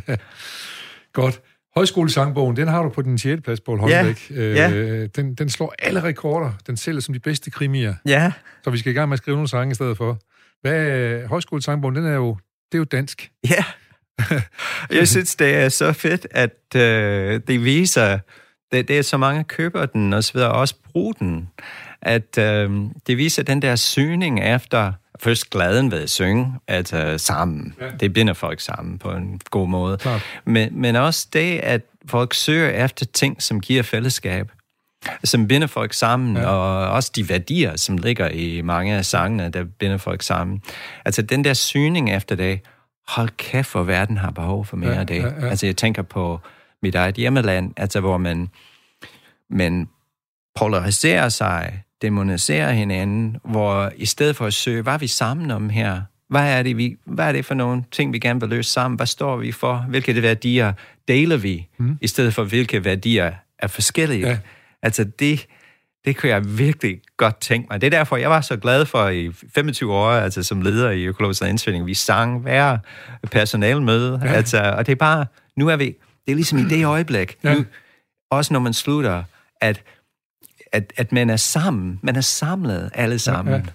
Godt. 1.14 1.42
Højskolesangbogen, 1.76 2.56
den 2.56 2.68
har 2.68 2.84
du 2.84 2.90
på 2.90 3.02
din 3.02 3.18
6. 3.18 3.42
plads, 3.42 3.62
Poul 3.62 3.80
Holmbæk. 3.80 4.32
Ja. 4.32 4.36
ja. 4.36 4.72
Øh, 4.72 5.10
den, 5.16 5.36
den 5.36 5.50
slår 5.50 5.76
alle 5.80 6.04
rekorder. 6.04 6.52
Den 6.68 6.78
sælger 6.78 7.02
som 7.02 7.14
de 7.14 7.20
bedste 7.20 7.52
krimier. 7.52 7.96
Ja. 8.06 8.32
Så 8.64 8.70
vi 8.70 8.78
skal 8.78 8.92
i 8.92 8.96
gang 8.96 9.10
med 9.10 9.14
at 9.14 9.18
skrive 9.18 9.36
nogle 9.36 9.48
sange 9.48 9.72
i 9.72 9.76
stedet 9.76 9.98
for. 9.98 10.18
Hvad, 10.62 11.28
højskolesangbogen, 11.28 11.96
den 11.96 12.06
er 12.06 12.16
jo, 12.16 12.38
det 12.72 12.78
er 12.78 12.78
jo 12.78 12.84
dansk. 12.84 13.32
Ja. 13.50 13.64
Jeg 15.00 15.08
synes, 15.08 15.36
det 15.36 15.56
er 15.56 15.70
så 15.70 15.94
fedt, 15.94 16.28
at 16.32 16.76
øh, 16.76 17.42
det 17.48 17.66
viser, 17.66 18.20
det, 18.72 18.88
det 18.88 18.98
er 18.98 19.02
så 19.02 19.18
mange 19.18 19.44
køber 19.44 19.86
den, 19.86 20.14
og 20.14 20.24
så 20.24 20.34
videre, 20.34 20.52
også 20.52 20.76
bruger 20.92 21.14
den, 21.14 21.50
at 22.02 22.38
øh, 22.38 22.72
det 23.08 23.18
viser 23.18 23.44
den 23.44 23.62
der 23.62 23.76
syning 23.76 24.44
efter 24.44 24.94
først 25.20 25.50
glæden 25.50 25.92
ved 25.92 26.04
at 26.04 26.10
synge, 26.10 26.54
altså 26.68 27.18
sammen. 27.18 27.76
Ja. 27.82 27.90
Det 28.00 28.14
binder 28.14 28.34
folk 28.34 28.60
sammen 28.60 29.00
på 29.00 29.12
en 29.12 29.42
god 29.50 29.68
måde. 29.68 29.98
Men, 30.46 30.82
men 30.82 30.96
også 30.96 31.28
det, 31.34 31.58
at 31.58 31.82
folk 32.06 32.34
søger 32.34 32.86
efter 32.86 33.06
ting, 33.06 33.42
som 33.42 33.62
giver 33.62 33.84
fællesskab 33.84 34.52
som 35.24 35.48
binder 35.48 35.68
folk 35.68 35.94
sammen, 35.94 36.38
ja. 36.38 36.46
og 36.46 36.92
også 36.92 37.12
de 37.16 37.30
værdier, 37.30 37.78
som 37.78 37.98
ligger 37.98 38.30
i 38.30 38.62
mange 38.62 38.96
af 38.96 39.06
sangene, 39.06 39.50
der 39.50 39.64
binder 39.64 39.98
folk 39.98 40.22
sammen. 40.22 40.62
Altså 41.06 41.22
den 41.22 41.44
der 41.44 41.54
syning 41.54 42.16
efter 42.16 42.36
det, 42.36 42.60
hold 43.08 43.30
kæft, 43.38 43.72
hvor 43.72 43.84
verden 43.84 44.18
har 44.18 44.32
behov 44.32 44.66
for 44.66 44.78
mere 44.78 44.94
ja, 44.94 45.00
af 45.00 45.08
det. 45.08 45.16
Ja, 45.16 45.28
ja. 45.28 45.50
Altså 45.50 45.66
jeg 45.66 45.78
tænker 45.78 46.02
på 46.02 46.40
mit 46.84 46.96
eget 46.96 47.16
hjemmeland, 47.16 47.74
altså 47.78 48.00
hvor 48.00 48.18
man, 48.18 48.50
man 49.50 49.90
polariserer 50.56 51.30
sig, 51.30 51.84
demonisere 52.02 52.74
hinanden, 52.74 53.38
hvor 53.44 53.92
i 53.96 54.06
stedet 54.06 54.36
for 54.36 54.46
at 54.46 54.54
søge, 54.54 54.82
hvad 54.82 54.94
er 54.94 54.98
vi 54.98 55.08
sammen 55.08 55.52
om 55.52 55.70
her? 55.70 56.02
Hvad 56.30 56.58
er 56.58 56.64
det, 56.64 56.78
vi, 56.78 56.98
hvad 57.06 57.28
er 57.28 57.32
det 57.32 57.46
for 57.46 57.54
nogle 57.54 57.84
ting, 57.92 58.14
vi 58.14 58.20
gerne 58.20 58.40
vil 58.40 58.50
løse 58.50 58.72
sammen? 58.72 58.96
Hvad 58.96 59.08
står 59.08 59.38
vi 59.38 59.52
for? 59.52 59.86
Hvilke 59.90 60.22
værdier 60.22 60.74
deler 61.08 61.38
vi, 61.38 61.68
mm. 61.78 61.98
i 62.02 62.08
stedet 62.08 62.34
for 62.34 62.44
hvilke 62.44 62.86
værdier 62.86 63.34
er 63.60 63.68
forskellige? 63.68 64.28
Ja. 64.28 64.38
Altså 64.82 65.04
det, 65.04 65.48
det 66.06 66.18
kunne 66.18 66.30
jeg 66.30 66.58
virkelig 66.58 67.02
godt 67.18 67.40
tænke 67.40 67.68
mig. 67.70 67.82
Det 67.82 67.88
er 67.88 67.98
derfor, 67.98 68.18
jeg 68.18 68.30
var 68.30 68.42
så 68.42 68.58
glad 68.58 68.86
for 68.86 69.08
i 69.08 69.32
25 69.56 69.94
år, 69.94 70.12
altså 70.12 70.44
som 70.44 70.62
leder 70.62 70.92
i 70.92 71.04
Økologisk 71.04 71.42
Indsvinding, 71.42 71.86
vi 71.86 71.94
sang 71.94 72.42
hver 72.42 72.78
personalmøde. 73.32 74.22
Ja. 74.24 74.32
Altså, 74.32 74.74
og 74.78 74.86
det 74.86 74.92
er 74.92 74.96
bare, 74.96 75.26
nu 75.56 75.68
er 75.68 75.76
vi, 75.76 75.86
det 76.26 76.32
er 76.32 76.36
ligesom 76.36 76.60
i 76.60 76.64
det 76.64 76.86
øjeblik, 76.86 77.38
ja. 77.44 77.54
nu, 77.54 77.66
også 78.32 78.54
når 78.54 78.60
man 78.60 78.74
slutter, 78.74 79.24
at 79.62 79.84
at, 80.72 80.94
at 80.98 81.12
man 81.12 81.30
er 81.30 81.36
sammen. 81.36 82.00
Man 82.02 82.16
er 82.16 82.22
samlet 82.22 82.92
alle 82.94 83.20
sammen. 83.20 83.54
Ja, 83.54 83.58
ja. 83.60 83.66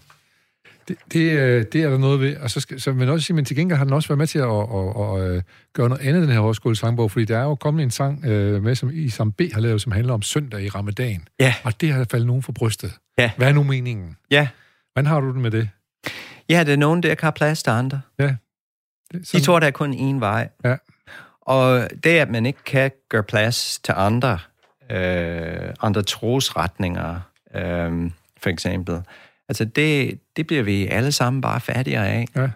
Det, 0.89 0.97
det, 1.13 1.33
øh, 1.33 1.65
det 1.73 1.83
er 1.83 1.91
der 1.91 1.99
noget 1.99 2.21
ved. 2.21 2.37
Og 2.37 2.51
så, 2.51 2.61
skal, 2.61 2.81
så 2.81 2.93
men 2.93 3.09
også 3.09 3.27
sige, 3.27 3.37
men 3.37 3.45
til 3.45 3.57
gengæld 3.57 3.77
har 3.77 3.85
den 3.85 3.93
også 3.93 4.09
været 4.09 4.19
med 4.19 4.27
til 4.27 4.39
at, 4.39 4.45
at, 4.45 4.51
at, 4.51 5.31
at, 5.31 5.37
at 5.37 5.45
gøre 5.73 5.89
noget 5.89 6.03
andet, 6.03 6.23
den 6.23 6.31
her 6.31 6.41
højskole 6.41 6.77
sangbog, 6.77 7.11
fordi 7.11 7.25
der 7.25 7.39
er 7.39 7.43
jo 7.43 7.55
kommet 7.55 7.83
en 7.83 7.91
sang 7.91 8.19
uh, 8.19 8.63
med, 8.63 8.75
som 8.75 8.91
Isam 8.93 9.33
B. 9.33 9.41
har 9.53 9.61
lavet, 9.61 9.83
som 9.83 9.93
handler 9.93 10.15
om 10.15 10.23
søndag 10.23 10.63
i 10.63 10.69
ramadan. 10.69 11.29
Ja. 11.41 11.55
Og 11.65 11.81
det 11.81 11.93
har 11.93 12.07
faldet 12.11 12.27
nogen 12.27 12.43
for 12.43 12.53
brystet. 12.53 12.93
Ja. 13.19 13.31
Hvad 13.37 13.49
er 13.49 13.53
nu 13.53 13.63
meningen? 13.63 14.17
Ja. 14.31 14.49
Hvordan 14.93 15.07
har 15.07 15.21
du 15.21 15.29
det 15.33 15.37
med 15.37 15.51
det? 15.51 15.69
Ja, 16.49 16.65
det 16.65 16.73
er 16.73 16.77
nogen, 16.77 17.03
der 17.03 17.15
kan 17.15 17.27
have 17.27 17.33
plads 17.33 17.63
til 17.63 17.71
andre. 17.71 18.01
Ja. 18.19 18.35
Det, 19.13 19.27
sådan... 19.27 19.41
De 19.41 19.45
tror, 19.45 19.61
der 19.61 19.67
er 19.67 19.71
kun 19.71 19.95
én 19.95 20.21
vej. 20.21 20.49
Ja. 20.65 20.77
Og 21.41 21.89
det, 22.05 22.11
at 22.11 22.31
man 22.31 22.47
ikke 22.47 22.65
kan 22.65 22.91
gøre 23.09 23.23
plads 23.23 23.81
til 23.85 23.95
andre, 23.97 24.39
øh, 24.91 25.75
andre 25.83 26.03
trosretninger, 26.03 27.21
øh, 27.55 28.11
for 28.39 28.51
eksempel. 28.51 29.01
Altså, 29.49 29.65
det, 29.65 30.21
det 30.37 30.47
bliver 30.47 30.63
vi 30.63 30.87
alle 30.87 31.13
sammen 31.13 31.41
bare 31.41 31.61
fattigere 31.61 32.09
af. 32.09 32.27
Ja. 32.37 32.51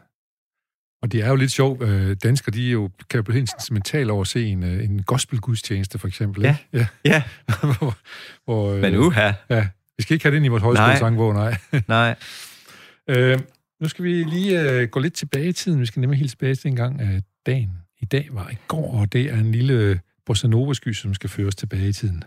Og 1.02 1.12
det 1.12 1.22
er 1.22 1.28
jo 1.28 1.36
lidt 1.36 1.52
sjovt. 1.52 1.82
Øh, 1.82 2.16
danskere, 2.22 2.52
de 2.52 2.68
er 2.68 2.72
jo, 2.72 2.90
kan 3.10 3.18
jo 3.18 3.22
blive 3.22 3.34
helt 3.34 3.50
sentimentale 3.50 4.12
over 4.12 4.20
at 4.20 4.26
se 4.26 4.46
en, 4.46 4.62
øh, 4.62 4.84
en 4.84 5.02
gospelgudstjeneste, 5.02 5.98
for 5.98 6.08
eksempel. 6.08 6.42
Ja, 6.42 6.56
ikke? 6.72 6.88
ja. 7.04 7.12
ja. 7.12 7.22
hvor, 7.78 7.96
hvor, 8.44 8.72
øh, 8.72 8.80
Men 8.80 8.96
uha. 8.96 9.32
Ja, 9.50 9.68
vi 9.96 10.02
skal 10.02 10.14
ikke 10.14 10.24
have 10.24 10.30
det 10.30 10.36
ind 10.36 10.46
i 10.46 10.48
vores 10.48 10.62
højskolesangvåg, 10.62 11.34
nej. 11.34 11.56
nej. 11.88 12.14
øh, 13.08 13.38
nu 13.80 13.88
skal 13.88 14.04
vi 14.04 14.24
lige 14.24 14.70
øh, 14.70 14.88
gå 14.88 15.00
lidt 15.00 15.14
tilbage 15.14 15.48
i 15.48 15.52
tiden. 15.52 15.80
Vi 15.80 15.86
skal 15.86 16.00
nemlig 16.00 16.18
helt 16.18 16.30
tilbage 16.30 16.54
til 16.54 16.68
en 16.68 16.76
gang, 16.76 17.00
at 17.00 17.22
dagen 17.46 17.70
i 18.00 18.04
dag 18.04 18.28
var 18.30 18.50
i 18.50 18.56
går, 18.68 19.00
og 19.00 19.12
det 19.12 19.22
er 19.22 19.34
en 19.34 19.52
lille 19.52 20.00
Bossa 20.30 20.46
Nova-sky, 20.48 20.92
som 20.92 21.14
skal 21.14 21.30
føres 21.30 21.54
tilbage 21.54 21.88
i 21.88 21.92
tiden. 21.92 22.24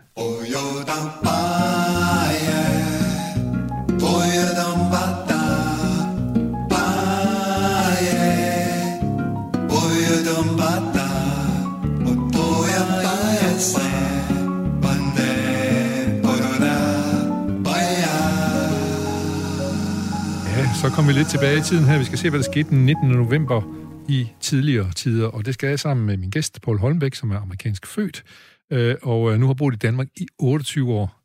så 20.74 20.90
kom 20.90 21.08
vi 21.08 21.12
lidt 21.12 21.28
tilbage 21.28 21.58
i 21.58 21.60
tiden 21.60 21.84
her. 21.84 21.98
Vi 21.98 22.04
skal 22.04 22.18
se, 22.18 22.30
hvad 22.30 22.38
der 22.38 22.44
skete 22.44 22.70
den 22.70 22.86
19. 22.86 23.08
november 23.08 23.84
i 24.08 24.28
tidligere 24.40 24.92
tider, 24.92 25.26
og 25.26 25.46
det 25.46 25.54
skal 25.54 25.68
jeg 25.68 25.80
sammen 25.80 26.06
med 26.06 26.16
min 26.16 26.30
gæst, 26.30 26.62
Paul 26.62 26.78
Holmbæk, 26.78 27.14
som 27.14 27.30
er 27.30 27.40
amerikansk 27.40 27.86
født, 27.86 28.24
øh, 28.72 28.94
og 29.02 29.32
øh, 29.32 29.38
nu 29.38 29.46
har 29.46 29.54
boet 29.54 29.74
i 29.74 29.76
Danmark 29.76 30.06
i 30.16 30.26
28 30.38 30.92
år. 30.92 31.20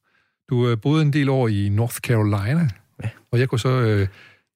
Du 0.50 0.70
øh, 0.70 0.78
boede 0.82 1.02
en 1.02 1.14
del 1.14 1.30
år 1.30 1.48
i 1.48 1.70
North 1.70 1.96
Carolina, 1.96 2.70
ja. 3.04 3.10
og 3.32 3.40
jeg 3.40 3.50
kunne 3.50 3.60
så 3.60 3.70
øh, 3.70 4.08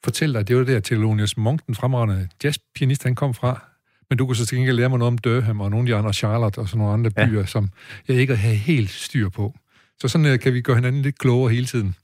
fortælle 0.03 0.33
dig, 0.33 0.39
at 0.39 0.47
det 0.47 0.57
var 0.57 0.63
der, 0.63 0.79
Thelonious 0.79 1.37
Monk, 1.37 1.67
den 1.67 1.75
fremragende 1.75 2.27
jazzpianist, 2.43 3.03
han 3.03 3.15
kom 3.15 3.33
fra. 3.33 3.65
Men 4.09 4.17
du 4.17 4.25
kunne 4.25 4.35
så 4.35 4.45
til 4.45 4.57
gengæld 4.57 4.77
lære 4.77 4.89
mig 4.89 4.99
noget 4.99 5.11
om 5.11 5.17
Durham 5.17 5.61
og 5.61 5.71
nogle 5.71 5.83
af 5.83 5.87
de 5.87 5.95
andre, 5.95 6.13
Charlotte 6.13 6.59
og 6.59 6.67
sådan 6.67 6.77
nogle 6.77 6.93
andre 6.93 7.11
ja. 7.17 7.25
byer, 7.25 7.45
som 7.45 7.69
jeg 8.07 8.17
ikke 8.17 8.35
har 8.35 8.53
helt 8.53 8.89
styr 8.89 9.29
på. 9.29 9.55
Så 9.99 10.07
sådan 10.07 10.27
øh, 10.27 10.39
kan 10.39 10.53
vi 10.53 10.61
gøre 10.61 10.75
hinanden 10.75 11.01
lidt 11.01 11.19
klogere 11.19 11.53
hele 11.53 11.65
tiden. 11.65 11.95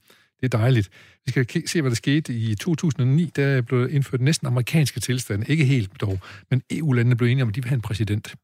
Det 0.42 0.54
er 0.54 0.58
dejligt. 0.58 0.90
Vi 1.26 1.32
skal 1.32 1.68
se, 1.68 1.82
hvad 1.82 1.92
der 1.92 1.96
skete 1.96 2.34
i 2.34 2.56
2009. 2.56 3.32
Der 3.36 3.62
blev 3.62 3.88
indført 3.92 4.22
næsten 4.22 4.48
amerikanske 4.48 5.00
tilstande. 5.00 5.46
Ikke 5.48 5.66
helt 5.66 6.02
dog, 6.02 6.20
men 6.50 6.62
EU-landene 6.72 7.16
blev 7.16 7.30
enige 7.30 7.44
om, 7.44 7.50
at 7.50 7.56
de 7.56 7.62
vil 7.62 7.70
have 7.70 7.76
en 7.76 7.82
præsident. 7.82 8.36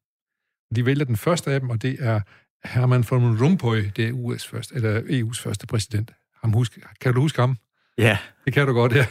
De 0.75 0.85
vælger 0.85 1.05
den 1.05 1.17
første 1.17 1.51
af 1.51 1.59
dem, 1.59 1.69
og 1.69 1.81
det 1.81 1.97
er 1.99 2.21
Herman 2.65 3.05
von 3.09 3.43
Rompuy, 3.43 3.77
det 3.95 4.07
er 4.07 4.11
US 4.11 4.47
første, 4.47 4.75
eller 4.75 5.01
EU's 5.01 5.41
første 5.41 5.67
præsident. 5.67 6.11
Ham 6.41 6.53
husk, 6.53 6.79
kan 7.01 7.13
du 7.13 7.21
huske 7.21 7.41
ham? 7.41 7.57
Ja. 7.97 8.17
Det 8.45 8.53
kan 8.53 8.67
du 8.67 8.73
godt, 8.73 8.95
ja. 8.95 9.05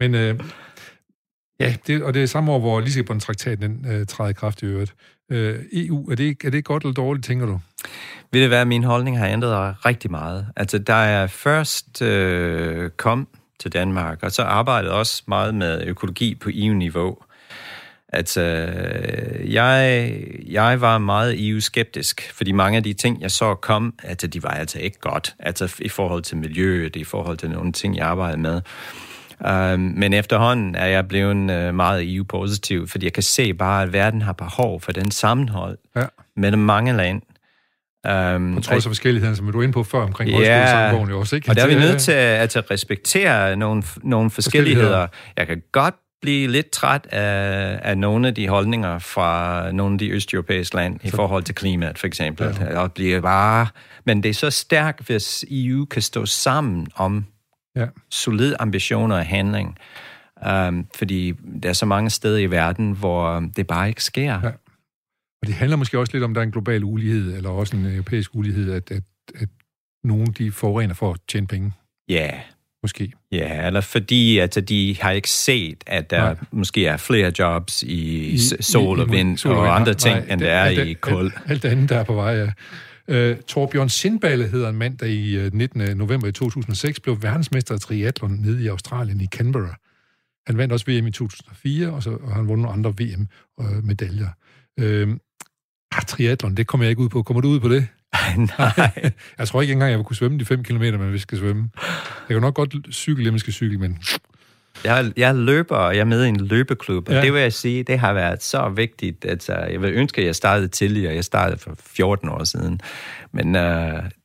Men 0.00 0.14
øh, 0.14 0.40
ja, 1.60 1.74
det, 1.86 2.02
og 2.02 2.14
det 2.14 2.22
er 2.22 2.26
samme 2.26 2.52
år, 2.52 2.58
hvor 2.58 2.80
Lissabon-traktaten 2.80 3.62
den, 3.62 3.92
øh, 3.92 4.06
træder 4.06 4.30
i 4.30 4.32
kraft 4.32 4.62
i 4.62 4.64
øvrigt. 4.64 4.94
Øh, 5.30 5.58
EU, 5.72 6.10
er 6.10 6.14
det, 6.14 6.36
er 6.44 6.50
det 6.50 6.64
godt 6.64 6.82
eller 6.82 6.94
dårligt, 6.94 7.26
tænker 7.26 7.46
du? 7.46 7.60
Vil 8.32 8.42
det 8.42 8.50
være, 8.50 8.60
at 8.60 8.68
min 8.68 8.84
holdning 8.84 9.18
har 9.18 9.26
ændret 9.26 9.50
sig 9.50 9.86
rigtig 9.86 10.10
meget. 10.10 10.46
Altså, 10.56 10.78
da 10.78 10.94
jeg 10.94 11.30
først 11.30 12.02
øh, 12.02 12.90
kom 12.90 13.28
til 13.58 13.72
Danmark, 13.72 14.22
og 14.22 14.32
så 14.32 14.42
arbejdede 14.42 14.92
også 14.92 15.22
meget 15.26 15.54
med 15.54 15.86
økologi 15.86 16.34
på 16.34 16.50
EU-niveau, 16.52 17.18
at 18.08 18.36
øh, 18.36 19.52
jeg, 19.52 20.12
jeg 20.46 20.80
var 20.80 20.98
meget 20.98 21.48
EU-skeptisk, 21.48 22.32
fordi 22.32 22.52
mange 22.52 22.76
af 22.76 22.82
de 22.82 22.92
ting, 22.92 23.20
jeg 23.20 23.30
så 23.30 23.54
kom, 23.54 23.94
altså, 24.02 24.26
de 24.26 24.42
var 24.42 24.50
altså 24.50 24.78
ikke 24.78 24.98
godt. 25.00 25.34
Altså 25.38 25.76
i 25.78 25.88
forhold 25.88 26.22
til 26.22 26.36
miljøet, 26.36 26.96
i 26.96 27.04
forhold 27.04 27.36
til 27.36 27.50
nogle 27.50 27.72
ting, 27.72 27.96
jeg 27.96 28.06
arbejdede 28.06 28.40
med. 28.40 28.60
Uh, 29.40 29.80
men 29.80 30.12
efterhånden 30.12 30.74
er 30.74 30.86
jeg 30.86 31.08
blevet 31.08 31.68
uh, 31.68 31.74
meget 31.74 32.16
EU-positiv, 32.16 32.88
fordi 32.88 33.04
jeg 33.04 33.12
kan 33.12 33.22
se 33.22 33.54
bare, 33.54 33.82
at 33.82 33.92
verden 33.92 34.22
har 34.22 34.32
behov 34.32 34.80
for 34.80 34.92
den 34.92 35.10
sammenhold 35.10 35.78
ja. 35.96 36.04
mellem 36.36 36.62
mange 36.62 36.92
lande. 36.92 37.20
Um, 38.34 38.54
på 38.54 38.60
trods 38.60 38.86
af 38.86 38.90
forskelligheden, 38.90 39.36
som 39.36 39.52
du 39.52 39.58
er 39.58 39.62
inde 39.62 39.72
på 39.72 39.82
før 39.82 40.02
omkring 40.02 40.30
ja, 40.30 40.92
også, 40.94 41.36
ikke? 41.36 41.50
og 41.50 41.56
der 41.56 41.62
er 41.62 41.68
vi 41.68 41.74
nødt 41.74 42.00
til 42.00 42.12
at, 42.12 42.56
at 42.56 42.70
respektere 42.70 43.56
nogle, 43.56 43.82
nogle 44.02 44.30
forskelligheder. 44.30 44.86
forskelligheder. 44.86 45.06
Jeg 45.36 45.46
kan 45.46 45.62
godt 45.72 45.94
blive 46.22 46.48
lidt 46.48 46.70
træt 46.70 47.06
af, 47.10 47.80
af 47.82 47.98
nogle 47.98 48.28
af 48.28 48.34
de 48.34 48.48
holdninger 48.48 48.98
fra 48.98 49.72
nogle 49.72 49.94
af 49.94 49.98
de 49.98 50.10
østeuropæiske 50.10 50.76
lande 50.76 50.98
i 51.02 51.10
forhold 51.10 51.42
til 51.42 51.54
klimaet, 51.54 51.98
for 51.98 52.06
eksempel. 52.06 52.56
Ja. 52.60 52.78
Og 52.78 52.92
blive 52.92 53.22
bare... 53.22 53.66
Men 54.04 54.22
det 54.22 54.28
er 54.28 54.34
så 54.34 54.50
stærkt, 54.50 55.06
hvis 55.06 55.44
EU 55.50 55.84
kan 55.84 56.02
stå 56.02 56.26
sammen 56.26 56.86
om 56.94 57.24
ja. 57.76 57.86
solid 58.10 58.54
ambitioner 58.58 59.16
og 59.16 59.26
handling. 59.26 59.78
Um, 60.50 60.86
fordi 60.94 61.34
der 61.62 61.68
er 61.68 61.72
så 61.72 61.86
mange 61.86 62.10
steder 62.10 62.38
i 62.38 62.46
verden, 62.46 62.92
hvor 62.92 63.48
det 63.56 63.66
bare 63.66 63.88
ikke 63.88 64.04
sker. 64.04 64.40
Ja. 64.42 64.50
Og 65.42 65.46
det 65.46 65.54
handler 65.54 65.76
måske 65.76 65.98
også 65.98 66.12
lidt 66.12 66.24
om, 66.24 66.30
at 66.30 66.34
der 66.34 66.40
er 66.40 66.46
en 66.46 66.52
global 66.52 66.84
ulighed, 66.84 67.36
eller 67.36 67.50
også 67.50 67.76
en 67.76 67.86
europæisk 67.86 68.34
ulighed, 68.34 68.72
at, 68.72 68.90
at, 68.90 69.02
at 69.34 69.48
nogen 70.04 70.26
de 70.26 70.52
forurener 70.52 70.94
for 70.94 71.12
at 71.12 71.20
tjene 71.28 71.46
penge. 71.46 71.72
Ja. 72.08 72.30
Yeah. 72.32 72.40
Måske. 72.82 73.12
Ja, 73.32 73.66
eller 73.66 73.80
fordi 73.80 74.38
at 74.38 74.68
de 74.68 74.96
har 75.00 75.10
ikke 75.10 75.30
set, 75.30 75.84
at 75.86 76.10
der 76.10 76.20
nej. 76.20 76.36
måske 76.50 76.86
er 76.86 76.96
flere 76.96 77.32
jobs 77.38 77.82
i, 77.82 78.30
I 78.30 78.38
sol 78.60 79.00
og 79.00 79.10
vind 79.10 79.46
og, 79.46 79.58
og 79.58 79.76
andre 79.76 79.94
ting, 79.94 80.18
nej, 80.18 80.32
end 80.32 80.40
der 80.40 80.50
er 80.50 80.64
alt, 80.64 80.88
i 80.88 80.92
kul. 80.92 81.24
Alt, 81.24 81.34
alt 81.46 81.64
andet, 81.64 81.88
der 81.88 81.96
er 81.96 82.04
på 82.04 82.14
vej, 82.14 82.36
ja. 82.36 82.50
Uh, 83.08 83.36
Torbjørn 83.46 83.88
Sindballe 83.88 84.48
hedder 84.48 84.68
en 84.68 84.76
mand, 84.76 84.98
der 84.98 85.06
i 85.06 85.50
19. 85.52 85.80
Øh, 85.80 85.94
november 85.94 86.28
i 86.28 86.32
2006 86.32 87.00
blev 87.00 87.22
verdensmester 87.22 87.74
i 87.74 87.78
triathlon 87.78 88.30
nede 88.30 88.64
i 88.64 88.66
Australien 88.66 89.20
i 89.20 89.26
Canberra. 89.26 89.76
Han 90.46 90.58
vandt 90.58 90.72
også 90.72 90.86
VM 90.88 91.06
i 91.06 91.10
2004, 91.10 91.90
og 91.90 92.02
så 92.02 92.10
og 92.10 92.34
han 92.34 92.48
vundet 92.48 92.62
nogle 92.62 92.72
andre 92.72 92.94
VM-medaljer. 92.98 94.28
Uh, 94.80 94.84
øh, 94.84 95.08
ah, 95.92 96.02
triathlon, 96.02 96.54
det 96.54 96.66
kommer 96.66 96.84
jeg 96.84 96.90
ikke 96.90 97.02
ud 97.02 97.08
på. 97.08 97.22
Kommer 97.22 97.40
du 97.40 97.48
ud 97.48 97.60
på 97.60 97.68
det? 97.68 97.88
Nej. 98.36 99.12
jeg 99.38 99.48
tror 99.48 99.62
ikke 99.62 99.72
engang, 99.72 99.90
jeg 99.90 99.98
vil 99.98 100.04
kunne 100.04 100.16
svømme 100.16 100.38
de 100.38 100.44
5 100.44 100.62
km, 100.62 100.82
men 100.82 101.12
vi 101.12 101.18
skal 101.18 101.38
svømme. 101.38 101.70
Jeg 102.28 102.34
kan 102.34 102.40
nok 102.40 102.54
godt 102.54 102.94
cykle, 102.94 103.32
jeg 103.32 103.40
skal 103.40 103.52
cykle, 103.52 103.78
men 103.78 103.98
jeg, 104.84 105.12
jeg 105.16 105.34
løber, 105.34 105.76
og 105.76 105.94
jeg 105.94 106.00
er 106.00 106.04
med 106.04 106.24
i 106.24 106.28
en 106.28 106.40
løbeklub, 106.40 107.08
og 107.08 107.14
ja. 107.14 107.22
det 107.22 107.32
vil 107.32 107.40
jeg 107.40 107.52
sige, 107.52 107.82
det 107.82 107.98
har 107.98 108.12
været 108.12 108.42
så 108.42 108.68
vigtigt. 108.68 109.24
Altså, 109.24 109.52
jeg 109.54 109.82
vil 109.82 109.92
ønske, 109.94 110.20
at 110.20 110.26
jeg 110.26 110.34
startede 110.34 110.68
tidligere. 110.68 111.14
Jeg 111.14 111.24
startede 111.24 111.58
for 111.60 111.76
14 111.86 112.28
år 112.28 112.44
siden. 112.44 112.80
Men 113.32 113.56
uh, 113.56 113.62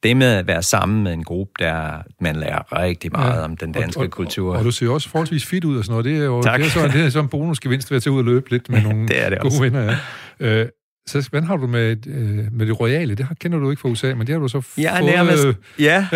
det 0.04 0.18
med 0.18 0.28
at 0.28 0.48
være 0.48 0.64
sammen 0.64 1.04
med 1.04 1.14
en 1.14 1.24
gruppe, 1.24 1.54
der 1.60 2.02
man 2.22 2.36
lærer 2.36 2.80
rigtig 2.80 3.12
meget 3.12 3.38
ja. 3.38 3.44
om 3.44 3.58
den 3.58 3.72
danske 3.72 4.00
og, 4.00 4.04
og, 4.04 4.12
kultur. 4.12 4.52
Og, 4.52 4.58
og 4.58 4.66
du 4.66 4.72
ser 4.72 4.90
også 4.90 5.10
forholdsvis 5.10 5.46
fit 5.46 5.64
ud 5.64 5.78
og 5.78 5.86
sådan 5.86 5.92
noget. 5.92 6.06
Det 6.06 6.18
er 6.18 6.26
jo 6.26 6.42
tak. 6.42 6.60
det 6.60 6.66
er 6.66 6.70
så, 6.70 6.88
det 6.88 7.06
er 7.06 7.10
så 7.10 7.20
en 7.20 7.28
bonusgevinst 7.28 7.92
ved 7.92 7.96
at 7.96 8.04
tage 8.04 8.14
ud 8.14 8.20
og 8.20 8.26
løbe 8.26 8.50
lidt 8.50 8.70
med 8.70 8.82
nogle 8.82 9.08
det 9.08 9.26
er 9.26 9.30
det 9.30 9.40
gode 9.40 9.48
også. 9.48 9.62
venner. 9.62 9.96
Ja. 10.40 10.62
Uh, 10.62 10.68
så 11.08 11.28
hvordan 11.30 11.48
har 11.48 11.58
du 11.58 11.68
med, 11.68 12.08
uh, 12.08 12.54
med 12.54 12.66
det 12.66 12.80
royale? 12.80 13.16
Det 13.16 13.28
kender 13.40 13.60
du 13.60 13.70
ikke 13.70 13.80
fra 13.80 13.90
USA, 13.90 14.14
men 14.14 14.28
det 14.28 14.34
har 14.34 14.40
du 14.40 14.48
så 14.48 14.62
ja, 14.78 15.00
fået... 15.00 15.12
Nærmest, 15.12 15.48
ja. 15.80 16.08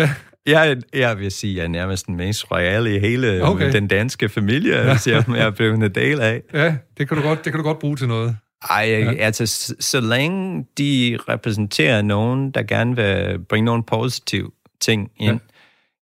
Jeg, 0.46 0.76
jeg 0.94 1.18
vil 1.18 1.30
sige, 1.30 1.52
at 1.52 1.56
jeg 1.56 1.64
er 1.64 1.68
nærmest 1.68 2.06
den 2.06 2.16
mest 2.16 2.50
royale 2.50 2.96
i 2.96 2.98
hele 2.98 3.42
okay. 3.42 3.72
den 3.72 3.88
danske 3.88 4.28
familie, 4.28 4.76
ja. 4.76 4.98
jeg, 5.06 5.24
jeg 5.28 5.46
er 5.46 5.50
blevet 5.50 5.74
en 5.74 5.94
del 5.94 6.20
af. 6.20 6.42
Ja, 6.54 6.76
det 6.98 7.08
kan 7.08 7.16
du 7.16 7.22
godt, 7.22 7.44
det 7.44 7.52
kan 7.52 7.58
du 7.58 7.62
godt 7.62 7.78
bruge 7.78 7.96
til 7.96 8.08
noget. 8.08 8.36
Ej, 8.70 8.86
ja. 8.88 9.12
altså, 9.12 9.46
så, 9.46 9.74
så 9.80 10.00
længe 10.00 10.66
de 10.78 11.18
repræsenterer 11.28 12.02
nogen, 12.02 12.50
der 12.50 12.62
gerne 12.62 12.96
vil 12.96 13.38
bringe 13.38 13.64
nogle 13.64 13.82
positive 13.82 14.50
ting 14.80 15.10
ind, 15.16 15.40
ja. 15.40 15.54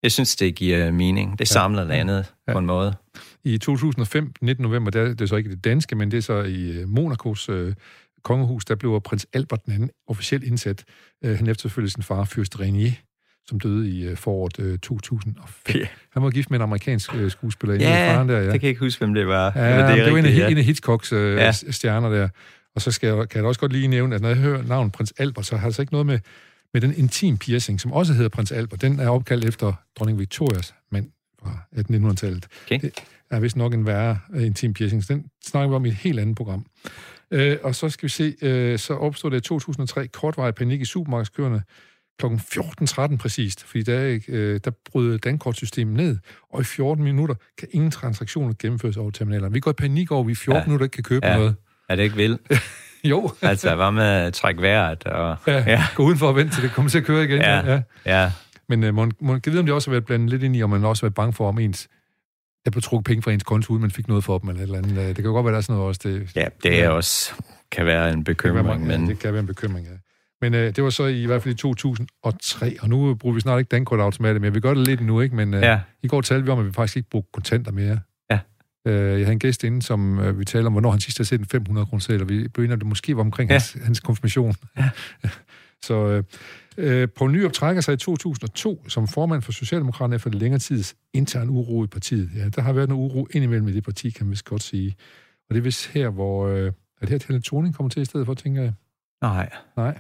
jeg 0.03 0.13
synes, 0.13 0.37
det 0.37 0.55
giver 0.55 0.91
mening. 0.91 1.39
Det 1.39 1.49
samler 1.49 1.83
ja. 1.83 1.89
landet 1.89 2.33
ja. 2.49 2.53
på 2.53 2.59
en 2.59 2.67
måde. 2.67 2.95
I 3.45 3.59
2005, 3.59 4.33
19. 4.41 4.63
november, 4.63 4.91
der, 4.91 5.09
det 5.09 5.21
er 5.21 5.27
så 5.27 5.37
ikke 5.37 5.51
det 5.51 5.65
danske, 5.65 5.97
men 5.97 6.11
det 6.11 6.17
er 6.17 6.23
så 6.23 6.43
i 6.43 6.71
øh, 6.71 6.89
Monacos 6.89 7.49
øh, 7.49 7.75
kongehus, 8.23 8.65
der 8.65 8.75
blev 8.75 9.01
prins 9.01 9.27
Albert 9.33 9.65
den 9.67 9.75
anden 9.75 9.91
officielt 10.09 10.45
indsat. 10.45 10.85
Øh, 11.25 11.37
han 11.37 11.49
efterfølgede 11.49 11.93
sin 11.93 12.03
far, 12.03 12.25
fyrst 12.25 12.61
Renier 12.61 12.93
som 13.49 13.61
døde 13.61 13.89
i 13.89 14.05
øh, 14.05 14.17
foråret 14.17 14.61
øh, 14.61 14.79
2005. 14.79 15.77
Yeah. 15.77 15.89
Han 16.11 16.23
var 16.23 16.31
gift 16.31 16.51
med 16.51 16.59
en 16.59 16.63
amerikansk 16.63 17.15
øh, 17.15 17.31
skuespiller. 17.31 17.77
Ja, 17.77 18.15
faren 18.15 18.29
der, 18.29 18.39
ja, 18.39 18.43
det 18.43 18.53
kan 18.53 18.63
jeg 18.63 18.69
ikke 18.69 18.81
huske, 18.81 18.99
hvem 18.99 19.15
det 19.15 19.27
var. 19.27 19.53
Ja, 19.57 19.89
det, 19.89 20.05
det 20.05 20.13
var 20.13 20.19
en 20.19 20.25
af, 20.25 20.37
ja. 20.37 20.49
en 20.49 20.59
af 20.59 20.65
Hitchcocks 20.65 21.13
øh, 21.13 21.37
ja. 21.37 21.53
stjerner 21.53 22.09
der. 22.09 22.29
Og 22.75 22.83
så 22.83 22.91
skal 22.91 23.07
jeg, 23.07 23.29
kan 23.29 23.39
jeg 23.39 23.49
også 23.49 23.61
godt 23.61 23.73
lige 23.73 23.89
nævne, 23.89 24.15
at 24.15 24.21
når 24.21 24.29
jeg 24.29 24.39
hører 24.39 24.63
navnet 24.63 24.93
prins 24.93 25.13
Albert, 25.19 25.47
så 25.47 25.57
har 25.57 25.69
det 25.69 25.75
så 25.75 25.83
ikke 25.83 25.93
noget 25.93 26.07
med, 26.07 26.19
med 26.73 26.81
den 26.81 26.95
intim 26.97 27.39
piercing, 27.39 27.81
som 27.81 27.93
også 27.93 28.13
hedder 28.13 28.29
prins 28.29 28.53
Albert. 28.53 28.83
Den 28.83 29.01
er 29.01 29.09
opkaldt 29.09 29.45
efter 29.45 29.73
dronning 29.99 30.19
Victorias 30.19 30.75
mand 30.93 31.09
fra 31.43 31.59
1800-tallet. 31.77 32.47
Okay. 32.67 32.81
Det 32.81 32.93
er 33.31 33.41
vist 33.41 33.57
nok 33.57 33.75
en 33.75 33.87
værre 33.87 34.19
uh, 34.35 34.43
intim 34.43 34.75
piercing. 34.75 35.05
Så 35.05 35.15
den 35.15 35.25
snakker 35.45 35.69
vi 35.69 35.75
om 35.75 35.85
i 35.85 35.89
et 35.89 35.95
helt 35.95 36.21
andet 36.21 36.37
program. 36.37 36.67
Uh, 37.35 37.41
og 37.63 37.75
så 37.75 37.89
skal 37.89 38.07
vi 38.07 38.11
se, 38.11 38.35
uh, 38.73 38.79
så 38.79 38.95
opstod 38.95 39.31
det 39.31 39.37
i 39.37 39.41
2003 39.41 40.09
kortvarig 40.09 40.55
panik 40.55 40.81
i 40.81 40.85
supermarkedskørende, 40.85 41.63
kl. 42.19 42.27
14.13 42.27 43.17
præcist, 43.17 43.65
fordi 43.65 43.83
der, 43.83 44.19
øh, 44.29 44.61
der 44.65 44.71
bryder 44.91 45.19
dankortsystemet 45.19 45.97
ned, 45.97 46.19
og 46.53 46.61
i 46.61 46.65
14 46.65 47.05
minutter 47.05 47.35
kan 47.59 47.69
ingen 47.71 47.91
transaktioner 47.91 48.55
gennemføres 48.59 48.97
over 48.97 49.11
terminalerne. 49.11 49.53
Vi 49.53 49.61
går 49.61 49.71
i 49.71 49.75
panik 49.75 50.11
over, 50.11 50.21
at 50.21 50.27
vi 50.27 50.33
i 50.33 50.35
14 50.35 50.61
ja. 50.61 50.67
minutter 50.67 50.85
ikke 50.85 50.95
kan 50.95 51.05
købe 51.05 51.27
ja. 51.27 51.37
noget. 51.37 51.55
Er 51.89 51.97
det 51.97 52.03
ikke 52.03 52.17
vildt? 52.17 52.43
jo. 53.11 53.31
altså, 53.43 53.75
hvad 53.75 53.93
med 53.93 54.05
at 54.05 54.35
trække 54.35 54.63
vejret? 54.63 55.05
Og, 55.05 55.37
ja, 55.47 55.65
ja, 55.67 55.85
gå 55.95 56.03
udenfor 56.03 56.29
og 56.29 56.37
vente 56.37 56.55
til 56.55 56.63
det 56.63 56.73
kommer 56.73 56.91
til 56.91 56.99
at 56.99 57.05
køre 57.05 57.25
igen. 57.25 57.41
Ja, 57.41 57.73
ja. 57.73 57.83
ja. 58.07 58.33
Men 58.69 58.81
man, 58.81 59.13
man 59.21 59.41
kan 59.41 59.53
vide, 59.53 59.61
om 59.61 59.67
det 59.67 59.75
også 59.75 59.91
har 59.91 59.93
været 59.93 60.05
blandet 60.05 60.31
lidt 60.31 60.43
ind 60.43 60.57
i, 60.57 60.63
om 60.63 60.71
man 60.71 60.85
også 60.85 61.03
har 61.03 61.07
været 61.07 61.15
bange 61.15 61.33
for, 61.33 61.49
om 61.49 61.59
ens 61.59 61.89
der 62.65 62.71
blev 62.71 62.83
trukket 62.83 63.05
penge 63.07 63.23
fra 63.23 63.31
ens 63.31 63.43
konto, 63.43 63.73
uden 63.73 63.81
man 63.81 63.91
fik 63.91 64.09
noget 64.09 64.25
for 64.25 64.39
dem, 64.39 64.49
eller 64.49 64.63
et 64.63 64.67
eller 64.67 64.79
andet. 64.79 64.97
Det 64.97 65.17
kan 65.17 65.25
jo 65.25 65.33
godt 65.33 65.45
være, 65.45 65.53
der 65.53 65.59
er 65.59 65.63
sådan 65.63 65.77
noget 65.77 65.89
også. 65.89 66.01
Det, 66.05 66.37
ja, 66.37 66.47
det 66.63 66.81
er 66.81 66.85
ja. 66.85 66.91
også 66.91 67.33
kan 67.71 67.87
være 67.87 68.13
en 68.13 68.25
bekymring. 68.25 68.69
Det 68.69 68.79
kan 68.79 68.89
være, 68.89 68.99
men... 68.99 69.07
ja, 69.07 69.13
det 69.13 69.19
kan 69.19 69.33
være 69.33 69.41
en 69.41 69.47
bekymring, 69.47 69.87
ja. 69.87 69.93
Men 70.45 70.55
øh, 70.55 70.77
det 70.77 70.85
var 70.85 70.91
så 70.91 71.07
i 71.07 71.27
hvert 71.27 71.43
fald 71.43 71.55
i 71.55 71.57
2003, 71.57 72.77
og 72.81 72.89
nu 72.89 73.15
bruger 73.15 73.35
vi 73.35 73.41
snart 73.41 73.59
ikke 73.59 73.69
dankortautomater 73.69 74.41
mere. 74.41 74.53
Vi 74.53 74.61
gør 74.61 74.75
det 74.75 74.87
lidt 74.87 75.01
nu, 75.01 75.21
ikke? 75.21 75.37
Men 75.37 75.55
øh, 75.55 75.63
ja. 75.63 75.81
i 76.03 76.09
går 76.09 76.21
talte 76.21 76.45
vi 76.45 76.51
om, 76.51 76.59
at 76.59 76.67
vi 76.67 76.73
faktisk 76.73 76.97
ikke 76.97 77.09
bruger 77.11 77.27
kontanter 77.33 77.73
mere. 77.73 77.99
Ja. 78.31 78.39
Øh, 78.87 78.95
jeg 78.95 79.27
havde 79.27 79.33
en 79.33 79.39
gæst 79.39 79.65
inde, 79.65 79.83
som 79.83 80.19
øh, 80.19 80.39
vi 80.39 80.45
talte 80.45 80.67
om, 80.67 80.73
hvornår 80.73 80.91
han 80.91 81.01
sidst 81.01 81.19
har 81.19 81.25
set 81.25 81.41
en 81.41 81.47
500 81.47 81.87
kroner 81.87 82.19
og 82.23 82.29
vi 82.29 82.49
blev 82.49 82.65
enige 82.65 82.73
om, 82.73 82.79
det 82.79 82.89
måske 82.89 83.17
var 83.17 83.23
omkring 83.23 83.51
ja. 83.51 83.55
hans, 83.55 83.77
hans 83.85 84.01
konfirmation. 84.01 84.55
Ja. 84.77 84.91
så 85.87 85.95
øh, 86.09 86.25
øh, 86.77 87.09
Poul 87.17 87.33
Nyrup 87.33 87.53
trækker 87.53 87.83
sig 87.83 87.95
i 87.95 87.97
2002 87.97 88.85
som 88.89 89.09
formand 89.09 89.43
for 89.43 89.53
Socialdemokraterne 89.53 90.17
efter 90.17 90.31
længere 90.31 90.59
tids 90.59 90.95
intern 91.13 91.49
uro 91.49 91.85
i 91.85 91.87
partiet. 91.87 92.31
Ja, 92.37 92.49
der 92.49 92.63
har 92.63 92.73
været 92.73 92.89
en 92.89 92.95
uro 92.95 93.27
indimellem 93.31 93.69
i 93.69 93.73
det 93.73 93.85
parti, 93.85 94.11
kan 94.11 94.27
man 94.27 94.31
vist 94.31 94.45
godt 94.45 94.63
sige. 94.63 94.97
Og 95.49 95.55
det 95.55 95.61
er 95.61 95.63
vist 95.63 95.87
her, 95.87 96.09
hvor... 96.09 96.47
Øh, 96.49 96.73
er 97.01 97.07
det 97.07 97.25
her, 97.25 97.41
Thorning 97.45 97.75
kommer 97.75 97.91
til 97.91 98.03
i 98.03 98.05
stedet 98.05 98.27
for, 98.27 98.35
tænker 98.35 98.63
jeg? 98.63 98.73
Nej. 99.23 99.51
Nej. 99.77 99.99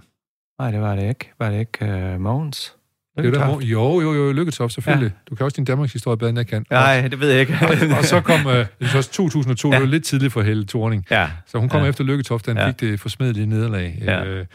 Nej, 0.59 0.71
det 0.71 0.81
var 0.81 0.97
det 0.97 1.09
ikke. 1.09 1.33
Var 1.39 1.51
det 1.51 1.59
ikke 1.59 2.15
uh, 2.15 2.21
Mogens? 2.21 2.75
Det 3.17 3.27
er 3.27 3.31
der, 3.31 3.47
hvor, 3.47 3.61
jo, 3.61 4.01
jo, 4.01 4.15
jo, 4.15 4.33
Lykketoft, 4.33 4.73
selvfølgelig. 4.73 5.07
Ja. 5.15 5.31
Du 5.31 5.35
kan 5.35 5.45
også 5.45 5.57
din 5.57 5.65
Danmarks 5.65 5.93
historie 5.93 6.17
bedre, 6.17 6.29
end 6.29 6.39
jeg 6.39 6.47
kan. 6.47 6.67
Nej, 6.71 7.09
det 7.09 7.21
ved 7.21 7.31
jeg 7.31 7.41
ikke. 7.41 7.59
og, 7.63 7.99
og 7.99 8.05
så 8.05 8.21
kom, 8.21 8.47
øh, 8.47 8.67
det 8.81 8.95
var 8.95 9.03
2002, 9.03 9.69
ja. 9.69 9.75
det 9.75 9.83
var 9.83 9.89
lidt 9.89 10.05
tidligt 10.05 10.33
for 10.33 10.43
Helle 10.43 10.67
Thorning. 10.67 11.07
Ja. 11.11 11.31
Så 11.47 11.59
hun 11.59 11.69
kom 11.69 11.83
ja. 11.83 11.89
efter 11.89 12.05
Lykketoft, 12.05 12.47
da 12.47 12.51
han 12.51 12.59
ja. 12.59 12.69
fik 12.69 12.81
det 12.81 13.01
forsmedelige 13.01 13.47
nederlag. 13.47 13.99
Ja. 14.01 14.25
Øh, 14.25 14.47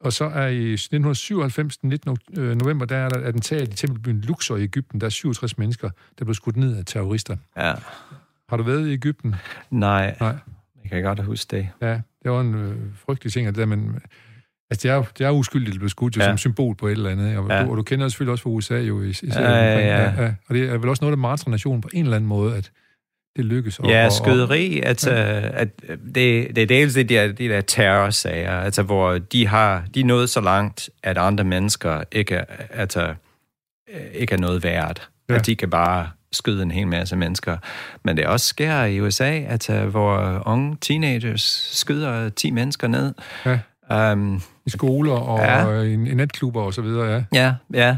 og 0.00 0.12
så 0.12 0.24
er 0.24 0.46
i 0.46 0.72
1997, 0.72 1.76
den 1.76 1.88
19. 1.88 2.18
øh, 2.36 2.56
november, 2.56 2.86
der 2.86 2.96
er 2.96 3.08
der 3.08 3.26
attentat 3.26 3.68
i 3.68 3.76
tempelbyen 3.76 4.20
Luxor 4.20 4.56
i 4.56 4.62
Ægypten. 4.62 5.00
Der 5.00 5.06
er 5.06 5.10
67 5.10 5.58
mennesker, 5.58 5.90
der 6.18 6.24
blev 6.24 6.34
skudt 6.34 6.56
ned 6.56 6.76
af 6.76 6.84
terrorister. 6.86 7.36
Ja. 7.56 7.72
Har 8.48 8.56
du 8.56 8.62
været 8.62 8.88
i 8.88 8.92
Ægypten? 8.92 9.34
Nej. 9.70 10.16
Nej. 10.20 10.36
Jeg 10.82 10.90
kan 10.90 11.02
godt 11.02 11.24
huske 11.24 11.56
det. 11.56 11.68
Ja, 11.80 12.00
det 12.22 12.30
var 12.30 12.40
en 12.40 12.54
øh, 12.54 12.76
frygtelig 13.06 13.32
ting, 13.32 13.46
at 13.46 13.54
det 13.54 13.60
der, 13.60 13.66
men 13.66 14.00
Altså, 14.72 14.88
det 14.88 14.94
er, 14.94 15.04
det 15.18 15.26
er 15.26 15.30
uskyldigt, 15.30 15.74
at 15.74 15.78
blev 15.78 15.88
skudt 15.88 16.16
ja. 16.16 16.24
som 16.24 16.38
symbol 16.38 16.76
på 16.76 16.86
et 16.86 16.92
eller 16.92 17.10
andet. 17.10 17.38
Og, 17.38 17.48
ja. 17.50 17.64
du, 17.64 17.70
og 17.70 17.76
du 17.76 17.82
kender 17.82 18.08
selvfølgelig 18.08 18.32
også 18.32 18.42
fra 18.42 18.50
USA 18.50 18.78
jo. 18.78 19.02
I, 19.02 19.08
i 19.08 19.16
ja, 19.34 19.40
ja, 19.40 19.78
ja. 19.78 20.22
ja, 20.22 20.32
Og 20.48 20.54
det 20.54 20.70
er 20.70 20.78
vel 20.78 20.88
også 20.88 21.04
noget, 21.04 21.16
der 21.16 21.20
martrer 21.20 21.50
nationen 21.50 21.80
på 21.80 21.88
en 21.92 22.04
eller 22.04 22.16
anden 22.16 22.28
måde, 22.28 22.56
at 22.56 22.70
det 23.36 23.44
lykkes. 23.44 23.78
Og, 23.78 23.88
ja, 23.88 24.08
skyderi, 24.10 24.80
og, 24.82 24.88
altså, 24.88 25.10
ja. 25.10 25.60
at 25.60 25.68
det, 26.14 26.56
det 26.56 26.58
er 26.58 26.66
dels 26.66 26.94
det 26.94 27.08
der, 27.08 27.32
de 27.32 27.48
der 27.48 27.60
terrorsager, 27.60 28.60
altså, 28.60 28.82
hvor 28.82 29.18
de 29.18 29.46
har 29.46 29.84
de 29.94 30.00
er 30.00 30.04
nået 30.04 30.30
så 30.30 30.40
langt, 30.40 30.90
at 31.02 31.18
andre 31.18 31.44
mennesker 31.44 32.02
ikke 32.12 32.34
er, 32.34 32.44
altså, 32.70 33.14
ikke 34.14 34.34
er 34.34 34.38
noget 34.38 34.64
værd. 34.64 35.08
Ja. 35.28 35.34
At 35.34 35.46
de 35.46 35.56
kan 35.56 35.70
bare 35.70 36.10
skyde 36.32 36.62
en 36.62 36.70
hel 36.70 36.86
masse 36.86 37.16
mennesker. 37.16 37.56
Men 38.04 38.16
det 38.16 38.26
også 38.26 38.46
sker 38.46 38.84
i 38.84 39.00
USA, 39.00 39.30
altså, 39.30 39.84
hvor 39.84 40.42
unge 40.46 40.76
teenagers 40.80 41.70
skyder 41.72 42.28
10 42.28 42.50
mennesker 42.50 42.88
ned. 42.88 43.14
Ja. 43.46 43.58
Um, 43.92 44.42
I 44.66 44.70
skoler 44.70 45.12
og 45.12 45.38
ja. 45.38 45.80
i, 45.80 45.92
i 45.92 45.96
netklubber 45.96 46.62
og 46.62 46.74
så 46.74 46.82
videre, 46.82 47.10
ja. 47.12 47.24
Ja, 47.32 47.54
ja. 47.74 47.96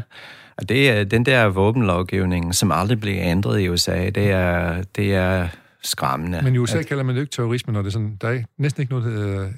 Og 0.57 0.69
det 0.69 0.89
er 0.89 1.03
den 1.03 1.25
der 1.25 1.45
våbenlovgivning, 1.45 2.55
som 2.55 2.71
aldrig 2.71 2.99
bliver 2.99 3.21
ændret 3.21 3.59
i 3.59 3.69
USA, 3.69 4.09
det 4.09 4.31
er, 4.31 4.83
det 4.95 5.15
er 5.15 5.47
skræmmende. 5.83 6.41
Men 6.43 6.55
i 6.55 6.57
USA 6.57 6.77
at, 6.77 6.85
kalder 6.85 7.03
man 7.03 7.15
det 7.15 7.21
ikke 7.21 7.31
terrorisme, 7.31 7.73
når 7.73 7.81
det 7.81 7.87
er 7.87 7.91
sådan, 7.91 8.17
der 8.21 8.29
er 8.29 8.41
næsten 8.57 8.81
ikke 8.81 8.93
noget, 8.93 9.05
der 9.05 9.11
hedder, 9.11 9.49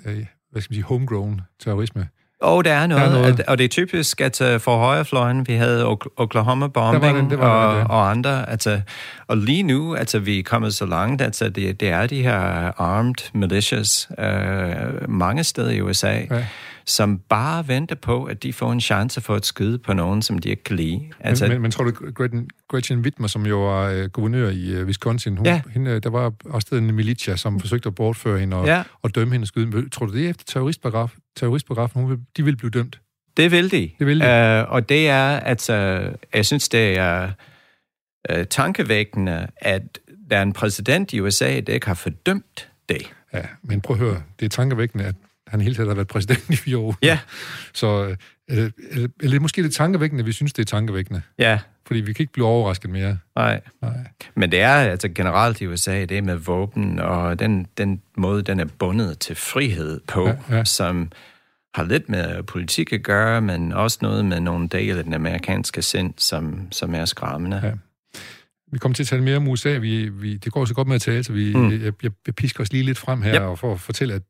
hvad 0.52 0.62
skal 0.62 0.72
man 0.72 0.76
sige, 0.76 0.84
homegrown 0.84 1.42
terrorisme. 1.60 2.08
Og 2.42 2.66
der 2.66 2.74
er 2.74 2.88
noget, 2.88 3.04
der 3.04 3.18
er 3.18 3.22
noget. 3.22 3.42
Og 3.48 3.58
det 3.58 3.64
er 3.64 3.68
typisk, 3.68 4.22
at 4.22 4.42
uh, 4.42 4.60
for 4.60 4.78
højrefløjen, 4.78 5.48
vi 5.48 5.54
havde 5.54 5.86
Oklahoma 6.18 6.68
bombing 6.68 7.30
det 7.30 7.40
var 7.40 7.66
og, 7.66 7.76
det, 7.76 7.80
ja. 7.80 7.86
og 7.86 8.10
andre. 8.10 8.50
Altså, 8.50 8.82
og 9.28 9.38
lige 9.38 9.64
nu, 9.64 9.96
altså, 9.96 10.20
vi 10.20 10.40
er 10.40 10.44
kommet 10.44 10.74
så 10.74 10.86
langt, 10.86 11.22
altså, 11.22 11.50
det, 11.50 11.80
det 11.80 11.90
er 11.90 12.08
de 12.08 12.24
her 12.24 12.40
armed 12.82 13.34
militias 13.34 14.10
uh, 14.18 15.10
mange 15.10 15.44
steder 15.44 15.72
i 15.72 15.82
USA, 15.82 16.14
ja. 16.32 16.46
som 16.86 17.20
bare 17.30 17.68
venter 17.68 17.96
på, 17.96 18.24
at 18.24 18.44
de 18.44 18.54
får 18.54 18.72
en 18.72 18.82
chance 18.82 19.22
for 19.22 19.36
at 19.36 19.46
skyde 19.46 19.78
på 19.78 19.94
nogen, 19.94 20.22
som 20.22 20.40
de 20.40 20.50
ikke 20.50 20.64
kan 20.64 20.76
lide. 20.76 21.02
Altså, 21.20 21.46
men, 21.46 21.52
men, 21.52 21.62
men 21.62 21.72
tror 21.72 21.84
du, 21.84 21.92
Gretchen, 22.16 22.50
Gretchen 22.70 23.00
Whitmer, 23.00 23.28
som 23.28 23.46
jo 23.46 23.68
var 23.68 23.94
uh, 23.94 24.06
guvernør 24.06 24.50
i 24.50 24.82
uh, 24.82 24.88
Wisconsin, 24.88 25.38
hun, 25.38 25.46
ja. 25.46 25.62
hende, 25.74 26.00
der 26.00 26.10
var 26.10 26.34
også 26.46 26.76
en 26.76 26.96
militia, 26.96 27.36
som 27.36 27.60
forsøgte 27.60 27.88
at 27.88 27.96
bortføre 27.96 28.40
hende 28.40 28.58
og, 28.58 28.66
ja. 28.66 28.84
og 29.02 29.16
dømme 29.16 29.34
hende 29.34 29.44
og 29.44 29.48
skyde. 29.48 29.90
Tror 29.90 30.06
du, 30.06 30.14
det 30.14 30.26
er 30.26 30.30
efter 30.30 30.44
terroristparagraf, 30.48 31.14
terroristparagrafen, 31.38 32.02
hun 32.02 32.10
vil, 32.10 32.20
de 32.38 32.44
vil 32.44 32.56
blive 32.56 32.70
dømt? 32.70 33.00
Det 33.38 33.52
vil 33.52 33.72
de. 33.72 33.92
Det 34.00 34.08
vil 34.08 34.20
de. 34.20 34.64
Uh, 34.66 34.72
og 34.72 34.90
det 34.90 35.10
er, 35.10 35.28
at 35.38 35.70
uh, 35.70 36.16
jeg 36.34 36.46
synes, 36.46 36.70
det 36.70 36.98
er 36.98 37.32
uh, 38.34 38.44
tankevækkende, 38.50 39.48
at 39.58 40.00
der 40.30 40.38
er 40.38 40.42
en 40.42 40.54
præsident 40.54 41.14
i 41.14 41.20
USA, 41.20 41.60
der 41.60 41.74
ikke 41.74 41.88
har 41.88 41.94
fordømt 41.94 42.70
det. 42.90 43.14
Ja, 43.34 43.42
men 43.64 43.82
prøv 43.82 43.96
at 43.96 44.00
høre, 44.00 44.22
det 44.40 44.46
er 44.46 44.50
tankevækkende, 44.50 45.06
at 45.06 45.16
han 45.48 45.62
hele 45.62 45.76
tiden 45.76 45.88
har 45.88 45.96
været 45.96 46.08
præsident 46.08 46.50
i 46.54 46.56
fire 46.56 46.78
år. 46.78 46.98
Ja. 47.02 47.20
Så 47.74 48.16
eller, 48.48 48.70
eller, 48.92 49.10
eller 49.22 49.40
måske 49.40 49.64
det 49.64 49.70
er 49.70 49.74
tankevækkende, 49.74 50.26
vi 50.26 50.32
synes, 50.32 50.54
det 50.54 50.62
er 50.62 50.66
tankevækkende. 50.66 51.22
Ja. 51.40 51.60
Fordi 51.88 52.00
vi 52.00 52.14
kan 52.14 52.24
ikke 52.24 52.34
blive 52.34 52.46
overrasket 52.48 52.92
mere. 52.92 53.18
Nej. 53.36 53.62
Nej. 53.82 53.98
Men 54.36 54.52
det 54.52 54.62
er 54.62 54.74
altså 54.74 55.10
generelt 55.10 55.62
i 55.62 55.68
USA, 55.68 56.06
det 56.06 56.24
med 56.24 56.36
våben, 56.36 57.00
og 57.00 57.40
den, 57.40 57.68
den 57.78 58.02
måde, 58.18 58.42
den 58.42 58.60
er 58.60 58.66
bundet 58.66 59.20
til 59.20 59.36
frihed 59.36 60.00
på, 60.08 60.28
ja, 60.28 60.36
ja. 60.50 60.64
som 60.64 61.12
har 61.74 61.84
lidt 61.84 62.10
med 62.10 62.44
politik 62.44 62.94
at 62.94 63.04
gøre, 63.04 63.42
men 63.42 63.72
også 63.72 63.98
noget 64.02 64.26
med 64.26 64.40
nogle 64.40 64.68
dele 64.68 64.98
af 64.98 65.04
den 65.04 65.14
amerikanske 65.14 65.82
sind, 65.82 66.14
som, 66.18 66.68
som 66.72 66.96
er 66.96 67.06
skræmmende. 67.06 67.62
Ja. 67.64 67.72
Vi 68.72 68.78
kommer 68.78 68.94
til 68.94 69.04
at 69.04 69.08
tale 69.08 69.24
mere 69.24 69.38
om 69.38 69.48
USA. 69.48 69.78
Vi, 69.78 70.10
vi, 70.10 70.38
det 70.38 70.52
går 70.52 70.66
så 70.66 70.74
godt 70.74 70.88
med 70.88 70.96
at 70.96 71.02
tale, 71.02 71.24
så 71.24 71.34
vi, 71.34 71.56
mm. 71.56 71.72
jeg, 71.72 71.94
jeg, 72.04 72.12
jeg 72.26 72.36
pisker 72.36 72.62
os 72.62 72.72
lige 72.72 72.84
lidt 72.84 72.98
frem 72.98 73.22
her, 73.22 73.36
yep. 73.36 73.42
og 73.42 73.60
for 73.60 73.74
at 73.74 73.80
fortælle, 73.80 74.14
at 74.14 74.22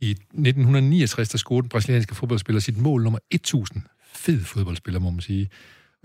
i 0.00 0.10
1969, 0.10 1.28
der 1.28 1.38
scorede 1.38 1.62
den 1.62 1.68
brasilianske 1.68 2.14
fodboldspiller 2.14 2.60
sit 2.60 2.78
mål 2.78 3.02
nummer 3.02 3.18
1000. 3.30 3.82
Fed 4.14 4.44
fodboldspiller, 4.44 5.00
må 5.00 5.10
man 5.10 5.20
sige. 5.20 5.48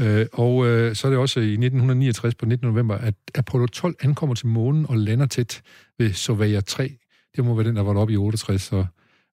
Øh, 0.01 0.25
og 0.33 0.67
øh, 0.67 0.95
så 0.95 1.07
er 1.07 1.11
det 1.11 1.19
også 1.19 1.39
i 1.39 1.51
1969 1.51 2.35
på 2.35 2.45
19. 2.45 2.67
november, 2.67 2.95
at 2.95 3.13
Apollo 3.35 3.67
12 3.67 3.95
ankommer 4.01 4.35
til 4.35 4.47
månen 4.47 4.85
og 4.89 4.97
lander 4.97 5.25
tæt 5.25 5.61
ved 5.99 6.13
Surveyor 6.13 6.61
3. 6.61 6.97
Det 7.35 7.45
må 7.45 7.55
være 7.55 7.67
den, 7.67 7.75
der 7.75 7.81
var 7.83 7.95
oppe 7.97 8.13
i 8.13 8.17
68. 8.17 8.61
Så, 8.61 8.85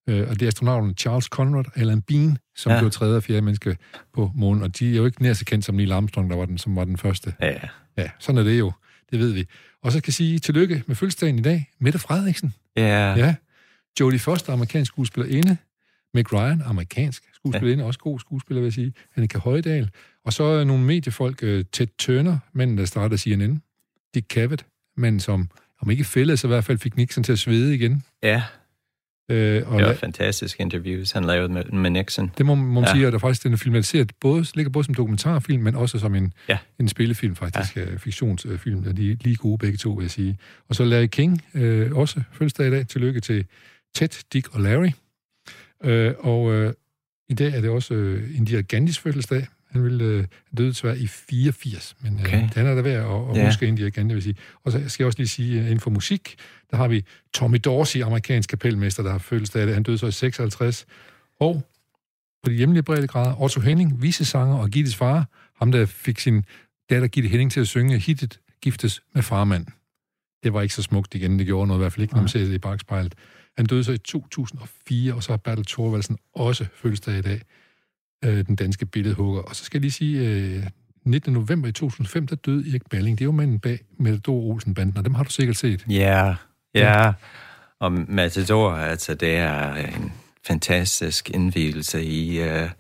øh, 0.08 0.28
og 0.28 0.40
det 0.40 0.42
er 0.42 0.46
astronauten 0.46 0.94
Charles 0.96 1.24
Conrad 1.24 1.64
og 1.66 1.72
Alan 1.80 2.02
Bean, 2.02 2.38
som 2.56 2.72
ja. 2.72 2.80
blev 2.80 2.90
tredje 2.90 3.16
og 3.16 3.22
fjerde 3.22 3.42
menneske 3.42 3.76
på 4.14 4.30
månen. 4.34 4.62
Og 4.62 4.78
de 4.78 4.92
er 4.92 4.96
jo 4.96 5.06
ikke 5.06 5.22
nær 5.22 5.32
så 5.32 5.44
kendt 5.44 5.64
som 5.64 5.74
Neil 5.74 5.92
Armstrong, 5.92 6.30
der 6.30 6.36
var 6.36 6.44
den, 6.44 6.58
som 6.58 6.76
var 6.76 6.84
den 6.84 6.98
første. 6.98 7.34
Ja. 7.40 7.58
Ja, 7.96 8.11
sådan 8.18 8.38
er 8.38 8.42
det 8.42 8.58
jo. 8.58 8.72
Det 9.11 9.18
ved 9.18 9.32
vi. 9.32 9.46
Og 9.82 9.92
så 9.92 9.98
skal 9.98 10.08
jeg 10.08 10.14
sige 10.14 10.38
tillykke 10.38 10.82
med 10.86 10.96
fødselsdagen 10.96 11.38
i 11.38 11.42
dag. 11.42 11.70
Mette 11.78 11.98
Frederiksen. 11.98 12.54
Ja. 12.76 13.14
Ja. 13.14 13.34
Jodie 14.00 14.18
Foster, 14.18 14.52
amerikansk 14.52 14.92
skuespillerinde. 14.92 15.56
Meg 16.14 16.32
Ryan, 16.32 16.62
amerikansk 16.64 17.22
skuespillerinde, 17.34 17.82
ja. 17.82 17.86
også 17.86 17.98
god 17.98 18.20
skuespiller, 18.20 18.61
vil 18.61 18.66
jeg 18.66 18.72
sige. 18.72 18.92
Annika 19.16 19.38
Højdal. 19.38 19.90
Og 20.24 20.32
så 20.32 20.64
nogle 20.64 20.84
mediefolk, 20.84 21.42
uh, 21.42 21.48
Ted 21.48 21.86
Turner, 21.98 22.38
manden, 22.52 22.78
der 22.78 22.84
startede 22.84 23.18
CNN. 23.18 23.62
Dick 24.14 24.26
Cavett, 24.26 24.66
manden, 24.96 25.20
som 25.20 25.50
om 25.80 25.90
ikke 25.90 26.04
fældede, 26.04 26.36
så 26.36 26.46
i 26.46 26.48
hvert 26.48 26.64
fald 26.64 26.78
fik 26.78 26.96
Nixon 26.96 27.24
til 27.24 27.32
at 27.32 27.38
svede 27.38 27.74
igen. 27.74 28.04
Ja. 28.22 28.42
Øh, 29.30 29.68
og 29.68 29.78
det 29.78 29.86
var 29.86 29.92
la- 29.92 29.96
fantastisk 29.96 30.60
interviews, 30.60 31.12
han 31.12 31.24
lavede 31.24 31.52
med, 31.52 31.64
med 31.64 31.90
Nixon. 31.90 32.30
Det 32.38 32.46
må, 32.46 32.54
må 32.54 32.80
man 32.80 32.84
ja. 32.84 32.94
sige, 32.94 33.06
at 33.06 33.12
der 33.12 33.18
faktisk 33.18 33.44
den 33.44 33.52
er 33.52 33.56
filmatiseret, 33.56 34.12
både, 34.20 34.46
ligger 34.54 34.70
både 34.70 34.84
som 34.84 34.94
dokumentarfilm, 34.94 35.62
men 35.62 35.74
også 35.74 35.98
som 35.98 36.14
en, 36.14 36.32
ja. 36.48 36.58
en 36.80 36.88
spillefilm, 36.88 37.36
faktisk, 37.36 37.76
ja. 37.76 37.96
fiktionsfilm. 37.96 38.82
De 38.82 39.10
er 39.10 39.16
lige 39.20 39.36
gode 39.36 39.58
begge 39.58 39.78
to, 39.78 39.90
vil 39.90 40.04
jeg 40.04 40.10
sige. 40.10 40.38
Og 40.68 40.74
så 40.74 40.84
Larry 40.84 41.06
King, 41.06 41.44
øh, 41.54 41.96
også 41.96 42.22
fødselsdag 42.32 42.66
i 42.66 42.70
dag. 42.70 42.86
Tillykke 42.86 43.20
til 43.20 43.46
Ted, 43.94 44.24
Dick 44.32 44.54
og 44.54 44.60
Larry. 44.60 44.90
Øh, 45.84 46.14
og 46.18 46.52
øh, 46.52 46.72
i 47.28 47.34
dag 47.34 47.54
er 47.54 47.60
det 47.60 47.70
også 47.70 47.94
øh, 47.94 48.36
Indira 48.36 48.60
Gandhis 48.60 48.98
fødselsdag. 48.98 49.46
Han 49.70 49.84
ville 49.84 50.04
øh, 50.04 50.24
døde 50.56 50.68
desværre 50.68 50.98
i 50.98 51.06
84, 51.06 51.96
men 52.00 52.14
øh, 52.14 52.20
okay. 52.20 52.48
han 52.54 52.66
er 52.66 52.74
der 52.74 52.82
værd 52.82 52.96
at, 52.96 53.30
at 53.30 53.36
ja. 53.36 53.46
huske 53.46 53.66
Indira 53.66 53.88
Gandhi, 53.88 54.14
vil 54.14 54.22
sige. 54.22 54.36
Og 54.64 54.72
så 54.72 54.88
skal 54.88 55.02
jeg 55.02 55.06
også 55.06 55.18
lige 55.18 55.28
sige, 55.28 55.60
uh, 55.60 55.64
inden 55.64 55.80
for 55.80 55.90
musik, 55.90 56.36
der 56.70 56.76
har 56.76 56.88
vi 56.88 57.04
Tommy 57.34 57.58
Dorsey, 57.64 58.02
amerikansk 58.02 58.50
kapelmester, 58.50 59.02
der 59.02 59.10
har 59.10 59.18
fødselsdag. 59.18 59.74
Han 59.74 59.82
døde 59.82 59.98
så 59.98 60.06
i 60.06 60.12
56. 60.12 60.86
Og 61.40 61.62
på 62.44 62.50
de 62.50 62.54
hjemlige 62.54 62.82
breddegrader, 62.82 63.42
Otto 63.42 63.60
Henning, 63.60 64.02
visesanger 64.02 64.56
og 64.56 64.68
Gittes 64.68 64.96
far, 64.96 65.26
ham 65.58 65.72
der 65.72 65.86
fik 65.86 66.18
sin 66.18 66.44
datter 66.90 67.08
Gitte 67.08 67.28
Henning 67.28 67.52
til 67.52 67.60
at 67.60 67.68
synge 67.68 67.98
hittet 67.98 68.40
Giftes 68.62 69.02
med 69.14 69.22
farmand. 69.22 69.66
Det 70.42 70.52
var 70.52 70.62
ikke 70.62 70.74
så 70.74 70.82
smukt 70.82 71.14
igen, 71.14 71.38
det 71.38 71.46
gjorde 71.46 71.66
noget 71.66 71.78
i 71.78 71.82
hvert 71.82 71.92
fald 71.92 72.02
ikke, 72.02 72.14
når 72.14 72.22
man 72.22 72.28
ser 72.28 72.44
det 72.44 72.52
i 72.52 72.58
bagspejlet. 72.58 73.14
Han 73.56 73.66
døde 73.66 73.84
så 73.84 73.92
i 73.92 73.98
2004, 73.98 75.14
og 75.14 75.22
så 75.22 75.32
har 75.32 75.36
Bertel 75.36 75.64
Thorvaldsen 75.64 76.18
også 76.34 76.66
fødselsdag 76.74 77.18
i 77.18 77.22
dag, 77.22 77.40
øh, 78.24 78.46
den 78.46 78.56
danske 78.56 78.86
billedhugger. 78.86 79.42
Og 79.42 79.56
så 79.56 79.64
skal 79.64 79.78
jeg 79.78 79.80
lige 79.80 79.92
sige, 79.92 80.28
øh, 80.28 80.66
19. 81.04 81.32
november 81.32 81.68
i 81.68 81.72
2005, 81.72 82.26
der 82.26 82.36
døde 82.36 82.70
Erik 82.70 82.82
Balling. 82.90 83.18
Det 83.18 83.24
er 83.24 83.26
jo 83.26 83.32
manden 83.32 83.58
bag 83.58 83.78
Matador 83.98 84.40
Olsen-banden, 84.40 84.96
og 84.96 85.04
dem 85.04 85.14
har 85.14 85.24
du 85.24 85.30
sikkert 85.30 85.56
set. 85.56 85.84
Ja, 85.88 85.94
yeah, 85.94 86.36
ja. 86.74 87.02
Yeah. 87.02 87.14
Og 87.80 87.92
Matador, 87.92 88.72
altså, 88.72 89.14
det 89.14 89.36
er 89.36 89.74
en 89.74 90.12
fantastisk 90.46 91.30
indvielse 91.30 92.04
i 92.04 92.42
uh, 92.42 92.70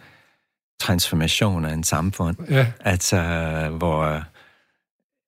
transformation 0.80 1.64
af 1.64 1.72
en 1.72 1.84
samfund. 1.84 2.36
Ja. 2.50 2.66
Altså, 2.80 3.18
hvor 3.78 4.24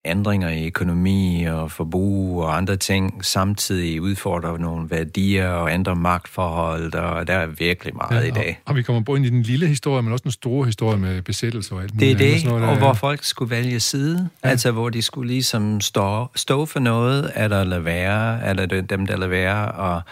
ændringer 0.05 0.49
i 0.49 0.67
økonomi 0.67 1.45
og 1.45 1.71
forbrug 1.71 2.43
og 2.43 2.57
andre 2.57 2.77
ting, 2.77 3.25
samtidig 3.25 4.01
udfordrer 4.01 4.59
nogle 4.59 4.91
værdier 4.91 5.49
og 5.49 5.73
ændrer 5.73 5.95
magtforhold, 5.95 6.95
og 6.95 7.27
der 7.27 7.35
er 7.35 7.47
virkelig 7.47 7.95
meget 7.97 8.23
ja, 8.23 8.29
i 8.29 8.31
dag. 8.31 8.61
Og, 8.65 8.77
vi 8.77 8.83
kommer 8.83 9.03
både 9.03 9.19
ind 9.19 9.27
i 9.27 9.31
den 9.31 9.43
lille 9.43 9.67
historie, 9.67 10.03
men 10.03 10.13
også 10.13 10.23
den 10.23 10.33
store 10.33 10.67
historie 10.67 10.99
med 10.99 11.23
besættelse 11.23 11.75
og 11.75 11.83
alt 11.83 11.95
muligt. 11.95 12.19
Det 12.19 12.29
er 12.31 12.35
det, 12.35 12.45
noget, 12.45 12.65
og 12.65 12.79
hvor 12.79 12.93
folk 12.93 13.25
skulle 13.25 13.51
vælge 13.51 13.81
side, 13.81 14.29
ja. 14.45 14.49
altså 14.49 14.71
hvor 14.71 14.89
de 14.89 15.03
skulle 15.03 15.29
ligesom 15.29 15.81
stå, 15.81 16.27
stå 16.37 16.67
for 16.67 16.81
noget, 16.81 17.31
er 17.35 17.49
der 17.49 17.65
lade 17.65 17.85
være, 17.85 18.41
er 18.41 18.53
der 18.53 18.81
dem, 18.81 19.07
der 19.07 19.17
lader 19.17 19.29
være, 19.29 19.73
og 19.73 20.03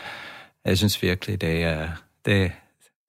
jeg 0.64 0.78
synes 0.78 1.03
virkelig, 1.03 1.41
det 1.41 1.64
er... 1.64 1.88
Det, 2.26 2.53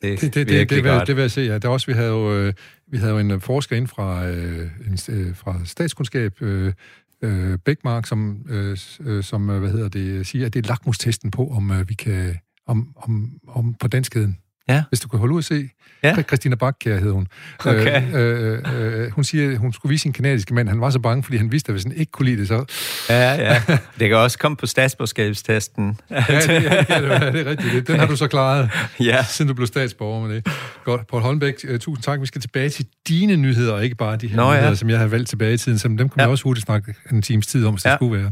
det, 0.01 0.21
det, 0.21 0.33
det, 0.33 0.47
det, 0.47 0.69
det, 0.69 0.83
vil, 0.83 0.91
det 1.07 1.15
vil 1.15 1.21
jeg 1.21 1.31
se, 1.31 1.41
ja. 1.41 1.57
Der 1.57 1.69
også, 1.69 1.87
vi 1.87 1.93
havde 1.93 2.09
jo, 2.09 2.33
øh, 2.33 2.53
vi 2.91 2.97
havde 2.97 3.11
jo 3.11 3.19
en 3.19 3.31
øh, 3.31 3.41
forsker 3.41 3.75
ind 3.75 3.87
fra, 3.87 4.27
øh, 4.27 4.71
en, 4.87 4.97
øh, 5.09 5.35
fra 5.35 5.65
statskundskab, 5.65 6.41
øh, 6.41 6.73
øh, 7.21 7.57
Bækmark, 7.59 8.05
som, 8.05 8.45
øh, 8.49 8.77
øh 8.99 9.23
som 9.23 9.49
øh, 9.49 9.59
hvad 9.59 9.69
hedder 9.69 9.89
det, 9.89 10.27
siger, 10.27 10.45
at 10.45 10.53
det 10.53 10.65
er 10.65 10.69
lakmustesten 10.69 11.31
på, 11.31 11.47
om 11.47 11.71
øh, 11.71 11.89
vi 11.89 11.93
kan, 11.93 12.35
om, 12.67 12.93
om, 12.95 13.39
om 13.47 13.73
på 13.73 13.87
danskheden. 13.87 14.37
Ja. 14.73 14.83
Hvis 14.89 14.99
du 14.99 15.07
kan 15.07 15.19
holde 15.19 15.33
ud 15.33 15.37
og 15.37 15.43
se. 15.43 15.69
Ja. 16.03 16.21
Christina 16.23 16.55
Bakkær 16.55 16.97
hed 16.99 17.11
hun. 17.11 17.27
Okay. 17.65 18.15
Øh, 18.15 18.59
øh, 18.75 19.01
øh, 19.03 19.11
hun 19.11 19.23
siger, 19.23 19.51
at 19.51 19.57
hun 19.57 19.73
skulle 19.73 19.89
vise 19.89 20.01
sin 20.01 20.13
kanadiske 20.13 20.53
mand. 20.53 20.69
Han 20.69 20.81
var 20.81 20.89
så 20.89 20.99
bange, 20.99 21.23
fordi 21.23 21.37
han 21.37 21.51
vidste, 21.51 21.69
at 21.69 21.73
hvis 21.73 21.83
han 21.83 21.91
ikke 21.95 22.11
kunne 22.11 22.25
lide 22.25 22.37
det, 22.39 22.47
så... 22.47 22.65
Ja, 23.09 23.33
ja. 23.33 23.61
Det 23.99 24.09
kan 24.09 24.17
også 24.17 24.37
komme 24.37 24.57
på 24.57 24.65
statsborgerskabstesten. 24.65 25.97
ja, 26.09 26.15
det, 26.29 26.49
ja, 26.49 26.59
det, 26.59 26.89
er, 26.89 27.31
det 27.31 27.41
er 27.41 27.49
rigtigt. 27.49 27.87
Den 27.87 27.99
har 27.99 28.05
du 28.07 28.15
så 28.15 28.27
klaret, 28.27 28.69
Ja. 28.99 29.23
siden 29.23 29.47
du 29.49 29.53
blev 29.53 29.67
statsborger 29.67 30.27
med 30.27 30.35
det. 30.35 30.47
Godt. 30.83 31.07
Paul 31.07 31.21
Holmbæk, 31.21 31.53
uh, 31.71 31.77
tusind 31.79 32.03
tak. 32.03 32.21
Vi 32.21 32.25
skal 32.25 32.41
tilbage 32.41 32.69
til 32.69 32.85
dine 33.07 33.35
nyheder, 33.35 33.73
og 33.73 33.83
ikke 33.83 33.95
bare 33.95 34.17
de 34.17 34.27
her 34.27 34.35
Nå, 34.35 34.51
ja. 34.51 34.57
nyheder, 34.57 34.75
som 34.75 34.89
jeg 34.89 34.99
har 34.99 35.07
valgt 35.07 35.29
tilbage 35.29 35.53
i 35.53 35.57
tiden. 35.57 35.79
Som 35.79 35.97
dem 35.97 36.09
man 36.15 36.25
Ja. 36.25 36.31
også 36.31 36.43
hurtigt 36.43 36.65
snakke 36.65 36.95
en 37.11 37.21
times 37.21 37.47
tid 37.47 37.65
om, 37.65 37.73
hvis 37.73 37.83
det 37.83 37.89
Ja. 37.89 37.95
skulle 37.95 38.17
være. 38.23 38.31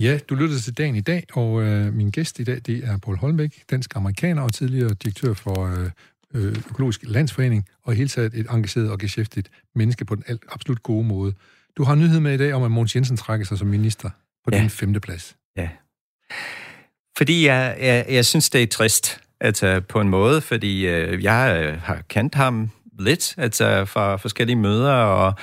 Ja, 0.00 0.18
du 0.28 0.34
lytter 0.34 0.58
til 0.58 0.78
dagen 0.78 0.96
i 0.96 1.00
dag, 1.00 1.24
og 1.32 1.62
øh, 1.62 1.94
min 1.94 2.10
gæst 2.10 2.38
i 2.38 2.44
dag, 2.44 2.60
det 2.66 2.84
er 2.84 2.98
Paul 2.98 3.16
Holmbæk, 3.16 3.62
dansk 3.70 3.96
amerikaner 3.96 4.42
og 4.42 4.52
tidligere 4.52 4.94
direktør 4.94 5.34
for 5.34 5.66
øh, 5.66 5.90
øh, 6.34 6.56
Økologisk 6.70 7.00
Landsforening, 7.04 7.68
og 7.84 7.92
i 7.92 7.96
hele 7.96 8.08
taget 8.08 8.34
et 8.34 8.46
engageret 8.50 8.90
og 8.90 8.98
geschæftigt 8.98 9.48
menneske 9.74 10.04
på 10.04 10.14
den 10.14 10.24
alt, 10.26 10.42
absolut 10.52 10.82
gode 10.82 11.04
måde. 11.06 11.34
Du 11.76 11.84
har 11.84 11.92
en 11.92 11.98
nyhed 11.98 12.20
med 12.20 12.34
i 12.34 12.36
dag 12.36 12.52
om, 12.52 12.62
at 12.62 12.70
Mogens 12.70 12.96
Jensen 12.96 13.16
trækker 13.16 13.46
sig 13.46 13.58
som 13.58 13.68
minister 13.68 14.10
på 14.44 14.50
Ja. 14.52 14.60
din 14.60 14.70
femte 14.70 15.00
plads. 15.00 15.36
Ja. 15.56 15.68
Fordi 17.16 17.46
jeg, 17.46 17.76
jeg, 17.80 18.06
jeg 18.08 18.26
synes, 18.26 18.50
det 18.50 18.62
er 18.62 18.66
trist, 18.66 19.20
altså 19.40 19.80
på 19.88 20.00
en 20.00 20.08
måde, 20.08 20.40
fordi 20.40 20.86
øh, 20.86 21.22
jeg 21.24 21.62
øh, 21.64 21.80
har 21.80 22.02
kendt 22.08 22.34
ham 22.34 22.70
lidt, 22.98 23.34
altså 23.38 23.84
fra 23.84 24.16
forskellige 24.16 24.56
møder, 24.56 24.92
og 24.92 25.34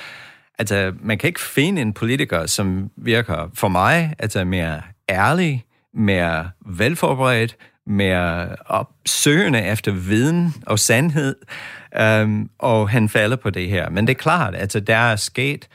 altså, 0.58 0.92
man 1.00 1.18
kan 1.18 1.28
ikke 1.28 1.40
finde 1.40 1.82
en 1.82 1.92
politiker, 1.92 2.46
som 2.46 2.90
virker 2.96 3.50
for 3.54 3.68
mig 3.68 4.14
altså 4.18 4.44
mere 4.44 4.82
ærlig, 5.08 5.64
mere 5.94 6.50
velforberedt, 6.66 7.56
mere 7.86 8.56
opsøgende 8.66 9.62
efter 9.62 9.92
viden 9.92 10.54
og 10.66 10.78
sandhed, 10.78 11.36
øhm, 12.00 12.50
og 12.58 12.90
han 12.90 13.08
falder 13.08 13.36
på 13.36 13.50
det 13.50 13.68
her. 13.68 13.90
Men 13.90 14.06
det 14.06 14.12
er 14.12 14.18
klart, 14.18 14.54
altså 14.56 14.80
der 14.80 14.96
er 14.96 15.16
sket 15.16 15.68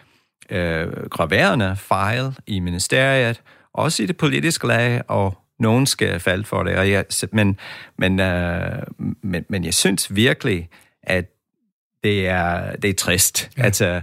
øh, 0.49 0.87
graverende 1.09 1.75
fejl 1.75 2.37
i 2.47 2.59
ministeriet, 2.59 3.41
også 3.73 4.03
i 4.03 4.05
det 4.05 4.17
politiske 4.17 4.67
lag, 4.67 5.01
og 5.07 5.37
nogen 5.59 5.85
skal 5.85 6.19
falde 6.19 6.43
for 6.43 6.63
det. 6.63 6.75
Og 6.75 6.91
jeg, 6.91 7.05
men, 7.31 7.59
men, 7.97 8.19
øh, 8.19 8.83
men, 9.23 9.45
men 9.49 9.65
jeg 9.65 9.73
synes 9.73 10.15
virkelig, 10.15 10.69
at 11.03 11.25
det 12.03 12.27
er, 12.27 12.75
det 12.75 12.89
er 12.89 12.93
trist. 12.93 13.49
Ja. 13.57 13.61
Ja. 13.61 13.65
Altså, 13.65 14.01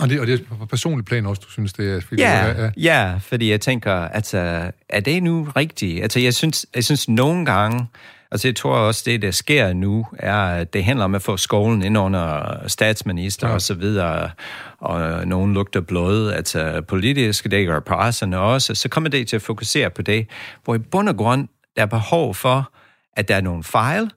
Og 0.00 0.08
det, 0.10 0.20
og 0.20 0.26
det 0.26 0.40
er 0.40 0.54
på 0.58 0.66
personlig 0.66 1.04
plan 1.04 1.26
også, 1.26 1.42
du 1.46 1.50
synes, 1.50 1.72
det 1.72 1.94
er... 1.96 2.00
Fordi 2.00 2.22
ja, 2.22 2.42
du 2.54 2.60
er- 2.60 2.64
er- 2.66 2.70
ja, 2.76 3.14
fordi 3.22 3.50
jeg 3.50 3.60
tænker, 3.60 3.92
altså, 3.94 4.70
er 4.88 5.00
det 5.00 5.22
nu 5.22 5.48
rigtigt? 5.56 6.02
Altså, 6.02 6.20
jeg 6.20 6.34
synes, 6.34 6.66
jeg 6.74 6.84
synes 6.84 7.08
nogle 7.08 7.44
gange, 7.46 7.86
altså 8.30 8.48
jeg 8.48 8.56
tror 8.56 8.76
også, 8.76 9.02
det 9.06 9.22
der 9.22 9.30
sker 9.30 9.72
nu, 9.72 10.06
er, 10.18 10.36
at 10.42 10.72
det 10.72 10.84
handler 10.84 11.04
om 11.04 11.14
at 11.14 11.22
få 11.22 11.36
skolen 11.36 11.82
ind 11.82 11.98
under 11.98 12.58
statsminister 12.66 13.46
Ja. 13.46 13.50
ja. 13.50 13.54
og 13.54 13.62
så 13.62 13.74
videre, 13.74 14.30
og 14.78 15.26
nogen 15.28 15.54
lugter 15.54 15.80
blod, 15.80 16.30
altså 16.32 16.82
politisk, 16.88 17.50
det 17.50 17.66
gør 17.66 17.80
presserne 17.80 18.38
også, 18.38 18.74
så 18.74 18.88
kommer 18.88 19.10
det 19.10 19.28
til 19.28 19.36
at 19.36 19.42
fokusere 19.42 19.90
på 19.90 20.02
det, 20.02 20.26
hvor 20.64 20.74
i 20.74 20.78
bund 20.78 21.08
og 21.08 21.16
grund, 21.16 21.48
der 21.76 21.82
er 21.82 21.86
behov 21.86 22.34
for, 22.34 22.72
at 23.16 23.28
der 23.28 23.36
er 23.36 23.40
nogle 23.40 23.64
fejl, 23.64 24.10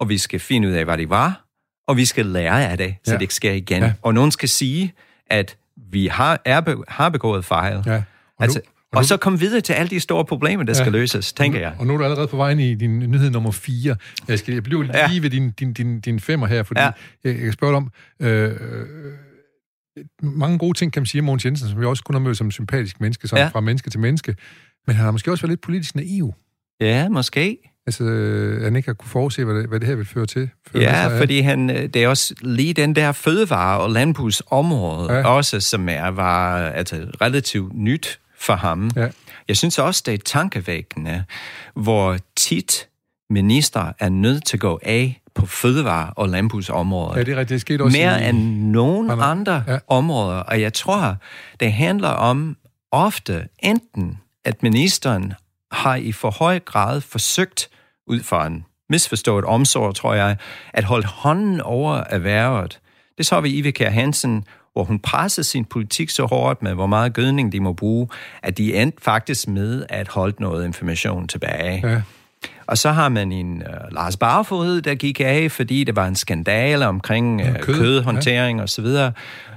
og 0.00 0.08
vi 0.08 0.18
skal 0.18 0.40
finde 0.40 0.68
ud 0.68 0.72
af, 0.72 0.84
hvad 0.84 0.98
det 0.98 1.10
var, 1.10 1.43
og 1.86 1.96
vi 1.96 2.04
skal 2.04 2.26
lære 2.26 2.68
af 2.70 2.78
det, 2.78 2.94
så 3.04 3.10
Ja. 3.10 3.16
det 3.16 3.22
ikke 3.22 3.34
sker 3.34 3.52
igen. 3.52 3.82
Ja. 3.82 3.92
Og 4.02 4.14
nogen 4.14 4.30
skal 4.30 4.48
sige, 4.48 4.92
at 5.26 5.56
vi 5.90 6.06
har, 6.06 6.40
er, 6.44 6.60
be, 6.60 6.76
har 6.88 7.08
begået 7.08 7.44
fejl. 7.44 7.82
Ja. 7.86 7.94
Og 7.94 8.02
Altså, 8.44 8.58
nu- 8.58 8.62
og 8.92 8.96
og, 8.98 9.02
nu- 9.02 9.06
så 9.06 9.16
komme 9.16 9.38
videre 9.38 9.60
til 9.60 9.72
alle 9.72 9.90
de 9.90 10.00
store 10.00 10.24
problemer, 10.24 10.64
der 10.64 10.70
Ja. 10.76 10.80
skal 10.80 10.92
løses, 10.92 11.32
tænker 11.32 11.60
jeg. 11.60 11.74
Og 11.78 11.86
nu 11.86 11.94
er 11.94 11.98
du 11.98 12.04
allerede 12.04 12.28
på 12.28 12.36
vej 12.36 12.50
ind 12.50 12.60
i 12.60 12.74
din 12.74 12.98
nyhed 12.98 13.30
nummer 13.30 13.50
4. 13.50 13.96
Jeg, 14.28 14.38
skal, 14.38 14.54
jeg 14.54 14.62
bliver 14.62 14.82
lige 14.82 14.98
ja. 15.12 15.20
Ved 15.20 15.30
din, 15.30 15.50
din, 15.50 15.72
din, 15.72 16.00
din 16.00 16.20
femmer 16.20 16.46
her, 16.46 16.62
fordi 16.62 16.80
ja. 16.80 16.86
Jeg, 17.24 17.32
jeg 17.34 17.36
kan 17.36 17.52
spørge 17.52 17.70
dig 17.72 17.76
om... 17.76 17.90
Øh, 18.20 18.52
mange 20.22 20.58
gode 20.58 20.78
ting 20.78 20.92
kan 20.92 21.00
man 21.00 21.06
sige 21.06 21.20
om 21.20 21.24
Mogens 21.24 21.44
Jensen, 21.44 21.68
som 21.68 21.80
vi 21.80 21.84
også 21.84 22.02
kun 22.04 22.14
har 22.14 22.20
mødt 22.20 22.36
som 22.36 22.46
en 22.46 22.50
sympatisk 22.52 23.00
menneske, 23.00 23.28
sådan. 23.28 23.44
Ja. 23.44 23.48
fra 23.48 23.60
menneske 23.60 23.90
til 23.90 24.00
menneske. 24.00 24.34
Men 24.86 24.96
han 24.96 25.04
har 25.04 25.12
måske 25.12 25.30
også 25.30 25.42
været 25.42 25.50
lidt 25.50 25.60
politisk 25.60 25.94
naiv. 25.94 26.34
Ja, 26.80 27.08
måske. 27.08 27.73
Altså, 27.86 28.04
øh, 28.04 28.62
han 28.62 28.76
ikke 28.76 28.88
har 28.88 28.94
kunne 28.94 29.08
forudse, 29.08 29.44
hvad 29.44 29.54
det, 29.54 29.66
hvad 29.68 29.80
det 29.80 29.88
her 29.88 29.94
vil 29.94 30.06
føre 30.06 30.26
til. 30.26 30.50
Føre 30.72 30.82
sig 30.82 30.90
Ja, 30.90 31.10
af- 31.10 31.18
fordi 31.18 31.40
han, 31.40 31.70
øh, 31.70 31.76
det 31.88 31.96
er 31.96 32.08
også 32.08 32.34
lige 32.40 32.74
den 32.74 32.96
der 32.96 33.12
fødevare- 33.12 33.80
og 33.80 33.90
landbrugsområde, 33.90 35.12
Ja. 35.12 35.26
også 35.28 35.60
som 35.60 35.88
er, 35.88 36.08
var 36.08 36.58
altså, 36.58 37.06
relativt 37.20 37.74
nyt 37.74 38.18
for 38.38 38.54
ham. 38.54 38.90
Ja. 38.96 39.08
Jeg 39.48 39.56
synes 39.56 39.78
også, 39.78 40.02
det 40.06 40.14
er 40.14 40.18
tankevækkende, 40.24 41.24
hvor 41.74 42.16
tit 42.36 42.88
minister 43.30 43.92
er 43.98 44.08
nødt 44.08 44.44
til 44.46 44.56
at 44.56 44.60
gå 44.60 44.80
af 44.82 45.20
på 45.34 45.46
fødevare- 45.46 46.12
og 46.16 46.28
landbrugsområdet. 46.28 47.16
Ja, 47.16 47.22
det 47.24 47.32
er 47.32 47.36
rigtigt. 47.36 47.48
Det 47.54 47.60
skete 47.60 47.82
også 47.82 47.98
mere 47.98 48.24
i, 48.24 48.28
end 48.28 48.38
nogen 48.70 49.10
andre 49.10 49.64
ja. 49.66 49.72
ja. 49.72 49.78
områder. 49.88 50.38
Og 50.38 50.60
jeg 50.60 50.72
tror, 50.72 51.16
det 51.60 51.72
handler 51.72 52.08
om 52.08 52.56
ofte 52.92 53.48
enten, 53.58 54.18
at 54.44 54.62
ministeren 54.62 55.32
har 55.72 55.94
i 55.96 56.12
for 56.12 56.30
høj 56.30 56.58
grad 56.58 57.00
forsøgt, 57.00 57.68
ud 58.06 58.20
fra 58.20 58.46
en 58.46 58.64
misforstået 58.90 59.44
omsorg, 59.44 59.94
tror 59.94 60.14
jeg, 60.14 60.36
at 60.72 60.84
holde 60.84 61.06
hånden 61.06 61.60
over 61.60 61.94
erhvervet. 62.10 62.80
Det 63.18 63.26
så 63.26 63.40
vi 63.40 63.48
i 63.48 63.58
Ivekær 63.58 63.90
Hansen, 63.90 64.44
hvor 64.72 64.84
hun 64.84 64.98
pressede 64.98 65.46
sin 65.46 65.64
politik 65.64 66.10
så 66.10 66.24
hårdt 66.24 66.62
med, 66.62 66.74
hvor 66.74 66.86
meget 66.86 67.12
gødning 67.12 67.52
de 67.52 67.60
må 67.60 67.72
bruge, 67.72 68.08
at 68.42 68.58
de 68.58 68.74
endte 68.74 68.98
faktisk 69.02 69.48
med 69.48 69.86
at 69.88 70.08
holde 70.08 70.36
noget 70.40 70.64
information 70.64 71.28
tilbage. 71.28 71.88
Ja. 71.88 72.02
Og 72.66 72.78
så 72.78 72.92
har 72.92 73.08
man 73.08 73.32
en 73.32 73.62
uh, 73.62 73.94
Lars 73.94 74.16
Barfod, 74.16 74.80
der 74.80 74.94
gik 74.94 75.20
af, 75.20 75.52
fordi 75.52 75.84
der 75.84 75.92
var 75.92 76.06
en 76.06 76.16
skandale 76.16 76.86
omkring 76.86 77.42
uh, 77.42 77.46
kød, 77.46 77.62
kød, 77.62 77.74
kødhåndtering 77.74 78.58
ja. 78.58 78.62
og 78.62 78.68
så 78.68 78.82
videre, 78.82 79.12